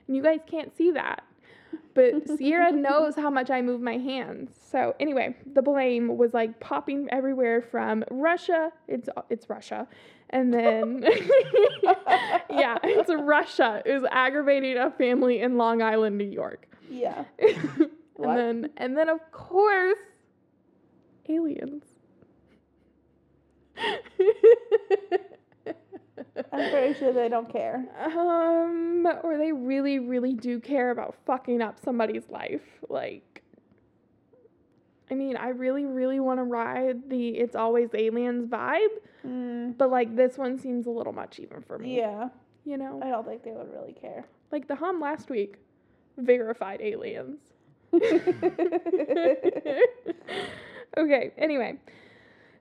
and 0.06 0.16
you 0.16 0.22
guys 0.22 0.40
can't 0.46 0.74
see 0.76 0.90
that. 0.92 1.22
But 1.94 2.28
Sierra 2.38 2.70
knows 2.72 3.16
how 3.16 3.30
much 3.30 3.50
I 3.50 3.62
move 3.62 3.80
my 3.80 3.96
hands. 3.96 4.52
So 4.70 4.94
anyway, 5.00 5.34
the 5.54 5.62
blame 5.62 6.16
was 6.16 6.32
like 6.32 6.60
popping 6.60 7.08
everywhere 7.10 7.60
from 7.62 8.04
Russia. 8.10 8.72
It's 8.88 9.08
it's 9.28 9.50
Russia, 9.50 9.88
and 10.30 10.54
then 10.54 11.02
yeah, 12.50 12.78
it's 12.84 13.10
Russia. 13.12 13.82
Was 13.84 14.04
aggravating 14.10 14.76
a 14.76 14.90
family 14.92 15.40
in 15.40 15.56
Long 15.56 15.82
Island, 15.82 16.16
New 16.16 16.24
York. 16.24 16.68
Yeah. 16.88 17.24
and 17.38 17.90
What? 18.14 18.36
then 18.36 18.70
and 18.76 18.96
then 18.96 19.08
of 19.08 19.20
course, 19.32 19.98
aliens. 21.28 21.84
I'm 26.52 26.70
pretty 26.70 26.98
sure 26.98 27.12
they 27.12 27.28
don't 27.28 27.50
care. 27.50 27.84
Um, 28.04 29.06
or 29.22 29.36
they 29.38 29.52
really, 29.52 29.98
really 29.98 30.34
do 30.34 30.60
care 30.60 30.90
about 30.90 31.14
fucking 31.26 31.60
up 31.62 31.78
somebody's 31.84 32.28
life. 32.28 32.60
Like, 32.88 33.42
I 35.10 35.14
mean, 35.14 35.36
I 35.36 35.48
really, 35.48 35.84
really 35.86 36.20
want 36.20 36.38
to 36.38 36.44
ride 36.44 37.08
the 37.10 37.30
"It's 37.38 37.56
Always 37.56 37.90
Aliens" 37.94 38.46
vibe, 38.48 38.88
Mm. 39.26 39.76
but 39.76 39.90
like 39.90 40.16
this 40.16 40.38
one 40.38 40.56
seems 40.58 40.86
a 40.86 40.90
little 40.90 41.12
much 41.12 41.38
even 41.40 41.60
for 41.62 41.78
me. 41.78 41.96
Yeah. 41.98 42.28
You 42.64 42.76
know, 42.78 43.00
I 43.02 43.08
don't 43.10 43.26
think 43.26 43.42
they 43.42 43.50
would 43.52 43.70
really 43.72 43.92
care. 43.92 44.24
like 44.52 44.66
the 44.68 44.74
hum 44.76 45.00
last 45.00 45.28
week, 45.30 45.56
verified 46.18 46.80
aliens. 46.80 47.38
okay, 50.96 51.32
anyway. 51.38 51.76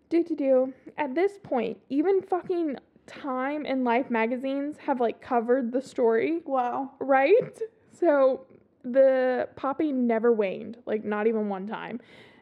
Do 0.09 0.23
to 0.23 0.35
do. 0.35 0.73
At 0.97 1.13
this 1.15 1.37
point, 1.43 1.77
even 1.89 2.21
fucking 2.21 2.77
Time 3.09 3.65
and 3.65 3.83
Life 3.83 4.09
magazines 4.09 4.77
have 4.77 4.99
like 4.99 5.21
covered 5.21 5.71
the 5.71 5.81
story, 5.81 6.41
wow. 6.45 6.91
right? 6.99 7.59
So 7.91 8.45
the 8.83 9.49
poppy 9.55 9.91
never 9.91 10.31
waned, 10.31 10.77
like 10.85 11.03
not 11.03 11.27
even 11.27 11.49
one 11.49 11.67
time. 11.67 11.99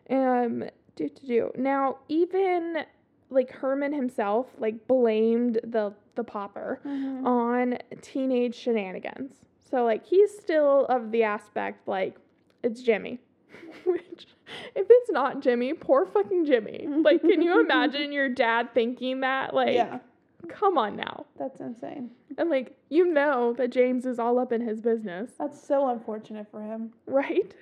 Um, 0.09 0.63
do 0.95 1.09
to 1.09 1.25
do. 1.27 1.51
Now, 1.55 1.97
even 2.09 2.85
like 3.29 3.51
Herman 3.51 3.93
himself, 3.93 4.47
like 4.59 4.87
blamed 4.87 5.59
the 5.63 5.93
the 6.15 6.23
popper 6.23 6.79
Mhm. 6.85 7.25
on 7.25 7.77
teenage 8.01 8.55
shenanigans. 8.55 9.35
So 9.69 9.83
like 9.83 10.05
he's 10.05 10.31
still 10.37 10.85
of 10.87 11.11
the 11.11 11.23
aspect 11.23 11.87
like 11.87 12.15
it's 12.63 12.81
Jimmy. 12.81 13.19
Which 13.85 14.27
if 14.75 14.87
it's 14.89 15.11
not 15.11 15.41
Jimmy, 15.41 15.73
poor 15.73 16.05
fucking 16.05 16.45
Jimmy. 16.45 16.87
Like 16.87 17.21
can 17.21 17.41
you 17.41 17.59
imagine 17.65 18.11
your 18.11 18.29
dad 18.29 18.73
thinking 18.73 19.19
that? 19.21 19.53
Like 19.53 19.75
yeah. 19.75 19.99
Come 20.47 20.77
on 20.77 20.95
now. 20.95 21.25
That's 21.37 21.59
insane. 21.61 22.11
And 22.37 22.49
like 22.49 22.75
you 22.89 23.05
know 23.11 23.53
that 23.53 23.69
James 23.71 24.05
is 24.05 24.19
all 24.19 24.37
up 24.39 24.51
in 24.51 24.61
his 24.61 24.81
business, 24.81 25.31
That's 25.39 25.61
so 25.61 25.89
unfortunate 25.89 26.47
for 26.51 26.61
him. 26.61 26.93
right? 27.05 27.53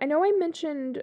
I 0.00 0.06
know 0.06 0.22
I 0.24 0.32
mentioned 0.38 1.02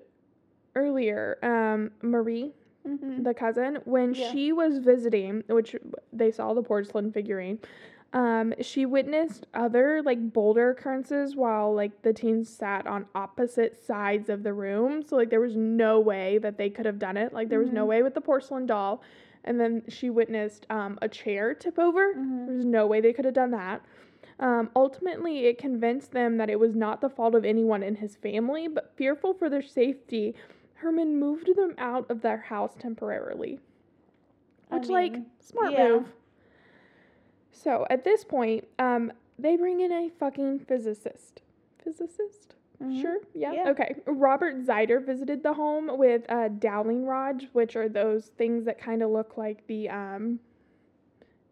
earlier 0.75 1.37
um 1.43 1.91
Marie 2.01 2.53
Mm-hmm. 2.87 3.23
the 3.23 3.33
cousin, 3.33 3.79
when 3.85 4.13
Yeah. 4.13 4.31
she 4.31 4.51
was 4.51 4.77
visiting, 4.77 5.43
which 5.47 5.75
they 6.13 6.29
saw 6.29 6.53
the 6.53 6.61
porcelain 6.61 7.11
figurine, 7.11 7.57
um, 8.13 8.53
she 8.61 8.85
witnessed 8.85 9.47
other 9.55 10.03
like 10.03 10.31
boulder 10.31 10.69
occurrences 10.69 11.35
while 11.35 11.73
like 11.73 12.03
the 12.03 12.13
teens 12.13 12.47
sat 12.47 12.85
on 12.85 13.07
opposite 13.15 13.75
sides 13.75 14.29
of 14.29 14.43
the 14.43 14.53
room. 14.53 15.01
So 15.01 15.15
like 15.15 15.31
there 15.31 15.41
was 15.41 15.55
no 15.55 15.99
way 15.99 16.37
that 16.37 16.59
they 16.59 16.69
could 16.69 16.85
have 16.85 16.99
done 16.99 17.17
it. 17.17 17.33
Like 17.33 17.49
there 17.49 17.57
was 17.59 17.71
no 17.71 17.85
Mhm. 17.85 17.89
way 17.89 18.03
with 18.03 18.13
the 18.13 18.21
porcelain 18.21 18.67
doll. 18.67 19.01
And 19.45 19.59
then 19.59 19.83
she 19.87 20.09
witnessed 20.09 20.65
um, 20.69 20.99
a 21.01 21.07
chair 21.07 21.53
tip 21.53 21.79
over. 21.79 22.13
Mhm. 22.15 22.47
There's 22.47 22.65
no 22.65 22.87
way 22.87 22.99
they 22.99 23.13
could 23.13 23.25
have 23.25 23.33
done 23.33 23.51
that. 23.51 23.81
Um, 24.39 24.69
ultimately, 24.75 25.45
it 25.45 25.57
convinced 25.57 26.11
them 26.11 26.37
that 26.37 26.49
it 26.49 26.59
was 26.59 26.75
not 26.75 26.99
the 26.99 27.09
fault 27.09 27.35
of 27.35 27.45
anyone 27.45 27.83
in 27.83 27.95
his 27.95 28.17
family, 28.17 28.67
but 28.67 28.91
fearful 28.97 29.33
for 29.33 29.49
their 29.49 29.61
safety, 29.61 30.35
Herman 30.73 31.17
moved 31.17 31.55
them 31.55 31.73
out 31.77 32.09
of 32.11 32.21
their 32.21 32.37
house 32.37 32.75
temporarily. 32.77 33.59
I 34.69 34.77
Which, 34.77 34.89
like, 34.89 35.15
smart 35.39 35.71
yeah. 35.71 35.87
move. 35.87 36.13
So 37.51 37.87
at 37.89 38.03
this 38.03 38.25
point, 38.25 38.67
um, 38.77 39.13
they 39.39 39.55
bring 39.55 39.79
in 39.79 39.91
a 39.91 40.09
fucking 40.09 40.59
physicist. 40.59 41.41
Physicist? 41.81 42.54
Mhm. 42.81 43.01
Sure. 43.01 43.17
Yeah. 43.33 43.53
Yeah. 43.53 43.69
Okay. 43.69 43.95
Robert 44.05 44.65
Zider 44.65 44.99
visited 44.99 45.43
the 45.43 45.53
home 45.53 45.97
with 45.97 46.23
uh, 46.29 46.49
dowsing 46.49 47.05
rods, 47.05 47.45
which 47.53 47.75
are 47.75 47.87
those 47.89 48.25
things 48.37 48.65
that 48.65 48.79
kind 48.79 49.01
of 49.01 49.09
look 49.11 49.37
like 49.37 49.65
the 49.67 49.89
um, 49.89 50.39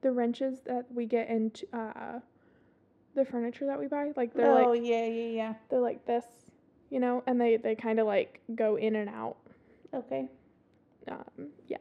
the 0.02 0.12
wrenches 0.12 0.60
that 0.66 0.86
we 0.92 1.06
get 1.06 1.30
into 1.30 1.66
uh, 1.76 2.20
the 3.16 3.24
furniture 3.26 3.66
that 3.66 3.80
we 3.80 3.88
buy. 3.88 4.12
Like 4.16 4.34
they're 4.34 4.52
oh 4.52 4.72
like 4.72 4.82
yeah, 4.84 5.06
yeah, 5.06 5.30
yeah. 5.30 5.54
they're 5.70 5.80
like 5.80 6.06
this, 6.06 6.26
you 6.90 7.00
know, 7.00 7.24
and 7.26 7.40
they 7.40 7.58
they 7.58 7.76
kind 7.76 8.00
of 8.00 8.08
like 8.08 8.42
go 8.56 8.76
in 8.76 8.96
and 8.96 9.10
out. 9.10 9.38
Okay, 9.94 10.28
Um, 11.08 11.50
yeah, 11.68 11.78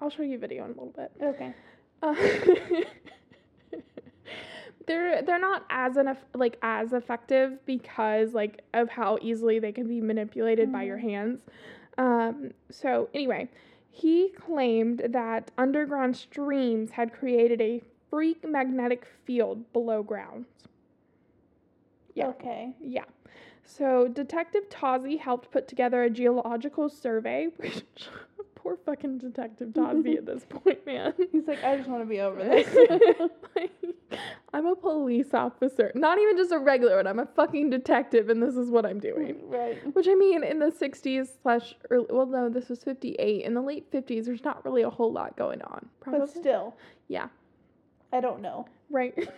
I'll 0.00 0.10
show 0.10 0.22
you 0.22 0.36
a 0.36 0.38
video 0.38 0.64
in 0.66 0.70
a 0.70 0.74
little 0.74 0.94
bit. 0.94 1.10
okay. 1.22 1.52
Uh, 2.02 2.14
they're 4.86 5.22
they're 5.22 5.38
not 5.40 5.64
as 5.70 5.96
enough 5.96 6.18
like 6.34 6.56
as 6.62 6.92
effective 6.92 7.64
because 7.66 8.34
like 8.34 8.62
of 8.74 8.88
how 8.88 9.18
easily 9.22 9.58
they 9.58 9.72
can 9.72 9.86
be 9.88 10.00
manipulated 10.00 10.70
by 10.72 10.82
your 10.82 10.98
Mhm. 10.98 11.02
hands. 11.02 11.40
Um, 11.98 12.52
so 12.70 13.08
anyway, 13.14 13.48
he 13.90 14.30
claimed 14.30 15.00
that 15.10 15.50
underground 15.56 16.16
streams 16.16 16.90
had 16.92 17.12
created 17.12 17.60
a 17.60 17.80
freak 18.10 18.46
magnetic 18.46 19.06
field 19.24 19.72
below 19.72 20.02
ground. 20.02 20.46
Yeah. 22.14 22.28
Okay. 22.28 22.74
Yeah. 22.80 23.04
So 23.64 24.08
Detective 24.08 24.68
Tozzi 24.68 25.18
helped 25.18 25.50
put 25.50 25.66
together 25.68 26.02
a 26.02 26.10
geological 26.10 26.88
survey, 26.88 27.46
which 27.56 27.84
poor 28.64 28.78
fucking 28.84 29.18
Detective 29.18 29.68
Tozzi 29.72 30.16
at 30.16 30.26
this 30.26 30.44
point, 30.48 30.84
man. 30.86 31.12
He's 31.30 31.46
like, 31.46 31.62
I 31.62 31.76
just 31.76 31.88
want 31.88 32.02
to 32.02 32.06
be 32.06 32.20
over 32.20 32.42
this. 32.44 32.66
Like, 33.54 33.70
I'm 34.52 34.66
a 34.66 34.74
police 34.74 35.34
officer. 35.34 35.92
Not 35.94 36.18
even 36.18 36.36
just 36.36 36.50
a 36.50 36.58
regular 36.58 36.96
one. 36.96 37.06
I'm 37.06 37.18
a 37.18 37.26
fucking 37.26 37.70
detective 37.70 38.30
and 38.30 38.42
this 38.42 38.56
is 38.56 38.70
what 38.70 38.86
I'm 38.86 38.98
doing. 38.98 39.36
right. 39.44 39.94
Which 39.94 40.08
I 40.08 40.14
mean 40.14 40.42
in 40.42 40.58
the 40.58 40.70
60s 40.70 41.28
slash 41.42 41.74
early, 41.90 42.06
well 42.10 42.26
no, 42.26 42.48
this 42.48 42.68
was 42.68 42.82
58. 42.82 43.44
In 43.44 43.54
the 43.54 43.60
late 43.60 43.90
50s 43.92 44.24
there's 44.24 44.44
not 44.44 44.64
really 44.64 44.82
a 44.82 44.90
whole 44.90 45.12
lot 45.12 45.36
going 45.36 45.62
on. 45.62 45.86
Probably. 46.00 46.20
But 46.20 46.30
still, 46.30 46.74
yeah. 47.08 47.28
I 48.12 48.20
don't 48.20 48.40
know. 48.40 48.66
Right. 48.90 49.28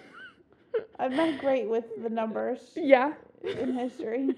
I'm 0.98 1.16
not 1.16 1.38
great 1.40 1.68
with 1.68 1.84
the 2.02 2.10
numbers 2.10 2.60
yeah. 2.76 3.14
in 3.42 3.72
history 3.72 4.34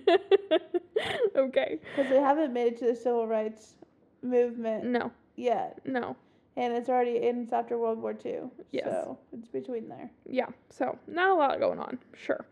okay. 1.36 1.80
because 1.96 2.10
they 2.10 2.20
haven't 2.20 2.52
made 2.52 2.74
it 2.74 2.78
to 2.78 2.86
the 2.86 2.94
civil 2.94 3.26
rights 3.26 3.74
movement 4.22 4.84
No. 4.84 5.10
yet, 5.36 5.78
No. 5.84 6.16
and 6.56 6.72
it's 6.74 6.88
already 6.88 7.26
and 7.28 7.42
it's 7.44 7.52
after 7.52 7.78
World 7.78 8.00
War 8.00 8.14
II. 8.24 8.50
Yes. 8.72 8.84
So 8.86 9.18
it's 9.32 9.48
between 9.48 9.88
there. 9.88 10.10
yeah, 10.26 10.46
so 10.70 10.98
not 11.06 11.30
a 11.30 11.34
lot 11.34 11.58
going 11.60 11.78
on, 11.78 11.98
sure. 12.16 12.44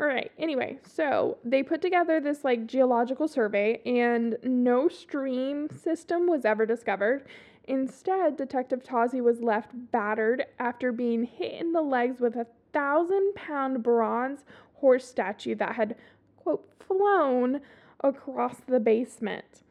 All 0.00 0.06
right, 0.06 0.32
anyway, 0.38 0.78
so 0.84 1.38
they 1.44 1.62
put 1.62 1.80
together 1.80 2.18
this 2.20 2.42
like 2.44 2.66
geological 2.66 3.28
survey, 3.28 3.80
and 3.86 4.36
no 4.42 4.88
stream 4.88 5.68
system 5.70 6.26
was 6.26 6.44
ever 6.44 6.66
discovered. 6.66 7.24
Instead, 7.68 8.36
Detective 8.36 8.82
Tozzi 8.82 9.20
was 9.22 9.40
left 9.40 9.70
battered 9.92 10.46
after 10.58 10.90
being 10.90 11.22
hit 11.22 11.52
in 11.60 11.72
the 11.72 11.82
legs 11.82 12.20
with 12.20 12.34
a 12.34 12.46
thousand 12.72 13.34
pound 13.36 13.84
bronze 13.84 14.44
horse 14.74 15.06
statue 15.06 15.54
that 15.54 15.76
had, 15.76 15.94
quote, 16.36 16.68
flown 16.80 17.60
across 18.02 18.56
the 18.66 18.80
basement. 18.80 19.62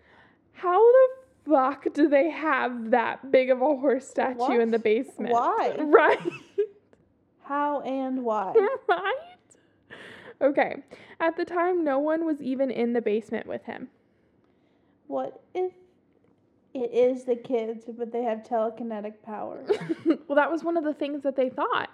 How 0.53 0.79
the 0.79 1.07
fuck 1.47 1.87
do 1.93 2.07
they 2.07 2.29
have 2.29 2.91
that 2.91 3.31
big 3.31 3.49
of 3.49 3.61
a 3.61 3.65
horse 3.65 4.07
statue 4.07 4.59
in 4.59 4.71
the 4.71 4.79
basement? 4.79 5.33
Why? 5.33 5.75
Right. 5.79 6.19
How 7.43 7.81
and 7.81 8.23
why? 8.23 8.53
right? 8.87 9.13
Okay. 10.41 10.77
At 11.19 11.35
the 11.37 11.45
time, 11.45 11.83
no 11.83 11.99
one 11.99 12.25
was 12.25 12.41
even 12.41 12.71
in 12.71 12.93
the 12.93 13.01
basement 13.01 13.45
with 13.45 13.63
him. 13.65 13.89
What 15.07 15.41
if 15.53 15.73
it 16.73 16.91
is 16.93 17.25
the 17.25 17.35
kids, 17.35 17.85
but 17.97 18.11
they 18.11 18.23
have 18.23 18.39
telekinetic 18.39 19.21
power? 19.23 19.65
well, 20.05 20.35
that 20.35 20.49
was 20.49 20.63
one 20.63 20.77
of 20.77 20.83
the 20.83 20.93
things 20.93 21.23
that 21.23 21.35
they 21.35 21.49
thought. 21.49 21.89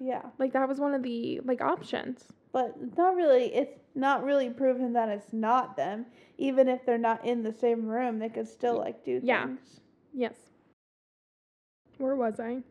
Yeah, 0.00 0.22
Like 0.38 0.52
that 0.52 0.68
was 0.68 0.78
one 0.80 0.94
of 0.94 1.02
the 1.02 1.40
like 1.44 1.60
options. 1.60 2.28
but 2.52 2.74
not 2.96 3.14
really. 3.16 3.54
It's 3.54 3.78
not 3.94 4.24
really 4.24 4.50
proven 4.50 4.92
that 4.94 5.08
it's 5.08 5.32
not 5.32 5.76
them. 5.76 6.06
Even 6.38 6.68
if 6.68 6.84
they're 6.84 6.98
not 6.98 7.24
in 7.24 7.42
the 7.42 7.52
same 7.52 7.86
room, 7.86 8.18
they 8.18 8.28
could 8.28 8.48
still 8.48 8.78
like 8.78 9.04
do 9.04 9.20
Yeah. 9.22 9.46
things. 9.46 9.80
Yes. 10.12 10.50
Where 11.98 12.16
was 12.16 12.40
I? 12.40 12.62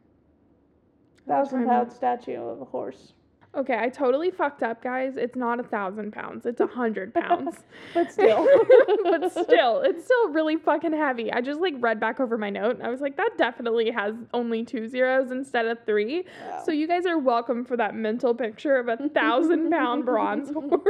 Thousand 1.27 1.65
pound 1.65 1.91
statue 1.91 2.41
of 2.41 2.61
a 2.61 2.65
horse, 2.65 3.13
Okay, 3.55 3.77
I 3.77 3.87
totally 3.89 4.31
fucked 4.31 4.63
up, 4.63 4.81
guys. 4.81 5.15
It's 5.15 5.35
not 5.35 5.59
a 5.59 5.63
thousand 5.63 6.11
pounds. 6.11 6.47
It's 6.47 6.59
a 6.59 6.65
hundred 6.65 7.13
pounds. 7.13 7.57
but 7.93 8.11
still. 8.11 8.47
but 9.03 9.29
still, 9.31 9.81
it's 9.81 10.05
still 10.05 10.29
really 10.29 10.57
fucking 10.57 10.93
heavy. 10.93 11.31
I 11.31 11.41
just 11.41 11.61
like 11.61 11.75
read 11.79 11.99
back 11.99 12.19
over 12.19 12.35
my 12.37 12.49
note 12.49 12.75
and 12.77 12.83
I 12.83 12.89
was 12.89 12.99
like, 12.99 13.15
that 13.17 13.31
definitely 13.37 13.91
has 13.91 14.15
only 14.33 14.63
two 14.65 14.87
zeros 14.87 15.29
instead 15.29 15.67
of 15.67 15.77
three. 15.85 16.25
Wow. 16.49 16.63
So 16.65 16.71
you 16.71 16.87
guys 16.87 17.05
are 17.05 17.19
welcome 17.19 17.63
for 17.63 17.77
that 17.77 17.93
mental 17.93 18.33
picture 18.33 18.77
of 18.77 18.87
a 18.87 18.97
thousand 19.09 19.69
pound 19.69 20.05
bronze 20.05 20.49
horse. 20.51 20.81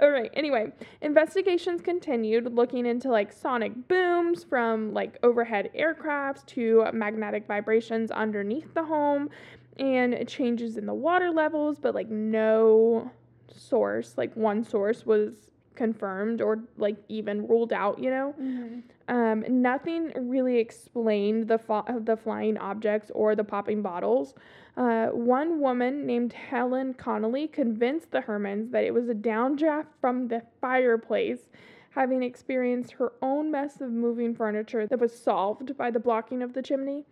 All 0.00 0.10
right. 0.10 0.30
Anyway, 0.34 0.72
investigations 1.02 1.82
continued 1.82 2.52
looking 2.52 2.86
into 2.86 3.08
like 3.10 3.32
sonic 3.32 3.86
booms 3.86 4.42
from 4.42 4.92
like 4.92 5.18
overhead 5.22 5.70
aircrafts 5.78 6.44
to 6.46 6.86
magnetic 6.92 7.46
vibrations 7.46 8.10
underneath 8.10 8.74
the 8.74 8.82
home 8.82 9.30
and 9.78 10.26
changes 10.28 10.76
in 10.76 10.86
the 10.86 10.94
water 10.94 11.30
levels, 11.30 11.78
but 11.78 11.94
like 11.94 12.08
no 12.10 13.10
source, 13.48 14.14
like 14.16 14.34
one 14.36 14.64
source 14.64 15.06
was 15.06 15.50
confirmed 15.74 16.40
or 16.40 16.62
like 16.76 16.96
even 17.08 17.46
ruled 17.46 17.72
out, 17.72 17.98
you 17.98 18.10
know? 18.10 18.34
Mhm. 18.40 18.82
Um, 19.08 19.44
nothing 19.62 20.12
really 20.16 20.58
explained 20.58 21.48
the 21.48 21.58
fa- 21.58 22.00
the 22.04 22.16
flying 22.16 22.56
objects 22.58 23.10
or 23.14 23.34
the 23.34 23.44
popping 23.44 23.82
bottles. 23.82 24.34
Uh, 24.76 25.08
one 25.08 25.60
woman 25.60 26.06
named 26.06 26.32
Helen 26.32 26.94
Connolly 26.94 27.48
convinced 27.48 28.10
the 28.10 28.20
Hermans 28.20 28.70
that 28.70 28.84
it 28.84 28.94
was 28.94 29.08
a 29.08 29.14
downdraft 29.14 29.88
from 30.00 30.28
the 30.28 30.42
fireplace, 30.60 31.48
having 31.90 32.22
experienced 32.22 32.92
her 32.92 33.12
own 33.20 33.50
mess 33.50 33.80
of 33.80 33.90
moving 33.90 34.34
furniture 34.34 34.86
that 34.86 34.98
was 35.00 35.18
solved 35.18 35.76
by 35.76 35.90
the 35.90 36.00
blocking 36.00 36.42
of 36.42 36.52
the 36.52 36.62
chimney. 36.62 37.04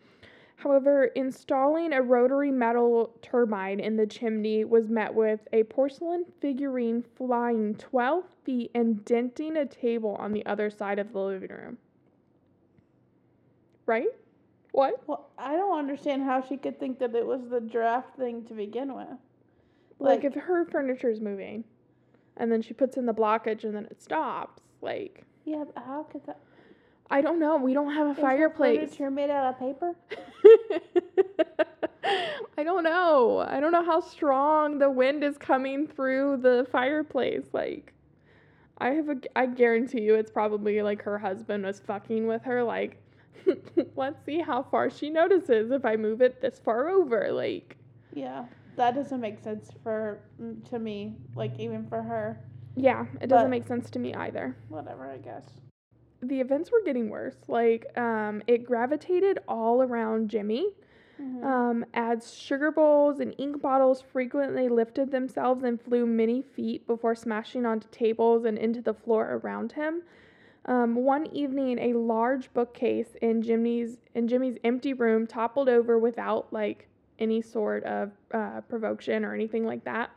However, 0.60 1.04
installing 1.14 1.94
a 1.94 2.02
rotary 2.02 2.50
metal 2.50 3.16
turbine 3.22 3.80
in 3.80 3.96
the 3.96 4.06
chimney 4.06 4.66
was 4.66 4.90
met 4.90 5.14
with 5.14 5.40
a 5.54 5.62
porcelain 5.64 6.26
figurine 6.38 7.02
flying 7.16 7.74
12 7.76 8.24
feet 8.44 8.70
and 8.74 9.02
denting 9.06 9.56
a 9.56 9.64
table 9.64 10.16
on 10.16 10.32
the 10.32 10.44
other 10.44 10.68
side 10.68 10.98
of 10.98 11.14
the 11.14 11.18
living 11.18 11.48
room. 11.48 11.78
Right? 13.86 14.08
What? 14.72 15.02
Well, 15.08 15.30
I 15.38 15.56
don't 15.56 15.78
understand 15.78 16.24
how 16.24 16.42
she 16.42 16.58
could 16.58 16.78
think 16.78 16.98
that 16.98 17.14
it 17.14 17.26
was 17.26 17.40
the 17.48 17.60
draft 17.60 18.18
thing 18.18 18.44
to 18.44 18.52
begin 18.52 18.94
with. 18.94 19.08
Like, 19.98 20.22
Like- 20.22 20.24
if 20.24 20.34
her 20.34 20.66
furniture's 20.66 21.22
moving 21.22 21.64
and 22.36 22.52
then 22.52 22.60
she 22.60 22.74
puts 22.74 22.98
in 22.98 23.06
the 23.06 23.14
blockage 23.14 23.64
and 23.64 23.74
then 23.74 23.86
it 23.86 24.02
stops, 24.02 24.62
like, 24.82 25.24
Yeah, 25.46 25.64
but 25.64 25.82
how 25.84 26.02
could 26.02 26.26
that? 26.26 26.38
I 27.10 27.20
don't 27.20 27.38
know. 27.40 27.56
We 27.56 27.74
don't 27.74 27.92
have 27.92 28.06
a 28.06 28.10
Is 28.12 28.18
fireplace. 28.18 28.78
furniture 28.78 29.10
made 29.10 29.30
out 29.30 29.54
of 29.54 29.58
paper? 29.58 29.94
I 32.56 32.62
don't 32.64 32.84
know. 32.84 33.44
I 33.46 33.60
don't 33.60 33.72
know 33.72 33.84
how 33.84 34.00
strong 34.00 34.78
the 34.78 34.90
wind 34.90 35.24
is 35.24 35.36
coming 35.38 35.86
through 35.86 36.38
the 36.38 36.66
fireplace. 36.70 37.44
Like, 37.52 37.92
I 38.78 38.90
have 38.90 39.08
a, 39.08 39.16
I 39.36 39.46
guarantee 39.46 40.02
you 40.02 40.14
it's 40.14 40.30
probably 40.30 40.82
like 40.82 41.02
her 41.02 41.18
husband 41.18 41.64
was 41.64 41.80
fucking 41.80 42.26
with 42.26 42.42
her. 42.44 42.62
Like, 42.62 43.02
let's 43.96 44.24
see 44.24 44.40
how 44.40 44.62
far 44.62 44.90
she 44.90 45.10
notices 45.10 45.70
if 45.70 45.84
I 45.84 45.96
move 45.96 46.20
it 46.22 46.40
this 46.40 46.60
far 46.64 46.88
over. 46.90 47.32
Like, 47.32 47.76
Yeah, 48.14 48.44
that 48.76 48.94
doesn't 48.94 49.20
make 49.20 49.42
sense 49.42 49.70
for 49.82 50.20
mm, 50.40 50.62
to 50.70 50.78
me. 50.78 51.16
Like 51.34 51.58
even 51.58 51.86
for 51.88 52.02
her, 52.02 52.38
yeah, 52.76 53.06
it 53.20 53.26
doesn't 53.28 53.46
But- 53.46 53.50
make 53.50 53.66
sense 53.66 53.90
to 53.90 53.98
me 53.98 54.14
either. 54.14 54.56
whatever. 54.68 55.10
I 55.10 55.16
guess. 55.18 55.44
The 56.22 56.40
events 56.40 56.70
were 56.70 56.82
getting 56.84 57.08
worse. 57.08 57.36
Like, 57.48 57.96
um, 57.98 58.42
it 58.46 58.64
gravitated 58.64 59.38
all 59.48 59.82
around 59.82 60.28
Jimmy. 60.28 60.70
Mhm. 61.20 61.44
um, 61.44 61.84
as 61.92 62.32
sugar 62.32 62.70
bowls 62.70 63.20
and 63.20 63.34
ink 63.36 63.60
bottles 63.60 64.00
frequently 64.00 64.70
lifted 64.70 65.10
themselves 65.10 65.62
and 65.64 65.78
flew 65.78 66.06
many 66.06 66.40
feet 66.40 66.86
before 66.86 67.14
smashing 67.14 67.66
onto 67.66 67.86
tables 67.88 68.46
and 68.46 68.56
into 68.56 68.80
the 68.80 68.94
floor 68.94 69.38
around 69.42 69.72
him. 69.72 70.02
Um, 70.64 70.94
one 70.94 71.26
evening, 71.26 71.78
a 71.78 71.92
large 71.92 72.52
bookcase 72.54 73.16
in 73.20 73.42
Jimmy's 73.42 73.98
in 74.14 74.28
Jimmy's 74.28 74.56
empty 74.64 74.94
room 74.94 75.26
toppled 75.26 75.68
over 75.68 75.98
without 75.98 76.50
like 76.52 76.88
any 77.18 77.42
sort 77.42 77.84
of 77.84 78.12
uh, 78.32 78.62
provocation 78.62 79.22
or 79.24 79.34
anything 79.34 79.66
like 79.66 79.84
that. 79.84 80.10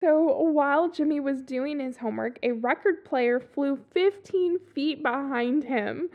So 0.00 0.40
while 0.42 0.88
Jimmy 0.88 1.20
was 1.20 1.42
doing 1.42 1.78
his 1.78 1.98
homework, 1.98 2.38
a 2.42 2.52
record 2.52 3.04
player 3.04 3.38
flew 3.38 3.76
15 3.92 4.58
feet 4.74 5.02
behind 5.02 5.64
him. 5.64 6.08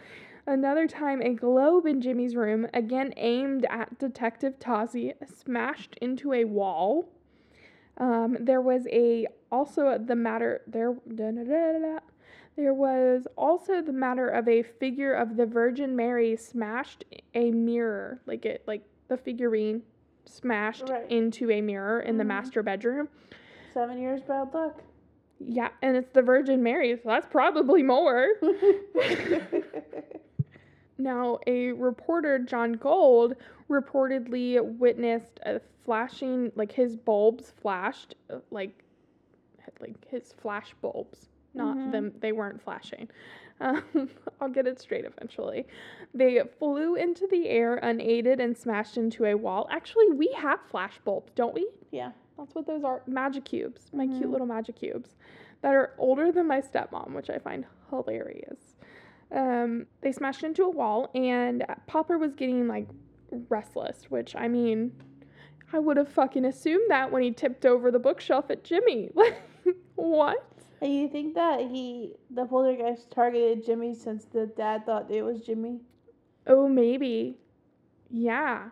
Another 0.47 0.87
time, 0.87 1.21
a 1.21 1.33
globe 1.33 1.85
in 1.85 2.01
Jimmy's 2.01 2.35
room, 2.35 2.67
again 2.73 3.13
aimed 3.17 3.65
at 3.69 3.97
Detective 3.99 4.57
Tozzi, 4.59 5.13
smashed 5.27 5.95
into 6.01 6.33
a 6.33 6.45
wall. 6.45 7.07
Um, 7.97 8.37
there 8.39 8.61
was 8.61 8.87
a 8.91 9.27
also 9.51 9.97
the 9.97 10.15
matter 10.15 10.61
there. 10.67 10.93
da- 11.15 11.31
da- 11.31 11.43
da-. 11.43 11.99
There 12.55 12.73
was 12.73 13.27
also 13.37 13.81
the 13.81 13.93
matter 13.93 14.27
of 14.29 14.47
a 14.47 14.63
figure 14.63 15.13
of 15.13 15.35
the 15.37 15.45
Virgin 15.45 15.95
Mary 15.95 16.35
smashed 16.35 17.05
a 17.33 17.51
mirror, 17.51 18.21
like 18.25 18.45
it, 18.45 18.63
like 18.65 18.83
the 19.09 19.17
figurine 19.17 19.81
smashed 20.25 20.89
Right. 20.89 21.09
into 21.11 21.51
a 21.51 21.61
mirror 21.61 21.99
in 21.99 22.17
the 22.17 22.23
Mhm. 22.23 22.27
master 22.27 22.63
bedroom. 22.63 23.09
Seven 23.75 23.99
years 23.99 24.21
bad 24.21 24.51
luck. 24.53 24.81
Yeah, 25.39 25.67
and 25.83 25.95
it's 25.97 26.09
the 26.13 26.21
Virgin 26.23 26.63
Mary, 26.63 26.95
so 26.95 27.09
that's 27.09 27.27
probably 27.29 27.83
more. 27.83 28.29
Now, 30.97 31.39
a 31.45 31.73
reporter, 31.73 32.39
John 32.39 32.71
Gold, 32.73 33.35
reportedly 33.69 34.63
witnessed 34.77 35.41
a 35.45 35.59
flashing, 35.83 36.53
like 36.55 36.71
his 36.71 36.95
bulbs 36.95 37.51
flashed, 37.61 38.15
uh, 38.29 38.37
like, 38.49 38.81
like 39.81 40.07
his 40.09 40.31
flash 40.41 40.73
bulbs. 40.81 41.27
Not 41.53 41.75
Mhm. 41.75 41.91
them, 41.91 42.13
they 42.21 42.31
weren't 42.31 42.61
flashing. 42.61 43.09
Um, 43.59 43.83
I'll 44.39 44.47
get 44.47 44.67
it 44.67 44.79
straight 44.79 45.03
eventually. 45.03 45.67
They 46.13 46.41
flew 46.59 46.95
into 46.95 47.27
the 47.27 47.49
air 47.49 47.75
unaided 47.75 48.39
and 48.39 48.57
smashed 48.57 48.95
into 48.95 49.25
a 49.25 49.35
wall. 49.35 49.67
Actually, 49.69 50.11
we 50.11 50.27
have 50.37 50.61
flash 50.71 50.97
bulbs, 51.03 51.33
don't 51.33 51.53
we? 51.53 51.67
yeah. 51.91 52.11
That's 52.37 52.53
what 52.53 52.67
those 52.67 52.83
are. 52.83 53.01
Magic 53.07 53.45
cubes. 53.45 53.89
My 53.93 54.07
cute 54.07 54.23
Mhm. 54.29 54.31
little 54.31 54.47
magic 54.47 54.75
cubes 54.75 55.15
that 55.61 55.73
are 55.73 55.93
older 55.97 56.31
than 56.31 56.47
my 56.47 56.61
stepmom, 56.61 57.13
which 57.13 57.29
I 57.29 57.37
find 57.39 57.65
hilarious. 57.89 58.75
Um, 59.31 59.87
they 60.01 60.11
smashed 60.11 60.43
into 60.43 60.63
a 60.63 60.69
wall, 60.69 61.09
and 61.15 61.65
Popper 61.87 62.17
was 62.17 62.35
getting 62.35 62.67
like 62.67 62.87
restless, 63.49 64.09
which 64.11 64.35
I 64.35 64.47
mean, 64.47 64.91
I 65.73 65.79
would 65.79 65.97
have 65.97 66.09
fucking 66.09 66.45
assumed 66.45 66.89
that 66.89 67.11
when 67.11 67.23
he 67.23 67.31
tipped 67.31 67.65
over 67.65 67.89
the 67.91 67.99
bookshelf 67.99 68.49
at 68.49 68.63
Jimmy. 68.63 69.11
what? 69.95 70.43
And 70.81 70.93
you 70.93 71.07
think 71.09 71.33
that 71.35 71.61
he, 71.61 72.15
the 72.29 72.45
poltergeist, 72.45 73.09
targeted 73.09 73.65
Jimmy 73.65 73.95
since 73.95 74.25
the 74.25 74.45
dad 74.45 74.85
thought 74.85 75.09
it 75.09 75.23
was 75.23 75.41
Jimmy? 75.41 75.79
Oh, 76.47 76.67
maybe. 76.67 77.37
Yeah. 78.11 78.69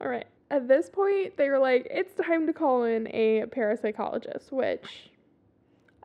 All 0.00 0.08
right. 0.08 0.26
At 0.50 0.68
this 0.68 0.88
point, 0.90 1.36
they 1.36 1.48
were 1.48 1.58
like, 1.58 1.86
it's 1.90 2.12
time 2.14 2.46
to 2.46 2.52
call 2.52 2.84
in 2.84 3.08
a 3.08 3.44
parapsychologist, 3.46 4.52
which, 4.52 5.10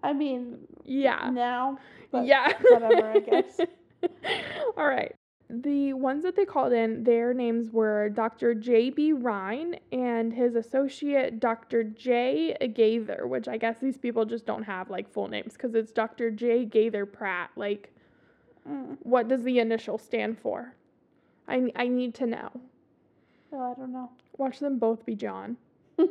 I 0.01 0.13
mean, 0.13 0.59
yeah. 0.85 1.29
now. 1.31 1.77
Yeah. 2.13 2.53
whatever, 2.61 3.11
I 3.11 3.19
guess. 3.19 3.59
All 4.77 4.87
right. 4.87 5.13
The 5.51 5.93
ones 5.93 6.23
that 6.23 6.35
they 6.35 6.45
called 6.45 6.73
in, 6.73 7.03
their 7.03 7.33
names 7.33 7.71
were 7.71 8.09
Dr. 8.09 8.53
J.B. 8.53 9.13
Rhine 9.13 9.79
and 9.91 10.31
his 10.31 10.55
associate, 10.55 11.39
Dr. 11.39 11.83
J. 11.83 12.55
Gaither, 12.73 13.25
which 13.27 13.47
I 13.47 13.57
guess 13.57 13.79
these 13.79 13.97
people 13.97 14.25
just 14.25 14.45
don't 14.45 14.63
have 14.63 14.89
like 14.91 15.11
full 15.11 15.27
names 15.27 15.53
because 15.53 15.73
it's 15.73 15.91
Dr. 15.91 16.29
J. 16.31 16.65
Gaither 16.65 17.05
Pratt. 17.05 17.51
Like, 17.55 17.91
Mm. 18.69 18.97
what 19.01 19.27
does 19.27 19.41
the 19.43 19.57
initial 19.59 19.97
stand 19.97 20.37
for? 20.37 20.75
I, 21.47 21.71
I 21.75 21.87
need 21.87 22.13
to 22.15 22.27
know. 22.27 22.49
No, 23.51 23.71
I 23.71 23.73
don't 23.79 23.91
know. 23.91 24.09
Watch 24.37 24.59
them 24.59 24.77
both 24.79 25.05
be 25.05 25.15
John. 25.15 25.57
All 25.99 26.05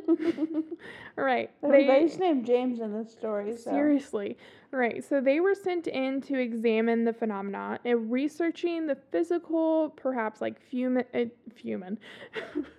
right. 1.17 1.49
they- 1.61 1.67
Everybody's 1.67 2.19
named 2.19 2.45
James 2.45 2.79
in 2.79 2.93
this 2.93 3.11
story. 3.11 3.55
So. 3.57 3.71
Seriously. 3.71 4.37
Right. 4.71 5.03
So 5.03 5.19
they 5.19 5.39
were 5.39 5.55
sent 5.55 5.87
in 5.87 6.21
to 6.23 6.37
examine 6.37 7.03
the 7.05 7.13
phenomena 7.13 7.79
and 7.85 8.11
researching 8.11 8.85
the 8.85 8.95
physical, 9.11 9.89
perhaps 9.95 10.41
like 10.41 10.61
human, 10.69 11.05
uh, 11.15 11.25
human. 11.55 11.97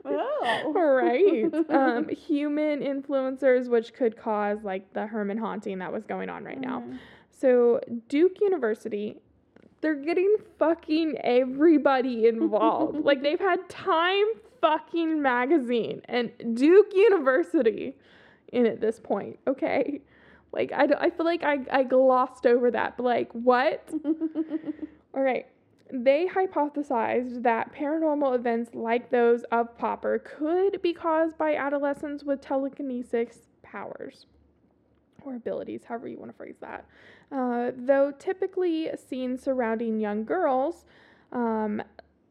Oh. 0.04 0.72
right. 0.76 1.52
Um, 1.70 2.08
human 2.10 2.80
influencers, 2.80 3.68
which 3.68 3.92
could 3.92 4.16
cause 4.16 4.58
like 4.62 4.92
the 4.92 5.06
Herman 5.06 5.38
haunting 5.38 5.78
that 5.80 5.92
was 5.92 6.04
going 6.04 6.28
on 6.30 6.44
right 6.44 6.60
now. 6.60 6.80
Mhm. 6.86 6.98
So 7.30 7.80
Duke 8.08 8.40
University, 8.40 9.16
they're 9.80 9.94
getting 9.96 10.36
fucking 10.60 11.16
everybody 11.24 12.26
involved. 12.28 13.00
like 13.04 13.22
they've 13.22 13.40
had 13.40 13.68
Time 13.68 14.26
fucking 14.60 15.20
magazine 15.20 16.02
and 16.06 16.30
Duke 16.54 16.92
University 16.94 17.96
in 18.52 18.66
at 18.66 18.80
this 18.80 19.00
point. 19.00 19.38
Okay. 19.46 20.00
Like 20.52 20.72
I, 20.72 20.88
I 20.98 21.10
feel 21.10 21.26
like 21.26 21.42
I, 21.42 21.58
I 21.70 21.82
glossed 21.84 22.46
over 22.46 22.70
that, 22.70 22.96
but 22.96 23.04
like 23.04 23.30
what? 23.32 23.88
All 25.14 25.22
right. 25.22 25.46
They 25.92 26.26
hypothesized 26.26 27.42
that 27.42 27.74
paranormal 27.74 28.34
events 28.34 28.70
like 28.74 29.10
those 29.10 29.42
of 29.50 29.76
Popper 29.76 30.20
could 30.20 30.80
be 30.82 30.92
caused 30.92 31.36
by 31.36 31.56
adolescents 31.56 32.22
with 32.22 32.40
telekinesis 32.40 33.48
powers 33.62 34.26
or 35.22 35.34
abilities, 35.34 35.82
however 35.84 36.08
you 36.08 36.18
want 36.18 36.30
to 36.30 36.36
phrase 36.36 36.56
that. 36.60 36.86
Uh, 37.32 37.72
though 37.76 38.12
typically 38.18 38.88
seen 39.08 39.36
surrounding 39.36 40.00
young 40.00 40.24
girls, 40.24 40.84
um, 41.32 41.82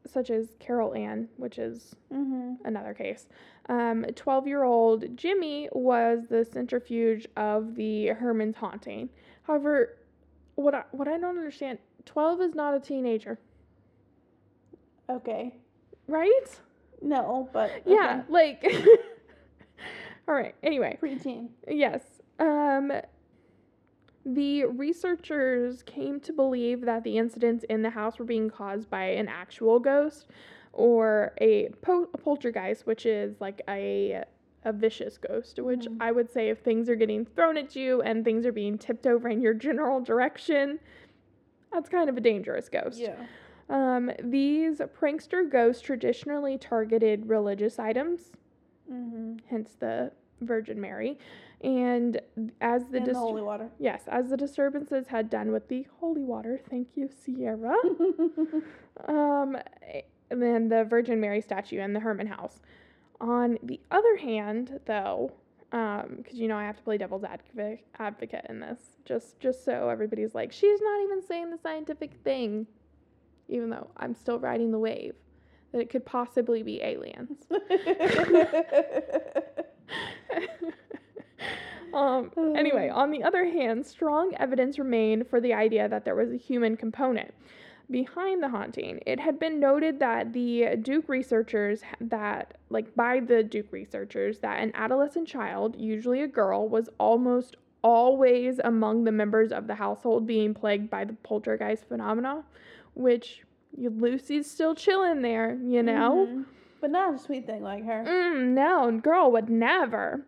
such 0.10 0.30
as 0.30 0.56
Carol 0.60 0.94
Ann, 0.96 1.30
which 1.38 1.58
is 1.60 1.96
Mhm. 2.12 2.58
another 2.66 2.94
case. 2.94 3.28
12 3.68 4.48
year 4.48 4.64
old 4.64 5.16
Jimmy 5.16 5.70
was 5.72 6.26
the 6.28 6.44
centrifuge 6.44 7.28
of 7.38 7.76
the 7.76 8.08
Herman's 8.08 8.56
haunting. 8.58 9.10
However, 9.44 9.98
what 10.56 10.74
I, 10.74 10.84
what 10.92 11.08
I 11.08 11.18
don't 11.18 11.38
understand 11.38 11.78
12 12.06 12.42
is 12.42 12.56
not 12.56 12.74
a 12.74 12.80
teenager, 12.80 13.40
Okay. 15.10 15.56
right? 16.08 16.60
No, 17.02 17.50
but 17.54 17.84
Yeah, 17.86 18.24
like. 18.30 18.64
All 20.28 20.36
right, 20.36 20.54
anyway. 20.62 20.98
okay. 21.02 21.16
preteen. 21.16 21.50
Yes. 21.68 22.04
Um, 22.40 22.92
the 24.34 24.66
researchers 24.66 25.84
came 25.84 26.20
to 26.22 26.34
believe 26.34 26.82
that 26.82 27.04
the 27.04 27.18
incidents 27.18 27.66
in 27.70 27.82
the 27.82 27.90
house 27.90 28.20
were 28.20 28.26
being 28.26 28.50
caused 28.50 28.90
by 28.90 29.06
an 29.06 29.28
actual 29.28 29.80
ghost 29.80 30.28
or 30.74 31.34
a, 31.42 31.70
po- 31.82 32.10
a 32.14 32.18
poltergeist, 32.18 32.86
which 32.86 33.06
is 33.06 33.40
like 33.42 33.62
a 33.70 34.24
a 34.66 34.74
vicious 34.74 35.18
ghost. 35.18 35.58
Which 35.60 35.86
Mhm. 35.88 35.98
I 36.02 36.12
would 36.12 36.30
say, 36.30 36.50
if 36.50 36.60
things 36.60 36.90
are 36.90 36.96
getting 36.96 37.24
thrown 37.26 37.56
at 37.58 37.78
you 37.78 38.02
and 38.02 38.26
things 38.26 38.46
are 38.46 38.52
being 38.52 38.78
tipped 38.78 39.08
over 39.08 39.30
in 39.30 39.40
your 39.42 39.54
general 39.54 40.02
direction, 40.02 40.80
that's 41.72 41.88
kind 41.88 42.10
of 42.10 42.18
a 42.18 42.22
dangerous 42.22 42.68
ghost. 42.68 43.00
Yeah. 43.00 43.16
Um, 43.70 44.12
these 44.22 44.80
prankster 45.00 45.50
ghosts 45.50 45.82
traditionally 45.82 46.58
targeted 46.58 47.30
religious 47.30 47.80
items 47.80 48.32
Mm-hmm. 48.92 49.38
hence 49.48 49.76
the 49.80 50.12
Virgin 50.42 50.82
Mary. 50.82 51.18
And 51.62 52.22
as 52.62 52.86
the, 52.86 53.02
dis- 53.02 53.14
the 53.14 53.20
holy 53.20 53.42
water. 53.42 53.70
yes, 53.80 54.04
as 54.08 54.30
the 54.30 54.38
disturbances 54.38 55.08
had 55.08 55.30
done 55.30 55.52
with 55.52 55.68
the 55.68 55.86
holy 56.00 56.24
water, 56.24 56.62
thank 56.70 56.96
you, 56.96 57.10
Sierra. 57.10 57.76
um, 59.08 59.58
and 60.32 60.42
then 60.42 60.70
the 60.70 60.86
Virgin 60.86 61.20
Mary 61.20 61.42
statue 61.42 61.80
and 61.80 61.96
the 61.96 62.00
Herman 62.00 62.28
House. 62.28 62.62
On 63.20 63.58
the 63.64 63.80
other 63.92 64.16
hand, 64.18 64.80
though, 64.86 65.34
because 65.70 66.34
you 66.34 66.48
know 66.48 66.56
I 66.56 66.64
have 66.64 66.78
to 66.78 66.84
play 66.84 66.98
devil's 66.98 67.26
advocate 67.26 67.82
advocate 68.00 68.46
in 68.48 68.62
this, 68.62 68.80
just 69.04 69.38
just 69.42 69.66
so 69.66 69.90
everybody's 69.90 70.34
like, 70.34 70.54
she's 70.54 70.80
not 70.82 71.02
even 71.04 71.22
saying 71.22 71.52
the 71.52 71.58
scientific 71.58 72.14
thing, 72.24 72.66
even 73.50 73.70
though 73.70 73.90
I'm 73.98 74.16
still 74.16 74.40
riding 74.40 74.72
the 74.72 74.80
wave 74.80 75.16
that 75.72 75.82
it 75.82 75.90
could 75.90 76.06
possibly 76.06 76.64
be 76.64 76.82
aliens. 76.82 77.38
um, 81.94 82.32
anyway, 82.56 82.90
on 82.90 83.12
the 83.12 83.24
other 83.24 83.46
hand, 83.46 83.86
strong 83.86 84.34
evidence 84.38 84.80
remained 84.80 85.28
for 85.28 85.40
the 85.42 85.54
idea 85.54 85.88
that 85.88 86.06
there 86.06 86.16
was 86.16 86.32
a 86.32 86.38
human 86.38 86.78
component 86.78 87.34
behind 87.90 88.44
the 88.44 88.50
haunting. 88.50 89.00
It 89.06 89.20
had 89.20 89.40
been 89.40 89.60
noted 89.60 90.00
that 90.00 90.34
the 90.34 90.76
Duke 90.82 91.10
researchers 91.10 91.82
that 92.00 92.58
like 92.70 92.94
by 92.96 93.20
the 93.20 93.44
Duke 93.44 93.72
researchers 93.72 94.40
that 94.40 94.62
an 94.62 94.72
adolescent 94.76 95.28
child, 95.28 95.76
usually 95.78 96.22
a 96.22 96.28
girl, 96.28 96.68
was 96.68 96.90
almost 97.00 97.58
always 97.82 98.60
among 98.64 99.06
the 99.06 99.12
members 99.12 99.52
of 99.52 99.68
the 99.68 99.76
household 99.76 100.28
being 100.28 100.54
plagued 100.54 100.90
by 100.90 101.06
the 101.06 101.14
poltergeist 101.24 101.86
phenomena, 101.88 102.44
which 102.94 103.44
Lucy's 103.78 104.50
still 104.50 104.76
chilling 104.76 105.22
there, 105.22 105.58
you 105.64 105.82
know? 105.82 106.28
Mhm. 106.30 106.46
But 106.82 106.92
not 106.92 107.14
a 107.14 107.18
sweet 107.18 107.46
thing 107.46 107.62
like 107.64 107.84
her. 107.86 108.04
Mm, 108.08 108.50
no, 108.50 109.00
girl 109.02 109.32
would 109.32 109.50
never. 109.50 110.26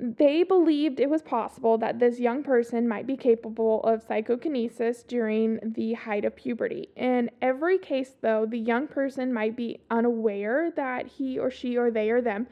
They 0.00 0.42
believed 0.44 0.98
it 0.98 1.10
was 1.10 1.22
possible 1.22 1.76
that 1.78 1.98
this 1.98 2.18
young 2.18 2.42
person 2.42 2.88
might 2.88 3.06
be 3.06 3.16
capable 3.16 3.82
of 3.82 4.02
psychokinesis 4.02 5.02
during 5.02 5.60
the 5.62 5.92
height 5.92 6.24
of 6.24 6.34
puberty. 6.34 6.88
In 6.96 7.30
every 7.42 7.78
case, 7.78 8.16
though, 8.20 8.46
the 8.46 8.58
young 8.58 8.88
person 8.88 9.32
might 9.32 9.56
be 9.56 9.80
unaware 9.90 10.70
that 10.74 11.06
he 11.06 11.38
or 11.38 11.50
she 11.50 11.76
or 11.76 11.90
they 11.90 12.10
or 12.10 12.22
them 12.22 12.46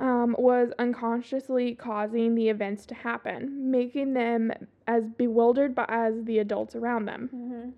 um, 0.00 0.34
was 0.38 0.72
unconsciously 0.78 1.74
causing 1.74 2.34
the 2.34 2.48
events 2.48 2.86
to 2.86 2.94
happen, 2.94 3.70
making 3.70 4.14
them 4.14 4.50
as 4.86 5.04
bewildered 5.10 5.74
by, 5.74 5.84
as 5.88 6.24
the 6.24 6.38
adults 6.38 6.74
around 6.74 7.04
them. 7.04 7.30
Mm-hmm. 7.34 7.70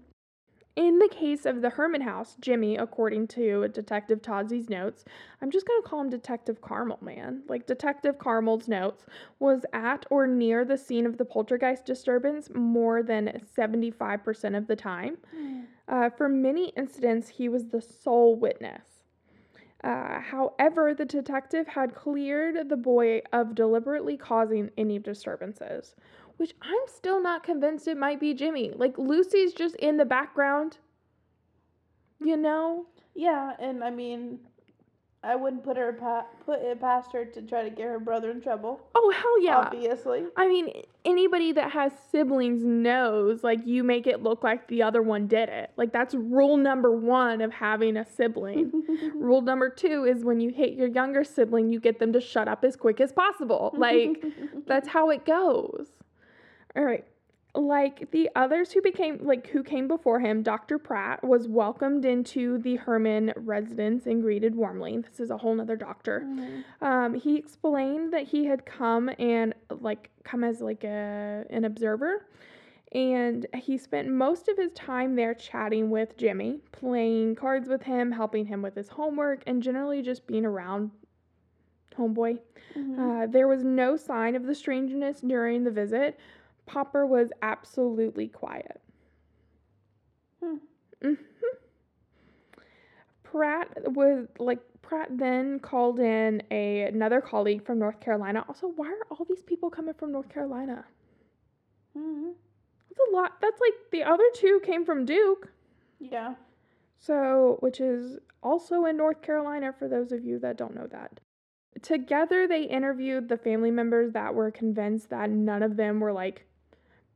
In 0.77 0.99
the 0.99 1.09
case 1.09 1.47
of 1.47 1.63
the 1.63 1.71
Herman 1.71 2.03
house, 2.03 2.37
Jimmy, 2.39 2.77
according 2.77 3.29
to 3.29 3.67
Detective 3.69 4.21
Tozzi's 4.21 4.69
notes, 4.69 5.07
I'm 5.41 5.51
just 5.51 5.67
going 5.67 5.83
to 5.83 5.89
call 5.89 6.03
him 6.03 6.11
Detective 6.11 6.61
Carmel, 6.61 6.99
man. 7.01 7.45
Like, 7.49 7.67
Detective 7.67 8.19
Carmel's 8.19 8.69
notes 8.69 9.07
was 9.39 9.65
at 9.73 10.05
or 10.11 10.27
near 10.27 10.67
the 10.67 10.77
scene 10.77 11.07
of 11.07 11.17
the 11.17 11.25
poltergeist 11.25 11.87
disturbance 11.87 12.51
more 12.55 13.03
than 13.03 13.41
75% 13.57 14.55
of 14.55 14.67
the 14.67 14.77
time. 14.77 15.17
Uh, 15.89 16.11
for 16.11 16.29
many 16.29 16.69
incidents, 16.77 17.29
he 17.31 17.49
was 17.49 17.69
the 17.69 17.81
sole 17.81 18.37
witness. 18.37 18.83
Uh, 19.83 20.21
however, 20.21 20.93
the 20.93 21.05
detective 21.05 21.69
had 21.69 21.95
cleared 21.95 22.69
the 22.69 22.77
boy 22.77 23.23
of 23.33 23.55
deliberately 23.55 24.17
causing 24.17 24.71
any 24.77 24.99
disturbances, 24.99 25.95
which 26.37 26.55
I'm 26.63 26.87
still 26.87 27.23
not 27.23 27.43
convinced 27.43 27.89
it 27.89 27.97
might 27.97 28.21
be 28.21 28.35
Jimmy. 28.35 28.73
Like, 28.75 28.99
Lucy's 28.99 29.53
just 29.53 29.75
in 29.77 29.97
the 29.97 30.05
background, 30.05 30.79
you 32.21 32.37
know? 32.37 32.87
Yeah, 33.15 33.53
and 33.59 33.83
I 33.83 33.91
mean, 33.91 34.41
I 35.27 35.35
wouldn't 35.35 35.65
put 35.65 35.77
her 35.77 35.93
pa- 35.95 36.27
put 36.45 36.61
it 36.61 36.81
past 36.81 37.13
her 37.13 37.25
to 37.25 37.43
try 37.43 37.65
to 37.65 37.71
get 37.71 37.87
her 37.87 37.99
brother 37.99 38.31
in 38.31 38.41
trouble. 38.41 38.81
Oh, 38.95 39.11
hell 39.11 39.43
yeah. 39.43 39.57
Obviously. 39.57 40.25
I 40.37 40.47
mean, 40.47 40.85
anybody 41.05 41.51
that 41.53 41.73
has 41.73 41.93
siblings 42.13 42.63
knows, 42.65 43.43
like, 43.43 43.67
you 43.67 43.83
make 43.83 44.07
it 44.07 44.23
look 44.23 44.45
like 44.45 44.69
the 44.69 44.85
other 44.85 45.03
one 45.03 45.27
did 45.27 45.49
it. 45.49 45.73
Like, 45.77 45.93
that's 45.93 46.15
rule 46.15 46.57
number 46.57 46.93
one 46.93 47.41
of 47.41 47.53
having 47.53 47.97
a 47.97 48.05
sibling. 48.05 48.71
rule 49.17 49.41
number 49.41 49.69
two 49.69 50.05
is 50.05 50.25
when 50.25 50.39
you 50.39 50.51
hate 50.51 50.75
your 50.77 50.89
younger 50.89 51.25
sibling, 51.25 51.71
you 51.71 51.81
get 51.81 51.99
them 51.99 52.13
to 52.13 52.21
shut 52.21 52.47
up 52.47 52.65
as 52.65 52.77
quick 52.77 53.01
as 53.01 53.13
possible. 53.13 53.75
Like, 53.77 54.23
that's 54.67 54.89
how 54.89 55.11
it 55.11 55.25
goes. 55.25 55.89
All 56.77 56.85
right. 56.85 57.05
Like 57.55 58.11
the 58.11 58.29
others 58.37 58.73
who 58.73 58.83
became, 58.83 59.19
like, 59.23 59.47
who 59.49 59.63
came 59.63 59.89
before 59.89 60.21
him, 60.21 60.43
Dr. 60.43 60.79
Pratt 60.79 61.25
was 61.25 61.49
welcomed 61.49 62.05
into 62.05 62.59
the 62.59 62.77
Herman 62.77 63.33
residence 63.35 64.05
and 64.05 64.21
greeted 64.21 64.55
warmly. 64.55 64.99
This 64.99 65.21
is 65.21 65.31
a 65.31 65.39
whole 65.39 65.55
nother 65.55 65.77
doctor. 65.77 66.21
Mhm. 66.27 66.65
Um, 66.83 67.15
he 67.15 67.37
explained 67.37 68.13
that 68.13 68.25
he 68.25 68.45
had 68.45 68.67
come 68.67 69.11
and 69.19 69.55
like 69.81 70.11
come 70.23 70.45
as 70.45 70.61
like 70.61 70.85
a 70.85 71.47
an 71.49 71.65
observer, 71.65 72.27
and 72.93 73.47
he 73.55 73.79
spent 73.79 74.11
most 74.11 74.49
of 74.49 74.59
his 74.59 74.73
time 74.73 75.17
there 75.17 75.33
chatting 75.33 75.89
with 75.89 76.19
Jimmy, 76.19 76.61
playing 76.73 77.37
cards 77.37 77.71
with 77.71 77.85
him, 77.85 78.13
helping 78.13 78.45
him 78.45 78.61
with 78.61 78.75
his 78.75 78.91
homework, 78.91 79.43
and 79.47 79.63
generally 79.63 80.03
just 80.03 80.27
being 80.27 80.45
around 80.45 80.91
homeboy. 81.97 82.39
Mhm. 82.75 82.99
Uh, 82.99 83.27
there 83.27 83.49
was 83.49 83.65
no 83.65 83.97
sign 83.97 84.35
of 84.35 84.45
the 84.45 84.55
strangeness 84.55 85.23
during 85.23 85.65
the 85.65 85.71
visit. 85.71 86.19
Popper 86.67 87.07
was 87.07 87.31
absolutely 87.43 88.29
quiet. 88.29 88.81
Hmm. 90.43 90.57
Mhm. 91.01 91.19
Pratt 93.23 93.93
was 93.93 94.29
like 94.39 94.61
Pratt 94.83 95.09
then 95.19 95.59
called 95.59 95.99
in 95.99 96.43
a 96.51 96.83
another 96.83 97.21
colleague 97.21 97.65
from 97.65 97.79
North 97.79 98.01
Carolina. 98.01 98.45
Also, 98.49 98.69
why 98.69 98.89
are 98.89 99.07
all 99.11 99.25
these 99.29 99.43
people 99.43 99.71
coming 99.71 99.95
from 99.95 100.13
North 100.13 100.29
Carolina? 100.29 100.85
Mhm. 101.97 102.35
That's 102.89 103.09
a 103.09 103.13
lot. 103.13 103.41
That's 103.41 103.61
like 103.61 103.75
the 103.91 104.05
other 104.05 104.25
two 104.35 104.61
came 104.65 104.85
from 104.85 105.05
Duke. 105.05 105.53
Yeah. 105.99 106.35
So, 106.99 107.59
which 107.61 107.81
is 107.81 108.19
also 108.43 108.85
in 108.85 108.97
North 108.97 109.23
Carolina 109.23 109.73
for 109.73 109.89
those 109.89 110.13
of 110.13 110.25
you 110.25 110.39
that 110.39 110.57
don't 110.57 110.75
know 110.75 110.87
that. 110.87 111.21
Together, 111.83 112.47
they 112.49 112.63
interviewed 112.63 113.29
the 113.29 113.37
family 113.37 113.71
members 113.71 114.13
that 114.13 114.35
were 114.35 114.51
convinced 114.51 115.11
that 115.11 115.31
none 115.31 115.63
of 115.63 115.77
them 115.77 116.01
were 116.01 116.13
like 116.13 116.47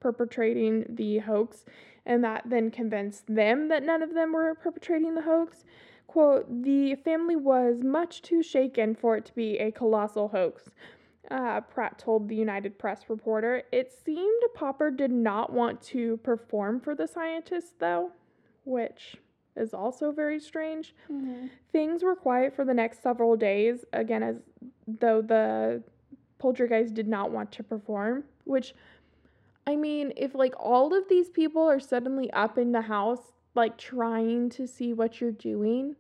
perpetrating 0.01 0.85
the 0.89 1.19
hoax, 1.19 1.65
and 2.07 2.25
that 2.25 2.43
then 2.47 2.71
convinced 2.71 3.27
them 3.33 3.69
that 3.69 3.83
none 3.83 4.03
of 4.03 4.15
them 4.15 4.33
were 4.33 4.55
perpetrating 4.55 5.15
the 5.15 5.23
hoax. 5.23 5.65
Quote, 6.07 6.63
the 6.65 6.97
family 6.97 7.37
was 7.37 7.83
much 7.85 8.23
too 8.23 8.43
shaken 8.43 8.95
for 8.97 9.17
it 9.17 9.25
to 9.27 9.35
be 9.35 9.59
a 9.59 9.71
colossal 9.71 10.29
hoax. 10.29 10.71
Uh, 11.31 11.61
Pratt 11.61 11.99
told 11.99 12.29
the 12.29 12.35
United 12.35 12.77
Press 12.79 13.09
reporter. 13.09 13.63
It 13.71 13.93
seemed 13.93 14.43
Popper 14.55 14.91
did 14.91 15.13
not 15.13 15.53
want 15.53 15.81
to 15.83 16.17
perform 16.19 16.81
for 16.81 16.97
the 16.97 17.07
scientists, 17.07 17.75
though, 17.79 18.11
which 18.65 19.17
is 19.55 19.73
also 19.73 20.11
very 20.11 20.41
strange. 20.41 20.95
Mhm. 21.09 21.51
Things 21.71 22.03
were 22.03 22.17
quiet 22.17 22.55
for 22.55 22.65
the 22.65 22.75
next 22.75 23.03
several 23.03 23.37
days, 23.37 23.85
again, 23.93 24.23
as 24.25 24.43
though 24.89 25.23
the 25.23 25.83
poltergeist 26.39 26.95
did 26.95 27.07
not 27.07 27.31
want 27.31 27.53
to 27.53 27.63
perform, 27.63 28.25
which, 28.45 28.75
I 29.71 29.77
mean, 29.77 30.13
if 30.17 30.35
like 30.35 30.55
all 30.59 30.93
of 30.93 31.09
these 31.09 31.29
people 31.31 31.63
are 31.63 31.79
suddenly 31.79 32.29
up 32.33 32.59
in 32.59 32.73
the 32.73 32.81
house, 32.83 33.33
like 33.55 33.79
trying 33.79 34.51
to 34.51 34.67
see 34.67 34.93
what 34.93 35.21
you're 35.21 35.31
doing, 35.31 35.95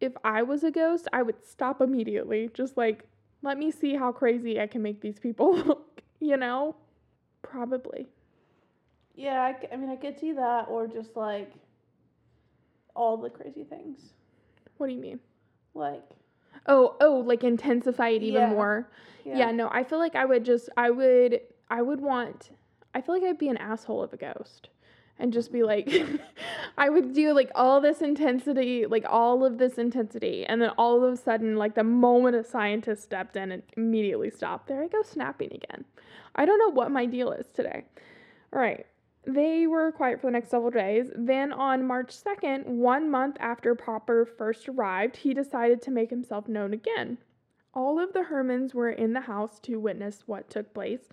if 0.00 0.12
I 0.24 0.42
was 0.42 0.64
a 0.64 0.70
ghost, 0.70 1.06
I 1.12 1.20
would 1.22 1.44
stop 1.44 1.82
immediately. 1.82 2.48
Just 2.54 2.78
like, 2.78 3.04
let 3.42 3.58
me 3.58 3.70
see 3.70 3.94
how 3.94 4.10
crazy 4.10 4.58
I 4.58 4.66
can 4.66 4.80
make 4.80 5.02
these 5.02 5.18
people 5.18 5.54
look, 5.66 6.00
you 6.18 6.38
know? 6.38 6.76
Probably. 7.42 8.08
Yeah, 9.14 9.52
I 9.70 9.76
mean, 9.76 9.90
I 9.90 9.96
could 9.96 10.18
see 10.18 10.32
that, 10.32 10.68
or 10.70 10.86
just 10.86 11.14
like 11.14 11.52
all 12.96 13.18
the 13.18 13.28
crazy 13.28 13.64
things. 13.64 13.98
What 14.78 14.86
do 14.86 14.94
you 14.94 15.00
mean? 15.00 15.20
Like, 15.74 16.08
Oh, 16.66 16.96
oh, 17.02 17.22
like 17.26 17.44
intensify 17.44 18.08
it 18.08 18.22
even 18.22 18.44
Yeah. 18.44 18.48
more. 18.48 18.88
yeah. 19.26 19.38
Yeah. 19.38 19.50
no, 19.52 19.68
I 19.70 19.84
feel 19.84 19.98
like 19.98 20.14
I 20.16 20.24
would 20.24 20.44
just, 20.44 20.70
I 20.78 20.90
would, 20.90 21.40
I 21.72 21.80
would 21.80 22.02
want, 22.02 22.50
I 22.94 23.00
feel 23.00 23.14
like 23.14 23.24
I'd 23.24 23.38
be 23.38 23.48
an 23.48 23.56
asshole 23.56 24.02
of 24.02 24.12
a 24.12 24.18
ghost 24.18 24.68
and 25.18 25.32
just 25.32 25.50
be 25.50 25.62
like, 25.62 25.90
I 26.76 26.90
would 26.90 27.14
do 27.14 27.32
like 27.32 27.50
all 27.54 27.80
this 27.80 28.02
intensity, 28.02 28.84
like 28.84 29.06
all 29.08 29.42
of 29.42 29.56
this 29.56 29.78
intensity. 29.78 30.44
And 30.44 30.60
then 30.60 30.68
all 30.76 31.02
of 31.02 31.10
a 31.10 31.16
sudden, 31.16 31.56
like 31.56 31.74
the 31.74 31.82
moment 31.82 32.36
a 32.36 32.44
scientist 32.44 33.02
stepped 33.02 33.36
in 33.36 33.52
and 33.52 33.62
immediately 33.74 34.28
stopped, 34.28 34.66
there 34.66 34.82
I 34.82 34.88
go 34.88 35.00
snapping 35.02 35.48
again. 35.54 35.86
I 36.36 36.44
don't 36.44 36.58
know 36.58 36.72
what 36.72 36.90
my 36.90 37.06
deal 37.06 37.32
is 37.32 37.46
today. 37.54 37.84
All 38.52 38.60
right. 38.60 38.84
They 39.26 39.66
were 39.66 39.92
quiet 39.92 40.20
for 40.20 40.26
the 40.26 40.32
next 40.32 40.50
several 40.50 40.72
days. 40.72 41.10
Then, 41.16 41.54
on 41.54 41.86
March 41.86 42.08
2nd, 42.08 42.66
one 42.66 43.10
month 43.10 43.36
after 43.40 43.74
Popper 43.74 44.26
first 44.26 44.68
arrived, 44.68 45.18
he 45.18 45.32
decided 45.32 45.80
to 45.82 45.90
make 45.90 46.10
himself 46.10 46.48
known 46.48 46.74
again. 46.74 47.16
All 47.74 47.98
of 47.98 48.12
the 48.12 48.24
Hermans 48.24 48.74
were 48.74 48.90
in 48.90 49.14
the 49.14 49.22
house 49.22 49.58
to 49.60 49.80
witness 49.80 50.24
what 50.26 50.50
took 50.50 50.74
place. 50.74 51.08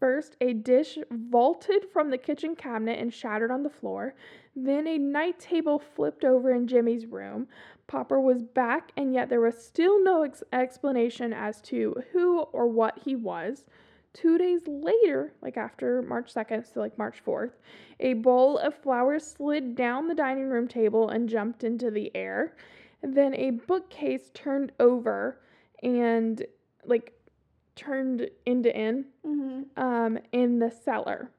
First, 0.00 0.36
a 0.40 0.54
dish 0.54 0.98
vaulted 1.10 1.84
from 1.92 2.08
the 2.08 2.16
kitchen 2.16 2.56
cabinet 2.56 2.98
and 2.98 3.12
shattered 3.12 3.50
on 3.50 3.62
the 3.62 3.68
floor. 3.68 4.14
Then, 4.56 4.86
a 4.86 4.96
night 4.96 5.38
table 5.38 5.78
flipped 5.78 6.24
over 6.24 6.50
in 6.52 6.66
Jimmy's 6.66 7.04
room. 7.04 7.46
Popper 7.86 8.18
was 8.18 8.42
back, 8.42 8.92
and 8.96 9.12
yet 9.12 9.28
there 9.28 9.42
was 9.42 9.62
still 9.62 10.02
no 10.02 10.22
ex- 10.22 10.42
explanation 10.54 11.34
as 11.34 11.60
to 11.62 12.02
who 12.12 12.40
or 12.40 12.66
what 12.66 13.00
he 13.04 13.14
was. 13.14 13.66
Two 14.14 14.38
days 14.38 14.62
later, 14.66 15.34
like 15.42 15.58
after 15.58 16.00
March 16.00 16.32
2nd, 16.32 16.66
so 16.66 16.80
like 16.80 16.96
March 16.96 17.22
4th, 17.24 17.52
a 18.00 18.14
bowl 18.14 18.58
of 18.58 18.74
flowers 18.74 19.24
slid 19.26 19.74
down 19.74 20.08
the 20.08 20.14
dining 20.14 20.48
room 20.48 20.66
table 20.66 21.10
and 21.10 21.28
jumped 21.28 21.62
into 21.62 21.90
the 21.90 22.10
air. 22.16 22.56
Then 23.02 23.34
a 23.34 23.50
bookcase 23.50 24.30
turned 24.34 24.72
over 24.80 25.40
and 25.82 26.44
like 26.84 27.12
turned 27.76 28.28
into 28.46 28.76
in 28.76 29.06
Mm-hmm. 29.26 29.82
um, 29.82 30.18
in 30.32 30.58
the 30.58 30.70
cellar. 30.70 31.30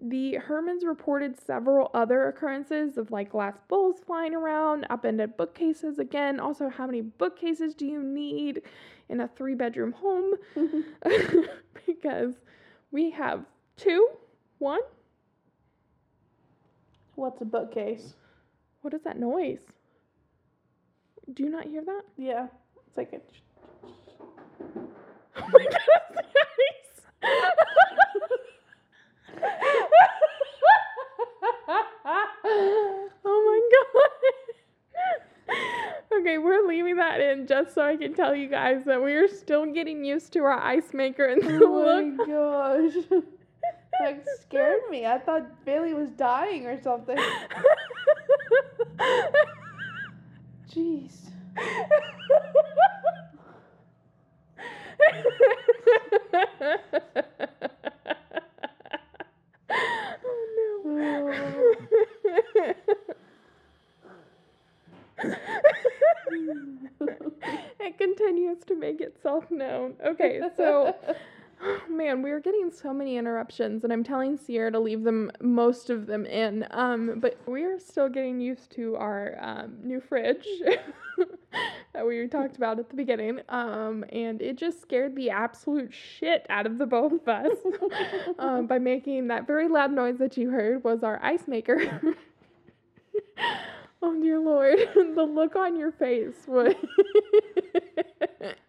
The 0.00 0.38
Hermans 0.46 0.84
reported 0.84 1.38
several 1.40 1.90
other 1.94 2.28
occurrences 2.28 2.98
of 2.98 3.10
like 3.10 3.30
glass 3.30 3.56
bowls 3.68 3.96
flying 4.06 4.34
around, 4.34 4.86
upended 4.90 5.36
bookcases 5.38 5.98
again. 5.98 6.38
Also, 6.38 6.68
how 6.68 6.84
many 6.86 7.00
bookcases 7.00 7.74
do 7.74 7.86
you 7.86 8.02
need 8.02 8.62
in 9.08 9.20
a 9.20 9.28
three 9.28 9.54
bedroom 9.54 9.92
home? 9.92 10.34
because 11.86 12.34
we 12.90 13.10
have 13.10 13.46
two, 13.76 14.08
one. 14.58 14.80
What's 17.14 17.40
a 17.40 17.46
bookcase? 17.46 18.14
What 18.82 18.92
is 18.92 19.00
that 19.04 19.18
noise? 19.18 19.64
Do 21.32 21.42
you 21.42 21.48
not 21.50 21.64
hear 21.66 21.82
that? 21.84 22.02
Yeah, 22.18 22.48
it's 22.86 22.96
like 22.98 23.12
a. 23.14 23.20
Oh 25.38 25.48
my 25.52 25.58
goodness, 25.64 27.00
oh 33.24 33.42
my 33.46 33.60
god. 33.72 35.56
Okay, 36.20 36.38
we're 36.38 36.66
leaving 36.66 36.96
that 36.96 37.20
in 37.20 37.46
just 37.46 37.74
so 37.74 37.82
I 37.82 37.96
can 37.96 38.14
tell 38.14 38.34
you 38.34 38.48
guys 38.48 38.84
that 38.86 39.02
we 39.02 39.12
are 39.14 39.28
still 39.28 39.66
getting 39.66 40.04
used 40.04 40.32
to 40.32 40.40
our 40.40 40.58
ice 40.58 40.92
maker 40.94 41.26
and 41.26 41.42
oh 41.44 41.58
the 41.58 41.64
Oh 41.64 41.84
look. 41.84 42.06
my 42.06 42.24
gosh. 42.26 42.94
that 44.00 44.24
scared 44.40 44.80
me. 44.90 45.06
I 45.06 45.18
thought 45.18 45.64
Bailey 45.64 45.94
was 45.94 46.10
dying 46.10 46.66
or 46.66 46.80
something. 46.82 47.16
Jeez. 50.72 51.30
oh 60.20 60.52
no. 67.00 67.32
it 67.80 67.98
continues 67.98 68.58
to 68.64 68.74
make 68.74 69.00
itself 69.00 69.50
known. 69.50 69.94
Okay, 70.04 70.40
so 70.56 70.94
man, 71.88 72.22
we 72.22 72.30
are 72.30 72.40
getting 72.40 72.70
so 72.70 72.92
many 72.92 73.16
interruptions, 73.16 73.84
and 73.84 73.92
I'm 73.92 74.04
telling 74.04 74.36
Sierra 74.36 74.70
to 74.72 74.80
leave 74.80 75.02
them 75.02 75.30
most 75.40 75.90
of 75.90 76.06
them 76.06 76.26
in. 76.26 76.66
Um, 76.70 77.18
but 77.20 77.38
we 77.46 77.64
are 77.64 77.78
still 77.78 78.08
getting 78.08 78.40
used 78.40 78.70
to 78.72 78.96
our 78.96 79.36
um, 79.40 79.78
new 79.82 80.00
fridge 80.00 80.46
that 81.96 82.06
we 82.06 82.28
talked 82.28 82.56
about 82.56 82.78
at 82.78 82.90
the 82.90 82.94
beginning. 82.94 83.40
Um, 83.48 84.04
and 84.12 84.42
it 84.42 84.56
just 84.56 84.82
scared 84.82 85.16
the 85.16 85.30
absolute 85.30 85.94
shit 85.94 86.44
out 86.50 86.66
of 86.66 86.76
the 86.76 86.84
both 86.84 87.12
of 87.12 87.26
us 87.26 87.56
um, 88.38 88.66
by 88.66 88.78
making 88.78 89.28
that 89.28 89.46
very 89.46 89.66
loud 89.66 89.92
noise 89.92 90.18
that 90.18 90.36
you 90.36 90.50
heard 90.50 90.84
was 90.84 91.02
our 91.02 91.18
ice 91.22 91.48
maker. 91.48 92.14
oh 94.02 94.20
dear 94.20 94.38
lord, 94.38 94.78
the 94.94 95.22
look 95.22 95.56
on 95.56 95.74
your 95.76 95.90
face 95.90 96.34
was. 96.46 96.74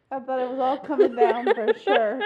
I 0.10 0.20
thought 0.20 0.40
it 0.40 0.50
was 0.50 0.60
all 0.60 0.78
coming 0.78 1.14
down 1.14 1.54
for 1.54 1.74
sure. 1.84 2.22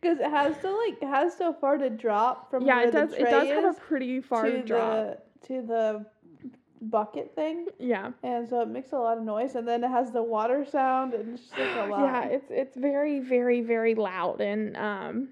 Because 0.00 0.20
it 0.20 0.30
has 0.30 0.56
to 0.58 0.70
like 0.70 1.02
has 1.02 1.36
so 1.36 1.52
far 1.52 1.78
to 1.78 1.90
drop 1.90 2.48
from 2.48 2.64
yeah, 2.64 2.84
it 2.84 2.92
does. 2.92 3.10
the 3.10 3.22
It 3.22 3.24
does 3.24 3.48
have 3.48 3.76
a 3.76 3.80
pretty 3.80 4.20
far 4.20 4.44
to 4.48 4.62
drop. 4.62 4.92
the 4.92 5.18
to 5.48 5.62
the 5.62 6.06
bucket 6.80 7.34
thing, 7.34 7.66
Yeah. 7.78 8.12
and 8.22 8.48
so 8.48 8.60
it 8.60 8.68
makes 8.68 8.92
a 8.92 8.96
lot 8.98 9.18
of 9.18 9.24
noise. 9.24 9.54
And 9.54 9.66
then 9.66 9.82
it 9.84 9.88
has 9.88 10.10
the 10.12 10.22
water 10.22 10.64
sound, 10.64 11.14
and 11.14 11.34
it's 11.34 11.42
just 11.48 11.58
like 11.58 11.88
a 11.88 11.90
lot. 11.90 12.00
Yeah, 12.02 12.24
it's 12.24 12.50
it's 12.50 12.76
very 12.76 13.20
very 13.20 13.60
very 13.62 13.94
loud 13.94 14.40
and 14.40 14.76
um 14.76 15.28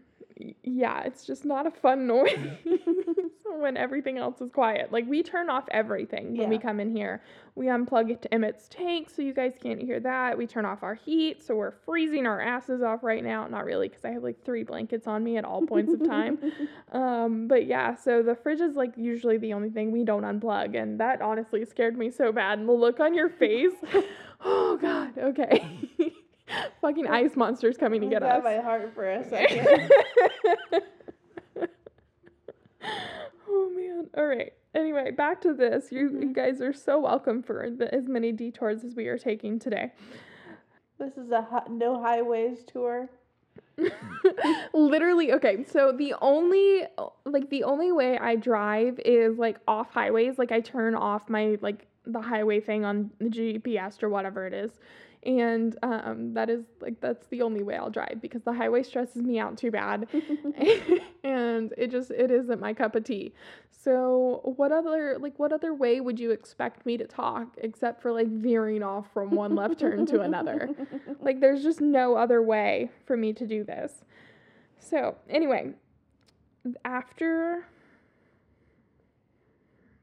yeah, 0.65 1.03
it's 1.03 1.25
just 1.27 1.45
not 1.45 1.67
a 1.67 1.71
fun 1.71 2.07
noise 2.17 2.39
when 3.61 3.77
everything 3.77 4.19
else 4.19 4.41
is 4.41 4.51
quiet. 4.51 4.93
Like 4.93 5.07
we 5.07 5.23
turn 5.23 5.49
off 5.51 5.65
everything 5.71 6.37
when 6.37 6.49
we 6.49 6.59
come 6.59 6.81
in 6.81 6.95
here. 6.95 7.23
We 7.57 7.67
unplug 7.67 8.11
it 8.11 8.21
to 8.23 8.35
Emmett's 8.35 8.69
tank 8.69 9.11
so 9.11 9.23
you 9.23 9.33
guys 9.33 9.55
can't 9.63 9.81
hear 9.81 10.01
that. 10.01 10.37
We 10.37 10.47
turn 10.47 10.65
off 10.65 10.83
our 10.83 10.95
heat 10.95 11.43
so 11.43 11.55
we're 11.55 11.71
freezing 11.85 12.27
our 12.27 12.41
asses 12.41 12.83
off 12.83 13.03
right 13.03 13.23
now. 13.23 13.47
Not 13.47 13.65
really 13.65 13.89
cuz 13.89 14.05
I 14.05 14.11
have 14.11 14.23
like 14.25 14.45
3 14.45 14.65
blankets 14.65 15.07
on 15.07 15.23
me 15.23 15.37
at 15.37 15.45
all 15.45 15.63
points 15.67 15.93
of 15.93 16.05
time. 16.05 16.39
Um, 16.93 17.49
but 17.49 17.67
yeah, 17.67 17.95
so 17.97 18.23
the 18.23 18.37
fridge 18.37 18.61
is 18.61 18.77
like 18.77 18.93
usually 18.97 19.37
the 19.37 19.53
only 19.53 19.69
thing 19.69 19.91
we 19.91 20.05
don't 20.05 20.23
unplug, 20.23 20.81
and 20.81 21.01
that 21.01 21.21
honestly 21.21 21.65
scared 21.65 21.99
me 21.99 22.09
so 22.09 22.31
bad. 22.31 22.61
And 22.61 22.69
the 22.69 22.73
look 22.73 23.01
on 23.01 23.15
your 23.15 23.29
face, 23.29 23.73
oh 24.45 24.77
god, 24.81 25.19
okay. 25.19 25.67
Fucking 26.81 27.09
ice 27.09 27.35
monsters 27.35 27.77
coming 27.77 28.01
to 28.03 28.07
I 28.07 28.11
get 28.11 28.21
got 28.23 28.39
us. 28.39 28.45
my 28.45 28.59
heart 28.59 28.95
for 28.95 29.11
a 29.11 29.29
second. 29.29 29.91
Man. 33.95 34.11
All 34.17 34.27
right. 34.27 34.53
Anyway, 34.75 35.11
back 35.13 35.41
to 35.43 35.55
this. 35.55 35.93
You 35.93 36.09
you 36.11 36.29
Mhm. 36.29 36.33
guys 36.35 36.61
are 36.61 36.73
so 36.73 36.99
welcome 37.01 37.43
for 37.43 37.71
the, 37.71 37.93
as 37.95 38.09
many 38.09 38.33
detours 38.33 38.85
as 38.85 38.95
we 38.95 39.07
are 39.09 39.19
taking 39.19 39.59
today. 39.59 39.93
this 40.99 41.17
is 41.17 41.31
a 41.31 41.43
hi- 41.43 41.67
no 41.69 42.01
highways 42.01 42.63
tour. 42.65 43.09
Literally, 44.73 45.33
okay. 45.33 45.65
So 45.65 45.93
the 45.93 46.15
only 46.21 46.85
like 47.25 47.51
the 47.51 47.65
only 47.65 47.93
way 47.93 48.19
I 48.19 48.37
drive 48.37 48.99
is 49.05 49.39
like 49.39 49.59
off 49.69 49.91
highways. 49.91 50.39
Like 50.39 50.53
I 50.53 50.61
turn 50.61 50.95
off 50.95 51.29
my 51.29 51.57
like 51.61 51.87
the 52.07 52.21
highway 52.21 52.61
thing 52.61 52.85
on 52.85 53.11
the 53.19 53.29
GPS 53.29 54.03
or 54.03 54.09
whatever 54.09 54.47
it 54.47 54.53
is. 54.53 54.73
And 55.27 55.77
um 55.83 56.35
that 56.35 56.51
is 56.51 56.65
like 56.81 57.01
that's 57.01 57.27
the 57.29 57.43
only 57.43 57.63
way 57.63 57.77
I'll 57.77 57.91
drive 57.91 58.21
because 58.21 58.43
the 58.43 58.53
highway 58.53 58.83
stresses 58.83 59.23
me 59.23 59.39
out 59.39 59.57
too 59.57 59.71
bad. 59.71 60.09
and 61.25 61.73
it 61.77 61.91
just 61.91 62.11
it 62.11 62.31
isn't 62.31 62.61
my 62.61 62.73
cup 62.75 62.95
of 62.95 63.05
tea. 63.05 63.33
So 63.71 64.41
what 64.57 64.73
other 64.73 65.19
like 65.19 65.39
what 65.39 65.53
other 65.53 65.75
way 65.75 66.01
would 66.01 66.19
you 66.19 66.31
expect 66.31 66.87
me 66.87 66.97
to 66.97 67.07
talk 67.07 67.57
except 67.59 68.01
for 68.01 68.13
like 68.13 68.29
veering 68.29 68.83
off 68.83 69.13
from 69.13 69.31
one 69.31 69.55
left 69.55 69.79
turn 69.79 70.07
to 70.07 70.21
another? 70.21 70.71
Like 71.21 71.41
there's 71.41 71.63
just 71.63 71.81
no 71.81 72.17
other 72.17 72.43
way 72.43 72.91
for 73.07 73.17
me 73.17 73.33
to 73.33 73.47
do 73.47 73.65
this. 73.65 74.05
So, 74.79 75.17
anyway, 75.29 75.73
after 76.85 77.67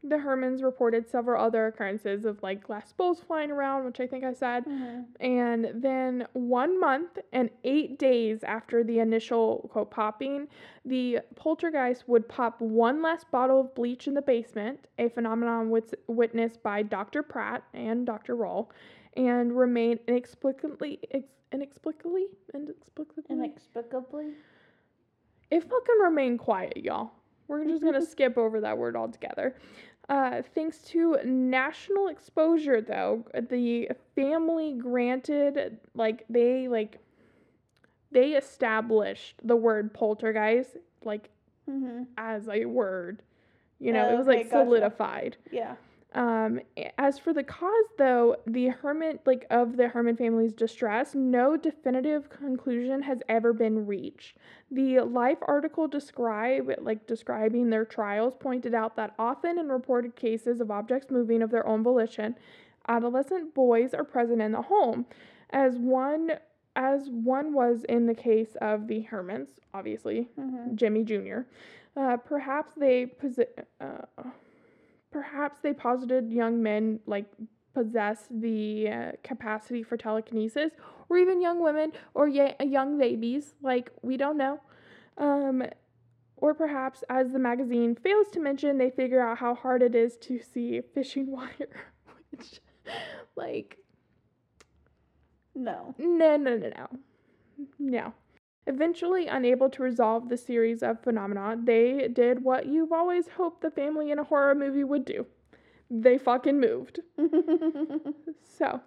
the 0.03 0.15
Hermans 0.15 0.63
reported 0.63 1.07
several 1.07 1.43
other 1.43 1.67
occurrences 1.67 2.25
of 2.25 2.41
like 2.41 2.63
glass 2.63 2.91
bowls 2.91 3.19
flying 3.21 3.51
around, 3.51 3.85
which 3.85 3.99
I 3.99 4.07
think 4.07 4.23
I 4.23 4.33
said. 4.33 4.65
Mhm. 4.65 5.05
And 5.19 5.71
then 5.75 6.25
one 6.33 6.79
month 6.79 7.19
and 7.31 7.51
eight 7.63 7.99
days 7.99 8.43
after 8.43 8.83
the 8.83 8.97
initial 8.97 9.69
quote 9.71 9.91
popping, 9.91 10.47
the 10.85 11.19
poltergeist 11.35 12.07
would 12.09 12.27
pop 12.27 12.59
one 12.61 13.03
last 13.03 13.29
bottle 13.29 13.59
of 13.61 13.75
bleach 13.75 14.07
in 14.07 14.15
the 14.15 14.23
basement, 14.23 14.87
a 14.97 15.07
phenomenon 15.09 15.69
wit- 15.69 15.99
witnessed 16.07 16.63
by 16.63 16.81
Dr. 16.81 17.21
Pratt 17.21 17.63
and 17.75 18.03
Dr. 18.07 18.35
Roll, 18.35 18.71
and 19.15 19.55
remain 19.55 19.99
inexplicably, 20.07 20.99
ex- 21.11 21.27
inexplicably, 21.51 22.25
inexplicably, 22.55 23.25
Inexplicably. 23.29 24.33
it 25.51 25.61
fucking 25.63 25.99
remained 26.01 26.39
quiet, 26.39 26.77
y'all. 26.77 27.11
We're 27.47 27.65
just 27.65 27.83
gonna 27.83 28.01
skip 28.05 28.37
over 28.37 28.61
that 28.61 28.77
word 28.77 28.95
altogether. 28.95 29.55
Uh, 30.09 30.41
thanks 30.53 30.79
to 30.79 31.17
national 31.23 32.07
exposure, 32.07 32.81
though, 32.81 33.25
the 33.49 33.89
family 34.15 34.73
granted 34.73 35.77
like 35.95 36.25
they 36.29 36.67
like 36.67 36.99
they 38.11 38.31
established 38.33 39.35
the 39.43 39.55
word 39.55 39.93
poltergeist 39.93 40.77
like 41.03 41.29
hmm 41.65 42.03
as 42.17 42.47
a 42.49 42.65
word. 42.65 43.21
You 43.79 43.93
know, 43.93 44.09
it 44.09 44.17
was 44.17 44.27
Okay, 44.27 44.37
like 44.37 44.49
gotcha. 44.49 44.63
solidified. 44.65 45.37
Yeah. 45.51 45.75
Um, 46.13 46.59
as 46.97 47.17
for 47.19 47.31
the 47.31 47.43
cause, 47.43 47.85
though, 47.97 48.35
the 48.45 48.67
Herman, 48.67 49.19
like 49.25 49.45
of 49.49 49.77
the 49.77 49.87
Herman 49.87 50.17
family's 50.17 50.51
distress, 50.51 51.15
no 51.15 51.55
definitive 51.55 52.29
conclusion 52.29 53.01
has 53.03 53.21
ever 53.29 53.53
been 53.53 53.85
reached. 53.85 54.35
The 54.69 54.99
Life 54.99 55.37
article 55.43 55.87
describe, 55.87 56.69
like 56.81 57.07
describing 57.07 57.69
their 57.69 57.85
trials, 57.85 58.33
pointed 58.37 58.73
out 58.73 58.97
that 58.97 59.13
often 59.17 59.57
in 59.57 59.69
reported 59.69 60.17
cases 60.17 60.59
of 60.59 60.69
objects 60.69 61.09
moving 61.09 61.41
of 61.41 61.49
their 61.49 61.65
own 61.65 61.81
volition, 61.81 62.35
adolescent 62.89 63.53
boys 63.53 63.93
are 63.93 64.03
present 64.03 64.41
in 64.41 64.51
the 64.51 64.63
home, 64.63 65.05
as 65.51 65.77
one 65.77 66.31
as 66.75 67.09
one 67.09 67.53
was 67.53 67.83
in 67.89 68.05
the 68.05 68.15
case 68.15 68.55
of 68.61 68.87
the 68.87 69.05
Hermans, 69.11 69.49
obviously 69.73 70.29
hmm 70.35 70.73
Jimmy 70.75 71.03
Jr. 71.03 71.39
Uh, 71.97 72.15
perhaps 72.17 72.73
they 72.75 73.05
posi- 73.05 73.45
uh, 73.81 74.23
perhaps 75.11 75.59
they 75.61 75.73
posited 75.73 76.31
young 76.31 76.61
men 76.63 76.99
like 77.05 77.25
possess 77.73 78.27
the 78.29 78.89
uh, 78.89 79.11
capacity 79.23 79.83
for 79.83 79.95
telekinesis, 79.97 80.71
or 81.09 81.17
even 81.17 81.41
young 81.41 81.61
women 81.61 81.91
or 82.13 82.27
ye- 82.27 82.55
young 82.61 82.97
babies. 82.97 83.53
Like 83.61 83.91
we 84.01 84.17
don't 84.17 84.37
know. 84.37 84.59
Um, 85.17 85.63
or 86.37 86.53
perhaps, 86.55 87.03
as 87.09 87.31
the 87.31 87.37
magazine 87.39 87.95
fails 87.95 88.27
to 88.31 88.39
mention, 88.39 88.77
they 88.79 88.89
figure 88.89 89.21
out 89.21 89.37
how 89.37 89.53
hard 89.53 89.83
it 89.83 89.93
is 89.93 90.17
to 90.17 90.39
see 90.39 90.81
fishing 90.93 91.29
wire, 91.31 91.91
which, 92.31 92.59
like, 93.35 93.77
No. 95.53 95.93
no, 95.99 96.37
no, 96.37 96.57
no, 96.57 96.71
no. 96.75 96.87
No. 97.77 98.13
Eventually, 98.67 99.27
unable 99.27 99.69
to 99.71 99.81
resolve 99.81 100.29
the 100.29 100.37
series 100.37 100.83
of 100.83 101.01
phenomena, 101.01 101.57
they 101.61 102.07
did 102.07 102.43
what 102.43 102.67
you've 102.67 102.91
always 102.91 103.27
hoped 103.29 103.61
the 103.61 103.71
family 103.71 104.11
in 104.11 104.19
a 104.19 104.23
horror 104.23 104.53
movie 104.53 104.83
would 104.83 105.03
do. 105.05 105.25
They 105.89 106.17
fucking 106.17 106.59
moved. 106.59 106.99
So, 108.57 108.79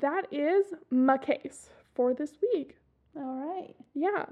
that 0.00 0.26
is 0.32 0.74
my 0.90 1.16
case 1.16 1.70
for 1.94 2.12
this 2.12 2.32
week. 2.52 2.76
All 3.16 3.36
right. 3.36 3.74
Yeah. 3.94 4.26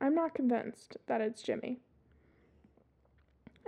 I'm 0.00 0.14
not 0.14 0.34
convinced 0.34 0.96
that 1.06 1.20
it's 1.20 1.42
Jimmy. 1.42 1.80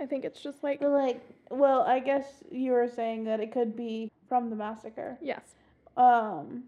I 0.01 0.05
think 0.07 0.25
it's 0.25 0.41
just 0.41 0.63
like, 0.63 0.81
like, 0.81 1.21
well, 1.51 1.81
I 1.83 1.99
guess 1.99 2.25
you 2.51 2.71
were 2.71 2.87
saying 2.87 3.25
that 3.25 3.39
it 3.39 3.51
could 3.51 3.75
be 3.75 4.11
from 4.27 4.49
the 4.49 4.55
massacre. 4.55 5.17
yes. 5.21 5.53
Um, 5.95 6.63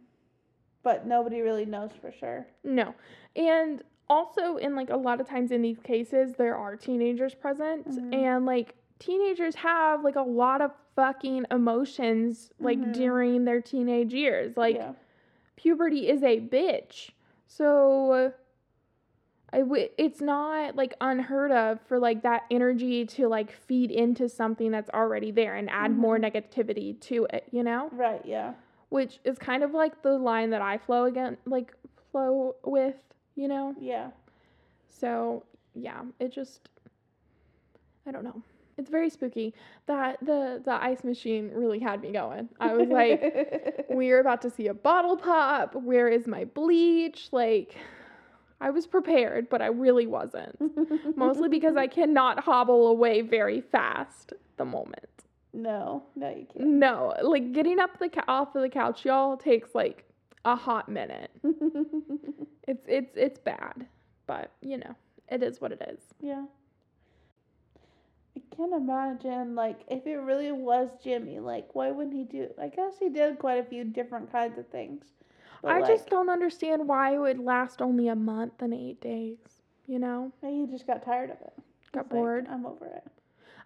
but 0.85 1.05
nobody 1.07 1.41
really 1.41 1.65
knows 1.65 1.89
for 1.99 2.11
sure. 2.11 2.45
No. 2.63 2.93
And 3.35 3.83
also 4.07 4.57
in 4.57 4.75
like 4.75 4.91
a 4.91 4.95
lot 4.95 5.19
of 5.19 5.27
times 5.27 5.51
in 5.51 5.61
these 5.63 5.79
cases 5.79 6.33
there 6.37 6.55
are 6.55 6.75
teenagers 6.77 7.33
present 7.33 7.89
Mhm. 7.89 8.13
and 8.13 8.45
like 8.45 8.75
teenagers 8.99 9.55
have 9.55 10.03
like 10.03 10.15
a 10.15 10.21
lot 10.21 10.61
of 10.61 10.71
fucking 10.95 11.45
emotions 11.51 12.51
like 12.59 12.77
Mhm. 12.79 12.93
during 12.93 13.45
their 13.45 13.59
teenage 13.61 14.13
years. 14.13 14.55
Like 14.55 14.75
yeah. 14.75 14.93
puberty 15.55 16.07
is 16.07 16.21
a 16.23 16.39
bitch. 16.39 17.09
So 17.47 18.31
I 19.51 19.59
w- 19.59 19.89
it's 19.97 20.21
not 20.21 20.75
like 20.75 20.93
unheard 21.01 21.51
of 21.51 21.81
for 21.81 21.97
like 21.97 22.21
that 22.23 22.43
energy 22.51 23.05
to 23.07 23.27
like 23.27 23.51
feed 23.51 23.89
into 23.89 24.29
something 24.29 24.69
that's 24.69 24.89
already 24.91 25.31
there 25.31 25.55
and 25.55 25.67
add 25.69 25.91
more 25.97 26.17
Mhm. 26.19 26.31
negativity 26.31 26.99
to 27.01 27.25
it, 27.33 27.47
you 27.51 27.63
know? 27.63 27.89
Right. 27.91 28.23
Yeah. 28.25 28.53
Which 28.89 29.19
is 29.23 29.37
kind 29.37 29.63
of 29.63 29.71
like 29.71 30.01
the 30.01 30.17
line 30.17 30.49
that 30.51 30.61
I 30.61 30.77
flow 30.77 31.05
again 31.05 31.37
like 31.45 31.73
flow 32.11 32.55
with, 32.63 32.95
you 33.35 33.47
know? 33.47 33.75
Yeah. 33.79 34.11
So, 34.87 35.43
yeah, 35.73 36.01
it 36.19 36.31
just 36.31 36.69
I 38.07 38.11
don't 38.11 38.23
know. 38.23 38.41
It's 38.77 38.89
very 38.89 39.09
spooky. 39.09 39.53
That 39.87 40.17
the 40.21 40.61
the 40.63 40.73
ice 40.73 41.03
machine 41.03 41.51
really 41.53 41.79
had 41.79 42.01
me 42.01 42.11
going. 42.11 42.49
I 42.59 42.73
was 42.73 42.89
like, 42.89 43.85
we're 43.89 44.19
about 44.19 44.41
to 44.43 44.49
see 44.49 44.67
a 44.67 44.73
bottle 44.73 45.17
pop. 45.17 45.75
Where 45.75 46.07
is 46.09 46.27
my 46.27 46.45
bleach? 46.45 47.29
Like, 47.31 47.75
I 48.59 48.69
was 48.71 48.85
prepared, 48.85 49.49
but 49.49 49.61
I 49.61 49.67
really 49.67 50.07
wasn't. 50.07 50.57
Mostly 51.17 51.49
because 51.49 51.77
I 51.77 51.87
cannot 51.87 52.41
hobble 52.41 52.87
away 52.87 53.21
very 53.21 53.61
fast 53.61 54.33
the 54.57 54.65
moment. 54.65 55.24
No, 55.55 56.03
no, 56.15 56.29
you 56.29 56.45
can't. 56.51 56.65
No, 56.67 57.13
like 57.21 57.53
getting 57.53 57.79
up 57.79 57.97
the 57.99 58.11
off 58.27 58.55
of 58.55 58.61
the 58.61 58.69
couch, 58.69 59.05
y'all 59.05 59.37
takes 59.37 59.73
like 59.73 60.03
a 60.43 60.55
hot 60.55 60.89
minute. 60.89 61.31
It's 62.67 62.83
it's 62.87 63.15
it's 63.15 63.37
bad, 63.37 63.85
but 64.25 64.51
you 64.61 64.77
know 64.77 64.95
it 65.29 65.43
is 65.43 65.61
what 65.61 65.71
it 65.71 65.81
is. 65.87 65.99
yeah. 66.19 66.45
I 68.37 68.41
can't 68.55 68.73
imagine, 68.73 69.55
like, 69.55 69.81
if 69.87 70.05
it 70.05 70.15
really 70.17 70.51
was 70.51 70.89
Jimmy, 71.03 71.39
like, 71.39 71.73
why 71.73 71.91
wouldn't 71.91 72.15
he 72.15 72.23
do? 72.23 72.49
I 72.61 72.67
guess 72.67 72.93
he 72.99 73.09
did 73.09 73.39
quite 73.39 73.59
a 73.59 73.63
few 73.63 73.83
different 73.85 74.31
kinds 74.31 74.57
of 74.57 74.67
things. 74.67 75.05
But 75.61 75.71
I 75.71 75.79
like, 75.79 75.87
just 75.87 76.09
don't 76.09 76.29
understand 76.29 76.87
why 76.87 77.15
it 77.15 77.17
would 77.19 77.39
last 77.39 77.81
only 77.81 78.07
a 78.09 78.15
month 78.15 78.61
and 78.61 78.73
eight 78.73 78.99
days. 79.01 79.37
You 79.87 79.99
know, 79.99 80.31
maybe 80.41 80.61
he 80.61 80.67
just 80.67 80.87
got 80.87 81.03
tired 81.03 81.29
of 81.31 81.37
it. 81.41 81.53
got 81.93 82.05
He's 82.05 82.11
like, 82.11 82.19
bored. 82.19 82.47
I'm 82.49 82.65
over 82.65 82.85
it. 82.87 83.03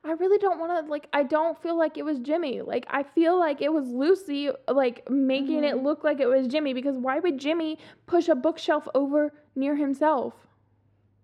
I 0.04 0.12
really 0.14 0.38
don't 0.38 0.60
want 0.60 0.86
to 0.86 0.90
like. 0.90 1.08
I 1.12 1.24
don't 1.24 1.62
feel 1.62 1.78
like 1.78 1.98
it 1.98 2.06
was 2.06 2.20
Jimmy. 2.20 2.62
Like 2.62 2.86
I 2.90 3.04
feel 3.04 3.38
like 3.38 3.62
it 3.62 3.72
was 3.74 3.88
Lucy, 3.90 4.50
like 4.68 5.10
making 5.10 5.64
it 5.66 5.76
Mhm. 5.76 5.84
look 5.84 6.04
like 6.04 6.20
it 6.22 6.28
was 6.28 6.48
Jimmy. 6.48 6.74
Because 6.74 6.98
why 6.98 7.20
would 7.20 7.38
Jimmy 7.38 7.78
push 8.08 8.30
a 8.30 8.36
bookshelf 8.36 8.88
over 8.96 9.34
near 9.56 9.76
himself? 9.76 10.34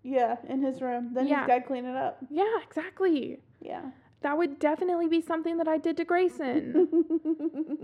Yeah, 0.02 0.36
in 0.48 0.60
his 0.62 0.82
room. 0.82 1.14
Then 1.14 1.26
Yeah. 1.26 1.40
he's 1.40 1.46
got 1.48 1.54
to 1.56 1.60
clean 1.62 1.84
it 1.86 1.96
up. 1.96 2.18
Yeah, 2.30 2.58
exactly. 2.62 3.40
Yeah. 3.60 3.90
That 4.20 4.36
would 4.38 4.58
definitely 4.58 5.08
be 5.08 5.20
something 5.20 5.56
that 5.58 5.68
I 5.68 5.78
did 5.78 5.96
to 5.96 6.04
Grayson. 6.04 6.88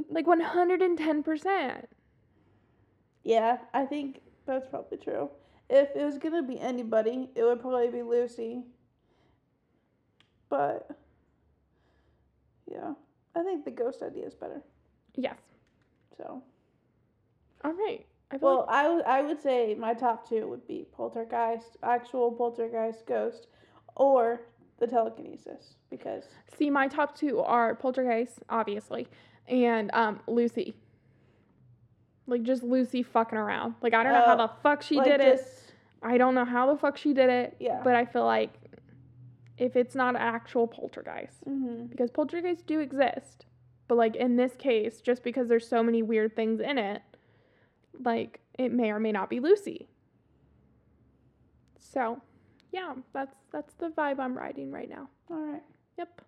like 0.10 0.26
one 0.26 0.40
hundred 0.40 0.82
and 0.82 0.96
ten 0.98 1.22
percent. 1.22 1.88
yeah, 3.24 3.58
I 3.72 3.86
think 3.86 4.20
that's 4.46 4.66
probably 4.66 4.98
true. 4.98 5.30
If 5.70 5.94
it 5.96 6.04
was 6.04 6.18
gonna 6.18 6.42
be 6.42 6.58
anybody, 6.60 7.30
it 7.34 7.44
would 7.44 7.60
probably 7.60 7.88
be 7.88 8.02
Lucy. 8.02 8.64
But 10.52 10.86
yeah, 12.70 12.92
I 13.34 13.42
think 13.42 13.64
the 13.64 13.70
ghost 13.70 14.02
idea 14.02 14.26
is 14.26 14.34
better. 14.34 14.60
Yes. 15.16 15.38
So 16.18 16.42
All 17.64 17.72
right. 17.72 18.04
I 18.30 18.36
well, 18.36 18.66
I 18.68 18.86
would 18.86 19.04
I 19.06 19.22
would 19.22 19.40
say 19.40 19.74
my 19.74 19.94
top 19.94 20.28
two 20.28 20.46
would 20.48 20.68
be 20.68 20.84
poltergeist, 20.92 21.78
actual 21.82 22.32
poltergeist, 22.32 23.06
ghost, 23.06 23.46
or 23.96 24.42
the 24.78 24.86
telekinesis 24.86 25.76
because 25.88 26.24
see 26.58 26.68
my 26.68 26.86
top 26.86 27.16
two 27.16 27.40
are 27.40 27.74
Poltergeist, 27.74 28.40
obviously, 28.50 29.08
and 29.48 29.90
um 29.94 30.20
Lucy. 30.26 30.74
Like 32.26 32.42
just 32.42 32.62
Lucy 32.62 33.02
fucking 33.02 33.38
around. 33.38 33.76
Like 33.80 33.94
I 33.94 34.02
don't 34.02 34.12
know 34.12 34.26
how 34.26 34.34
Oh, 34.34 34.46
the 34.48 34.52
fuck 34.62 34.82
she 34.82 34.96
like, 34.96 35.06
did 35.06 35.22
it. 35.22 35.46
I 36.02 36.18
don't 36.18 36.34
know 36.34 36.44
how 36.44 36.70
the 36.70 36.78
fuck 36.78 36.98
she 36.98 37.14
did 37.14 37.30
it. 37.30 37.56
Yeah. 37.58 37.80
But 37.82 37.94
I 37.94 38.04
feel 38.04 38.26
like 38.26 38.52
if 39.58 39.76
it's 39.76 39.94
not 39.94 40.16
actual 40.16 40.66
poltergeist, 40.66 41.44
Mhm. 41.44 41.88
because 41.90 42.10
poltergeists 42.10 42.62
do 42.64 42.80
exist, 42.80 43.46
but 43.88 43.96
like 43.96 44.16
in 44.16 44.36
this 44.36 44.56
case, 44.56 45.00
just 45.00 45.22
because 45.22 45.48
there's 45.48 45.66
so 45.68 45.82
many 45.82 46.02
weird 46.02 46.34
things 46.34 46.60
in 46.60 46.78
it, 46.78 47.02
like 48.00 48.40
it 48.58 48.72
may 48.72 48.90
or 48.90 48.98
may 48.98 49.12
not 49.12 49.28
be 49.30 49.40
Lucy. 49.40 49.88
So, 51.78 52.20
yeah, 52.70 52.94
that's 53.12 53.34
that's 53.52 53.74
the 53.74 53.90
vibe 53.90 54.18
I'm 54.18 54.36
riding 54.36 54.70
right 54.72 54.88
now. 54.88 55.08
All 55.30 55.36
right. 55.44 55.62
Yep. 55.98 56.22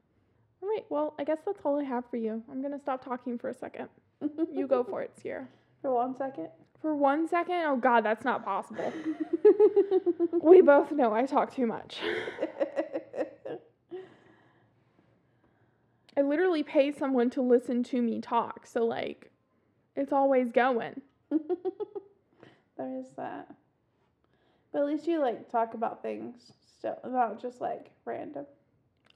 All 0.62 0.68
right. 0.68 0.84
Well, 0.90 1.14
I 1.18 1.24
guess 1.24 1.38
that's 1.46 1.60
all 1.64 1.78
I 1.80 1.84
have 1.84 2.04
for 2.10 2.16
you. 2.16 2.42
I'm 2.50 2.60
gonna 2.62 2.78
stop 2.78 3.02
talking 3.04 3.38
for 3.38 3.48
a 3.48 3.54
second. 3.54 3.88
You 4.52 4.66
go 4.66 4.84
for 4.84 5.02
it, 5.02 5.16
Sierra. 5.16 5.46
For 5.82 5.92
one 5.94 6.16
second. 6.16 6.48
For 6.80 6.94
one 6.94 7.28
second. 7.28 7.56
Oh 7.66 7.76
God, 7.76 8.04
that's 8.06 8.24
not 8.24 8.42
possible. 8.42 8.90
we 10.42 10.62
both 10.62 10.90
know 10.92 11.12
I 11.12 11.26
talk 11.26 11.54
too 11.54 11.66
much. 11.66 11.98
I 16.16 16.22
literally 16.22 16.62
pay 16.62 16.92
someone 16.92 17.30
to 17.30 17.42
listen 17.42 17.82
to 17.84 18.00
me 18.00 18.20
talk, 18.20 18.66
so 18.66 18.84
like, 18.84 19.30
it's 19.96 20.12
always 20.12 20.52
going. 20.52 21.00
there 21.30 22.98
is 22.98 23.06
that. 23.16 23.48
But 24.72 24.80
at 24.80 24.86
least 24.86 25.06
you 25.06 25.20
like 25.20 25.50
talk 25.50 25.74
about 25.74 26.02
things 26.02 26.52
still, 26.78 26.98
not 27.04 27.40
just 27.40 27.60
like 27.60 27.90
random. 28.04 28.46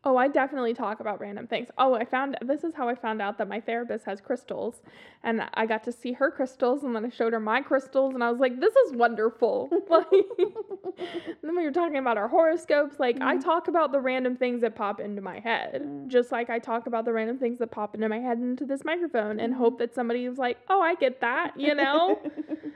Oh, 0.05 0.17
I 0.17 0.29
definitely 0.29 0.75
talk 0.75 1.01
about 1.01 1.21
random 1.21 1.49
things. 1.49 1.69
Oh, 1.77 1.95
I 1.95 2.05
found 2.05 2.37
this 2.41 2.63
is 2.63 2.73
how 2.73 2.89
I 2.89 2.95
found 2.95 3.21
out 3.21 3.37
that 3.39 3.49
my 3.49 3.61
therapist 3.61 4.05
has 4.07 4.21
crystals, 4.21 4.81
and 5.25 5.43
I 5.55 5.67
got 5.67 5.83
to 5.85 5.93
see 5.93 6.13
her 6.13 6.31
crystals, 6.31 6.85
and 6.85 6.95
then 6.95 7.05
I 7.05 7.09
showed 7.09 7.33
her 7.33 7.41
my 7.41 7.61
crystals, 7.63 8.15
and 8.15 8.23
I 8.23 8.31
was 8.31 8.39
like, 8.39 8.61
"This 8.61 8.75
is 8.87 8.93
wonderful." 8.93 9.69
like, 9.91 10.07
then 11.43 11.57
we 11.57 11.65
were 11.65 11.73
talking 11.73 11.97
about 11.97 12.17
our 12.17 12.29
horoscopes. 12.29 13.01
Like, 13.01 13.21
I 13.21 13.37
Mhm. 13.37 13.45
talk 13.45 13.67
about 13.67 13.91
the 13.91 14.01
random 14.01 14.37
things 14.37 14.61
that 14.61 14.77
pop 14.77 15.01
into 15.01 15.21
my 15.21 15.41
head, 15.41 15.83
Mm. 15.83 16.07
just 16.07 16.31
like 16.31 16.49
I 16.49 16.61
talk 16.61 16.87
about 16.87 17.05
the 17.05 17.13
random 17.13 17.37
things 17.39 17.59
that 17.59 17.73
pop 17.73 17.97
into 17.97 18.09
my 18.09 18.21
head 18.21 18.39
into 18.39 18.65
this 18.65 18.85
microphone, 18.85 19.41
and 19.41 19.53
Mhm. 19.53 19.57
hope 19.57 19.79
that 19.79 19.95
somebody 19.97 20.27
is 20.27 20.39
like, 20.39 20.59
"Oh, 20.69 20.81
I 20.81 20.95
get 20.95 21.21
that," 21.23 21.59
you 21.59 21.75
know. 21.75 22.21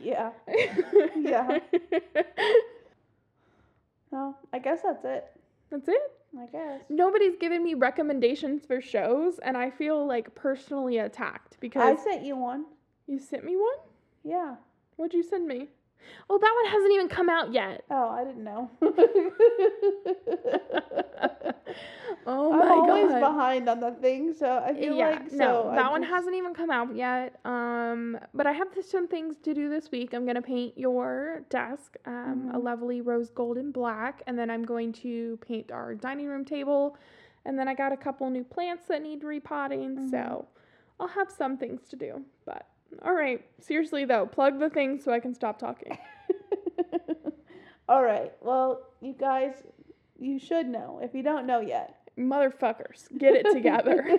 yeah. 0.01 0.33
Yeah. 1.17 1.61
No, 4.11 4.37
I 4.53 4.59
guess 4.59 4.83
that's 4.83 5.05
it. 5.05 5.25
That's 5.71 5.89
it. 5.89 6.13
I 6.41 6.47
guess. 6.47 6.81
Nobody's 6.89 7.37
given 7.37 7.63
me 7.63 7.75
recommendations 7.75 8.65
for 8.65 8.81
shows, 8.81 9.39
and 9.41 9.57
I 9.57 9.71
feel 9.71 10.07
like 10.07 10.35
personally 10.35 10.99
attacked 10.99 11.59
because 11.61 11.99
I 11.99 12.03
sent 12.03 12.25
you 12.25 12.37
one. 12.37 12.65
you 13.07 13.19
sent 13.19 13.45
me 13.45 13.57
one. 13.57 13.77
Yeah. 14.25 14.57
What'd 14.97 15.15
you 15.15 15.23
send 15.23 15.47
me? 15.47 15.69
Oh, 16.31 16.39
that 16.39 16.53
one 16.63 16.73
hasn't 16.73 16.93
even 16.93 17.09
come 17.09 17.29
out 17.29 17.53
yet. 17.53 17.85
Oh, 17.91 18.09
I 18.11 18.25
didn't 18.25 18.45
know. 18.45 18.71
oh 22.27 22.53
my 22.53 22.65
I'm 22.65 22.73
always 22.91 23.11
god. 23.11 23.21
behind 23.21 23.69
on 23.69 23.81
the 23.81 23.93
thing, 23.93 24.33
so 24.35 24.63
I 24.65 24.75
feel 24.75 24.95
yeah, 24.97 25.11
like 25.11 25.31
so 25.31 25.37
no, 25.37 25.69
I 25.71 25.77
that 25.77 25.91
one 25.91 26.03
just- 26.03 26.13
hasn't 26.13 26.35
even 26.35 26.55
come 26.55 26.71
out 26.71 26.95
yet. 26.95 27.39
Um, 27.45 28.19
but 28.35 28.47
I 28.47 28.53
have 28.53 28.69
some 28.83 29.07
things 29.09 29.37
to 29.45 29.55
do 29.55 29.69
this 29.69 29.91
week. 29.91 30.13
I'm 30.15 30.27
gonna 30.27 30.43
paint 30.43 30.77
your 30.79 31.43
desk, 31.51 31.97
um, 32.07 32.51
a 32.55 32.59
Mhm. 32.59 32.63
lovely 32.65 33.01
rose 33.01 33.31
gold 33.31 33.57
and 33.59 33.73
black, 33.73 34.23
and 34.27 34.39
then 34.39 34.51
I'm 34.51 34.65
going 34.65 34.93
to 35.05 35.39
paint 35.39 35.71
our 35.73 35.95
dining 35.95 36.27
room 36.29 36.45
table, 36.45 36.97
and 37.45 37.59
then 37.59 37.69
I 37.69 37.75
got 37.75 37.93
a 37.93 37.97
couple 37.97 38.29
new 38.31 38.45
plants 38.45 38.87
that 38.89 39.03
need 39.03 39.25
repotting. 39.25 39.97
Mhm. 39.97 40.11
So 40.11 40.47
I'll 41.01 41.09
have 41.09 41.31
some 41.31 41.57
things 41.57 41.89
to 41.89 41.97
do. 41.97 42.25
But 42.45 42.67
all 43.03 43.15
right, 43.15 43.45
seriously 43.61 44.05
though, 44.05 44.27
plug 44.27 44.59
the 44.59 44.71
thing 44.71 45.01
so 45.01 45.13
I 45.13 45.21
can 45.21 45.35
stop 45.35 45.59
talking. 45.59 45.99
All 47.89 48.03
right. 48.03 48.33
Well, 48.41 48.81
you 49.01 49.13
guys, 49.13 49.53
you 50.19 50.39
should 50.39 50.67
know 50.67 51.01
if 51.03 51.15
you 51.15 51.23
don't 51.23 51.47
know 51.47 51.61
yet. 51.61 51.99
Motherfuckers, 52.19 53.07
get 53.19 53.35
it 53.35 53.53
together. 53.53 54.19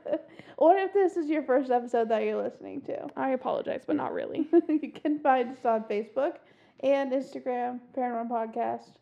or 0.56 0.76
if 0.76 0.92
this 0.92 1.16
is 1.16 1.28
your 1.28 1.42
first 1.42 1.70
episode 1.70 2.08
that 2.10 2.22
you're 2.24 2.40
listening 2.40 2.80
to, 2.82 3.06
I 3.16 3.30
apologize, 3.30 3.82
but 3.86 3.96
not 3.96 4.12
really. 4.12 4.48
you 4.68 4.92
can 4.92 5.20
find 5.20 5.50
us 5.50 5.64
on 5.64 5.84
Facebook 5.84 6.34
and 6.80 7.12
Instagram, 7.12 7.80
Paranormal 7.96 8.28
Podcast. 8.28 8.98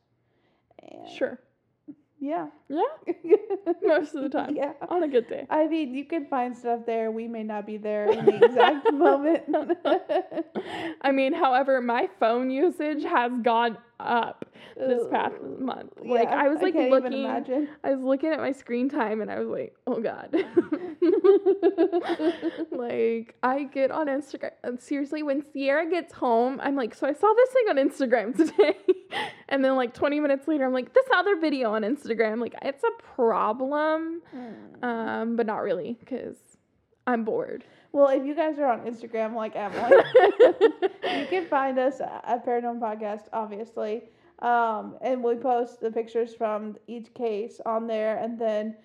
And 0.79 1.09
Sure. 1.09 1.39
Yeah. 2.19 2.47
Yeah, 2.69 2.83
most 3.83 4.15
of 4.15 4.23
the 4.23 4.29
time. 4.29 4.57
Yeah. 4.57 4.73
On 4.89 5.03
a 5.03 5.09
good 5.09 5.29
day. 5.29 5.47
I 5.51 5.67
mean, 5.67 5.95
you 5.95 6.05
can 6.05 6.27
find 6.27 6.57
stuff 6.57 6.81
there. 6.87 7.11
We 7.11 7.29
may 7.29 7.43
not 7.43 7.67
be 7.67 7.77
there 7.77 8.11
in 8.11 8.25
the 8.25 8.45
exact 8.45 8.93
moment. 8.93 9.45
I 11.03 11.13
mean, 11.13 11.33
however, 11.33 11.81
my 11.81 12.09
phone 12.19 12.51
usage 12.51 13.05
has 13.05 13.33
gone 13.43 13.79
up 14.01 14.47
this 14.77 15.03
past 15.11 15.35
month. 15.59 15.93
Like 16.05 16.29
Yeah, 16.29 16.35
I 16.35 16.49
was 16.49 16.61
like 16.61 16.75
even 16.75 16.91
looking. 16.91 17.27
I 17.85 17.95
was 17.95 18.03
looking 18.03 18.31
at 18.31 18.39
my 18.39 18.53
screen 18.53 18.89
time 18.89 19.21
and 19.21 19.31
I 19.31 19.39
was 19.39 19.49
like, 19.49 19.75
"Oh 19.87 20.01
god." 20.01 20.35
like 22.71 23.35
I 23.43 23.65
get 23.65 23.91
on 23.91 24.07
Instagram 24.07 24.51
and 24.63 24.81
seriously 24.81 25.23
when 25.23 25.45
Sierra 25.53 25.89
gets 25.89 26.13
home, 26.13 26.61
I'm 26.63 26.77
like, 26.77 26.95
"So 26.95 27.07
I 27.07 27.13
saw 27.13 27.33
this 27.35 27.51
thing 27.51 27.67
on 27.71 27.77
Instagram 27.77 28.37
today." 28.37 28.77
and 29.49 29.65
then 29.65 29.77
like 29.77 29.95
20 29.95 30.21
minutes 30.21 30.49
later, 30.49 30.65
I'm 30.65 30.73
like, 30.73 30.93
"This 30.93 31.07
other 31.15 31.37
video 31.39 31.73
on 31.73 31.83
Instagram." 31.83 32.41
Like 32.41 32.55
it's 32.63 32.85
a 32.85 33.03
problem. 33.03 34.23
Hmm. 34.31 34.85
Um, 34.85 35.37
but 35.37 35.47
not 35.47 35.63
really 35.63 35.99
cuz 36.07 36.37
I'm 37.07 37.25
bored. 37.25 37.65
Well, 37.93 38.09
if 38.09 38.27
you 38.27 38.35
guys 38.35 38.59
are 38.59 38.67
on 38.67 38.81
Instagram 38.81 39.35
like 39.35 39.57
Emily, 39.57 39.97
you 40.41 41.27
can 41.31 41.47
find 41.51 41.79
us 41.79 42.01
at 42.01 42.45
Paranormal 42.45 42.81
Podcast, 42.81 43.29
obviously. 43.33 44.03
Um, 44.41 44.99
and 45.01 45.25
we 45.25 45.37
post 45.37 45.81
the 45.81 45.91
pictures 45.91 46.35
from 46.35 46.77
each 46.87 47.15
case 47.15 47.61
on 47.65 47.87
there, 47.87 48.19
and 48.19 48.39
then 48.39 48.77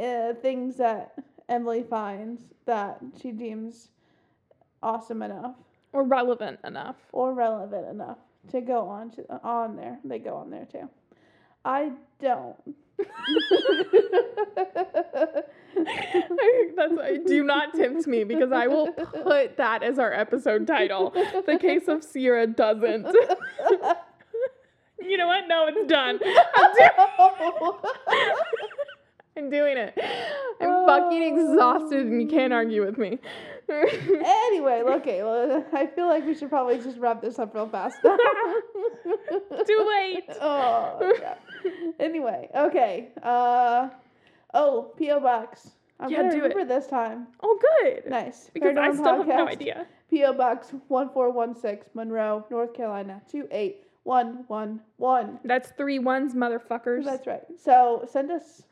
uh, 0.00 0.34
things 0.34 0.76
that 0.76 1.14
Emily 1.52 1.82
finds 1.82 2.40
that 2.64 2.98
she 3.20 3.30
deems 3.30 3.88
awesome 4.82 5.20
enough 5.20 5.54
or 5.92 6.02
relevant 6.02 6.58
enough. 6.64 6.96
or 7.12 7.34
relevant 7.34 7.86
enough 7.88 8.16
to 8.50 8.62
go 8.62 8.88
on 8.88 9.10
to 9.10 9.22
on 9.44 9.76
there. 9.76 9.98
They 10.02 10.18
go 10.18 10.36
on 10.36 10.48
there 10.48 10.64
too. 10.64 10.88
I 11.62 11.92
don't. 12.20 12.56
That's 16.74 16.94
I 17.00 17.18
do 17.26 17.44
not 17.44 17.74
tempt 17.74 18.06
me 18.06 18.24
because 18.24 18.50
I 18.50 18.66
will 18.66 18.90
put 18.92 19.58
that 19.58 19.82
as 19.82 19.98
our 19.98 20.12
episode 20.12 20.66
title. 20.66 21.10
The 21.10 21.58
case 21.60 21.86
of 21.86 22.02
Sierra 22.02 22.46
doesn't. 22.46 23.06
you 25.00 25.18
know 25.18 25.26
what? 25.26 25.46
No, 25.48 25.66
it's 25.68 25.86
done. 25.86 26.18
I'm, 29.36 29.50
doing 29.50 29.76
it. 29.76 29.98
I'm 30.60 30.86
fucking 30.86 31.22
exhausted 31.22 32.06
and 32.06 32.20
you 32.20 32.28
can't 32.28 32.52
argue 32.52 32.84
with 32.84 32.98
me. 32.98 33.18
anyway, 33.68 34.82
okay. 34.84 35.22
Well, 35.22 35.64
I 35.72 35.86
feel 35.86 36.06
like 36.06 36.26
we 36.26 36.34
should 36.34 36.50
probably 36.50 36.78
just 36.78 36.98
wrap 36.98 37.22
this 37.22 37.38
up 37.38 37.54
real 37.54 37.68
fast. 37.68 37.96
Too 38.02 39.86
late. 39.88 40.24
oh, 40.40 41.12
yeah. 41.20 41.34
Anyway, 41.98 42.48
okay. 42.54 43.08
Uh, 43.22 43.88
oh, 44.54 44.92
PO 44.98 45.20
box. 45.20 45.70
I'm 46.00 46.10
Yeah, 46.10 46.18
gonna 46.18 46.30
do 46.32 46.38
it. 46.38 46.54
remember 46.54 46.64
this 46.74 46.88
time. 46.88 47.28
Oh, 47.42 47.58
good. 47.82 48.10
Nice. 48.10 48.50
Because 48.52 48.76
I 48.76 48.92
still 48.92 49.18
have 49.18 49.26
no 49.26 49.46
idea. 49.48 49.86
PO 50.10 50.34
Box 50.34 50.72
one 50.88 51.08
four 51.10 51.30
one 51.30 51.54
six, 51.54 51.86
Monroe, 51.94 52.44
North 52.50 52.74
Carolina 52.74 53.22
two 53.30 53.46
eight 53.50 53.84
one 54.02 54.44
one 54.48 54.80
one. 54.96 55.38
That's 55.44 55.70
three 55.78 55.98
ones, 56.00 56.34
motherfuckers. 56.34 57.04
That's 57.04 57.26
right. 57.26 57.42
So 57.56 58.06
send 58.10 58.30
us 58.30 58.62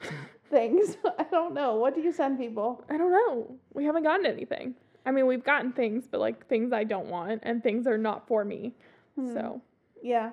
things. 0.51 0.96
I 1.18 1.24
don't 1.30 1.55
know. 1.55 1.76
What 1.76 1.94
do 1.94 2.01
you 2.01 2.12
send 2.12 2.38
people? 2.38 2.84
I 2.90 2.96
don't 2.98 3.11
know. 3.12 3.55
We 3.72 3.84
haven't 3.84 4.03
gotten 4.03 4.26
anything. 4.26 4.74
I 5.07 5.11
mean, 5.12 5.26
we've 5.26 5.44
gotten 5.44 5.72
things, 5.72 6.07
but 6.11 6.20
like 6.20 6.46
things 6.48 6.72
I 6.72 6.84
don't 6.84 7.07
want 7.09 7.40
and 7.44 7.62
things 7.62 7.86
are 7.86 7.96
not 7.98 8.26
for 8.26 8.44
me. 8.44 8.74
Hmm. 9.16 9.32
So 9.32 9.62
Yeah. 10.03 10.30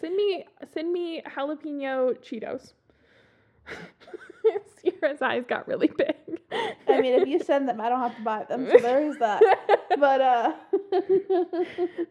send 0.00 0.14
me 0.16 0.44
send 0.72 0.92
me 0.92 1.22
jalapeno 1.22 2.18
Cheetos. 2.20 2.72
Sierra's 4.82 5.20
eyes 5.22 5.44
got 5.46 5.68
really 5.68 5.88
big. 5.96 6.16
I 6.88 7.00
mean, 7.00 7.20
if 7.20 7.28
you 7.28 7.38
send 7.38 7.68
them, 7.68 7.80
I 7.80 7.88
don't 7.88 8.00
have 8.00 8.16
to 8.16 8.22
buy 8.22 8.44
them. 8.44 8.66
So 8.70 8.78
there 8.78 9.02
is 9.06 9.18
that. 9.18 9.42
But 9.98 10.20
uh, 10.20 10.52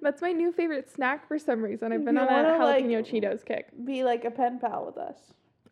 That's 0.02 0.22
my 0.22 0.32
new 0.32 0.52
favorite 0.52 0.90
snack 0.92 1.28
for 1.28 1.40
some 1.40 1.62
reason. 1.64 1.92
I've 1.92 2.06
been 2.06 2.16
You 2.16 2.22
on 2.22 2.28
a 2.28 2.32
wanna, 2.32 2.66
like- 2.66 2.84
jalapeno 2.86 3.04
Cheetos 3.10 3.44
kick. 3.46 3.68
be 3.86 4.04
like 4.04 4.26
a 4.26 4.32
pen 4.32 4.60
pal 4.60 4.86
with 4.86 4.98
us. 4.98 5.18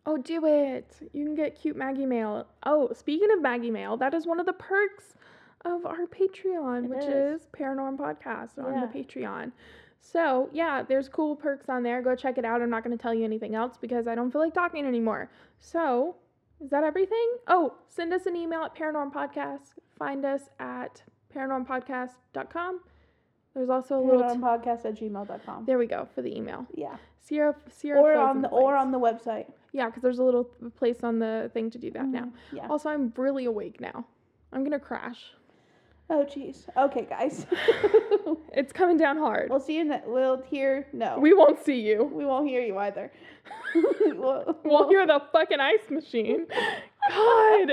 Oh, 0.08 0.16
do 0.16 0.46
it. 0.46 0.96
You 1.12 1.24
can 1.26 1.34
get 1.34 1.54
cute 1.60 1.76
Maggie 1.76 2.06
Mail. 2.06 2.46
Oh, 2.64 2.90
speaking 2.94 3.28
of 3.30 3.42
Maggie 3.42 3.70
Mail, 3.70 3.98
that 3.98 4.14
is 4.14 4.26
one 4.26 4.40
of 4.40 4.46
the 4.46 4.54
perks 4.54 5.14
of 5.66 5.84
our 5.84 6.06
Patreon, 6.06 6.84
It 6.84 6.88
which 6.90 7.04
is. 7.04 7.42
is 7.42 7.46
Paranorm 7.52 7.98
Podcast 7.98 8.56
on 8.58 8.72
Yeah. 8.72 8.86
the 8.86 8.98
Patreon. 8.98 9.52
So, 10.00 10.48
yeah, 10.50 10.82
there's 10.82 11.10
cool 11.10 11.36
perks 11.36 11.68
on 11.68 11.82
there. 11.82 12.00
Go 12.00 12.14
check 12.14 12.38
it 12.38 12.44
out. 12.46 12.62
I'm 12.62 12.70
not 12.70 12.84
going 12.84 12.96
to 12.96 13.02
tell 13.02 13.12
you 13.12 13.24
anything 13.24 13.54
else 13.54 13.76
because 13.76 14.08
I 14.08 14.14
don't 14.14 14.30
feel 14.30 14.40
like 14.40 14.54
talking 14.54 14.86
anymore. 14.86 15.30
So, 15.58 16.16
is 16.60 16.70
that 16.70 16.84
everything? 16.84 17.28
Oh, 17.46 17.74
send 17.86 18.14
us 18.14 18.24
an 18.24 18.34
email 18.34 18.62
at 18.62 18.74
Paranorm 18.74 19.12
Podcast. 19.12 19.74
Find 19.98 20.24
us 20.24 20.48
at 20.58 21.02
paranormpodcast.com. 21.34 22.80
There's 23.58 23.70
also 23.70 23.98
a 23.98 24.00
little. 24.00 24.22
T- 24.22 24.38
Paranormpodcast 24.38 24.84
at 24.84 24.94
gmail.com. 24.94 25.64
there 25.66 25.78
we 25.78 25.86
go 25.86 26.06
for 26.14 26.22
the 26.22 26.34
email. 26.36 26.64
Yeah. 26.74 26.96
Sierra, 27.20 27.56
Sierra 27.68 28.00
Or 28.00 28.14
on 28.16 28.40
the 28.42 28.48
or 28.48 28.76
on 28.76 28.92
the 28.92 29.00
website. 29.00 29.46
Yeah, 29.72 29.86
because 29.86 30.02
there's 30.02 30.20
a 30.20 30.24
little 30.24 30.44
place 30.76 31.02
on 31.02 31.18
the 31.18 31.50
thing 31.52 31.70
to 31.70 31.78
do 31.78 31.90
that 31.90 32.06
now. 32.06 32.26
Mhm. 32.26 32.32
Yeah. 32.52 32.68
Also, 32.70 32.88
I'm 32.88 33.12
really 33.16 33.44
awake 33.46 33.80
now. 33.80 34.06
I'm 34.52 34.62
gonna 34.62 34.78
crash. 34.78 35.34
Oh, 36.08 36.24
jeez. 36.24 36.68
Okay, 36.76 37.04
guys. 37.08 37.44
It's 38.52 38.72
coming 38.72 38.96
down 38.96 39.18
hard. 39.18 39.50
we'll 39.50 39.60
see 39.60 39.76
you. 39.76 39.84
Ne- 39.84 40.02
we'll 40.06 40.40
hear. 40.42 40.86
No. 40.92 41.18
We 41.20 41.34
won't 41.34 41.58
see 41.64 41.80
you. 41.80 42.02
we 42.04 42.24
won't 42.24 42.48
hear 42.48 42.62
you 42.62 42.78
either. 42.78 43.12
we'll, 43.74 44.56
We'll 44.64 44.88
hear 44.88 45.06
the 45.06 45.20
fucking 45.32 45.60
ice 45.60 45.88
machine. 45.90 46.46
God, 47.10 47.70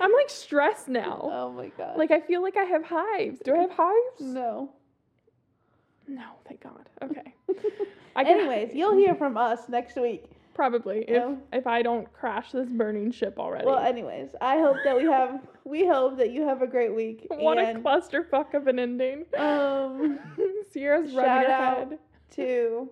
I'm 0.00 0.12
like 0.12 0.28
stressed 0.28 0.88
now. 0.88 1.20
Oh 1.32 1.52
my 1.52 1.68
god. 1.78 1.96
Like 1.96 2.10
I 2.10 2.20
feel 2.20 2.42
like 2.42 2.56
I 2.56 2.64
have 2.64 2.84
hives. 2.84 3.38
Do 3.44 3.54
I 3.54 3.58
have 3.58 3.70
hives? 3.72 4.20
no. 4.20 4.70
No, 6.06 6.22
thank 6.46 6.62
God. 6.62 6.88
Okay. 7.02 7.34
I 8.16 8.24
can, 8.24 8.38
Anyways, 8.40 8.74
you'll 8.74 8.96
hear 8.96 9.14
from 9.14 9.36
us 9.36 9.68
next 9.68 9.96
week. 9.96 10.24
probably 10.54 10.98
if 11.00 11.10
Yeah. 11.10 11.34
if 11.52 11.66
I 11.66 11.82
don't 11.82 12.12
crash 12.12 12.52
this 12.52 12.68
burning 12.68 13.10
ship 13.10 13.38
already. 13.38 13.66
Well, 13.66 13.78
anyways, 13.80 14.28
I 14.40 14.58
hope 14.58 14.76
that 14.84 14.96
we 14.96 15.04
have. 15.04 15.40
We 15.66 15.86
hope 15.86 16.18
that 16.18 16.30
you 16.30 16.42
have 16.46 16.60
a 16.60 16.66
great 16.66 16.94
week. 16.94 17.26
what 17.30 17.56
a 17.58 17.72
clusterfuck 17.82 18.52
of 18.52 18.66
an 18.66 18.78
ending. 18.78 19.24
um. 19.38 20.18
Sierra's 20.72 21.10
shout 21.10 21.24
rubbing 21.26 21.46
her 21.48 21.52
out. 21.54 21.76
head. 21.78 21.98
To 22.32 22.90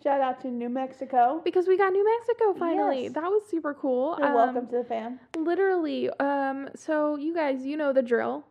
shout 0.00 0.20
out 0.20 0.40
to 0.42 0.48
New 0.48 0.68
Mexico. 0.68 1.40
Because 1.44 1.66
we 1.66 1.76
got 1.76 1.92
New 1.92 2.04
Mexico 2.04 2.54
finally. 2.54 3.04
Yes. 3.04 3.12
That 3.14 3.24
was 3.24 3.42
super 3.50 3.74
cool. 3.74 4.14
You're 4.20 4.28
Um, 4.28 4.34
welcome 4.34 4.66
to 4.68 4.76
the 4.78 4.84
fan. 4.84 5.18
Literally. 5.36 6.10
Um, 6.20 6.68
so 6.76 7.16
you 7.16 7.34
guys, 7.34 7.64
you 7.66 7.76
know 7.76 7.92
the 7.92 8.02
drill. 8.02 8.44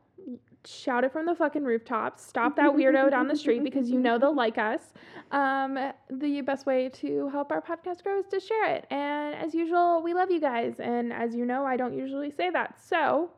Shout 0.65 1.03
it 1.03 1.11
from 1.11 1.25
the 1.25 1.35
fucking 1.35 1.63
rooftops. 1.63 2.25
Stop 2.25 2.55
that 2.55 2.71
weirdo 2.71 3.09
down 3.15 3.27
the 3.27 3.35
street 3.35 3.63
because 3.63 3.89
you 3.89 3.99
know 3.99 4.17
they'll 4.17 4.35
like 4.35 4.57
us. 4.57 4.93
Um, 5.31 5.77
the 6.09 6.41
best 6.41 6.65
way 6.65 6.89
to 6.89 7.27
help 7.29 7.51
our 7.51 7.61
podcast 7.61 8.03
grow 8.03 8.19
is 8.19 8.27
to 8.27 8.39
share 8.39 8.65
it. 8.75 8.85
And 8.89 9.35
as 9.35 9.53
usual, 9.53 10.01
we 10.03 10.13
love 10.13 10.31
you 10.31 10.39
guys. 10.39 10.79
And 10.79 11.11
as 11.11 11.35
you 11.35 11.45
know, 11.45 11.65
I 11.65 11.75
don't 11.75 11.97
usually 11.97 12.31
say 12.31 12.49
that. 12.51 12.79
So 12.81 13.31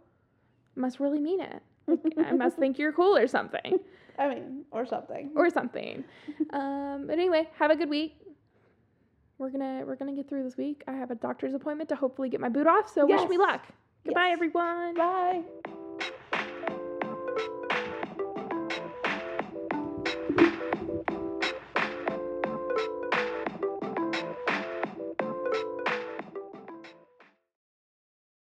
must 0.75 0.99
really 0.99 1.19
mean 1.19 1.41
it. 1.41 1.61
Like, 1.87 2.13
I 2.27 2.31
must 2.33 2.57
think 2.57 2.77
you're 2.77 2.91
cool 2.91 3.15
or 3.15 3.27
something. 3.27 3.79
I 4.19 4.27
mean, 4.29 4.65
or 4.71 4.85
something. 4.85 5.31
Or 5.35 5.49
something. 5.49 6.03
Um, 6.51 7.05
but 7.07 7.13
anyway, 7.13 7.49
have 7.59 7.71
a 7.71 7.75
good 7.75 7.89
week. 7.89 8.15
We're 9.37 9.49
gonna 9.49 9.83
we're 9.85 9.95
gonna 9.97 10.13
get 10.13 10.29
through 10.29 10.43
this 10.43 10.55
week. 10.57 10.83
I 10.87 10.93
have 10.93 11.11
a 11.11 11.15
doctor's 11.15 11.53
appointment 11.53 11.89
to 11.89 11.95
hopefully 11.95 12.29
get 12.29 12.39
my 12.39 12.49
boot 12.49 12.67
off, 12.67 12.89
so 12.93 13.05
wish 13.05 13.27
me 13.27 13.37
luck. 13.37 13.65
Goodbye 14.05 14.27
Yes. 14.27 14.33
everyone. 14.33 14.95
Bye. 14.95 15.41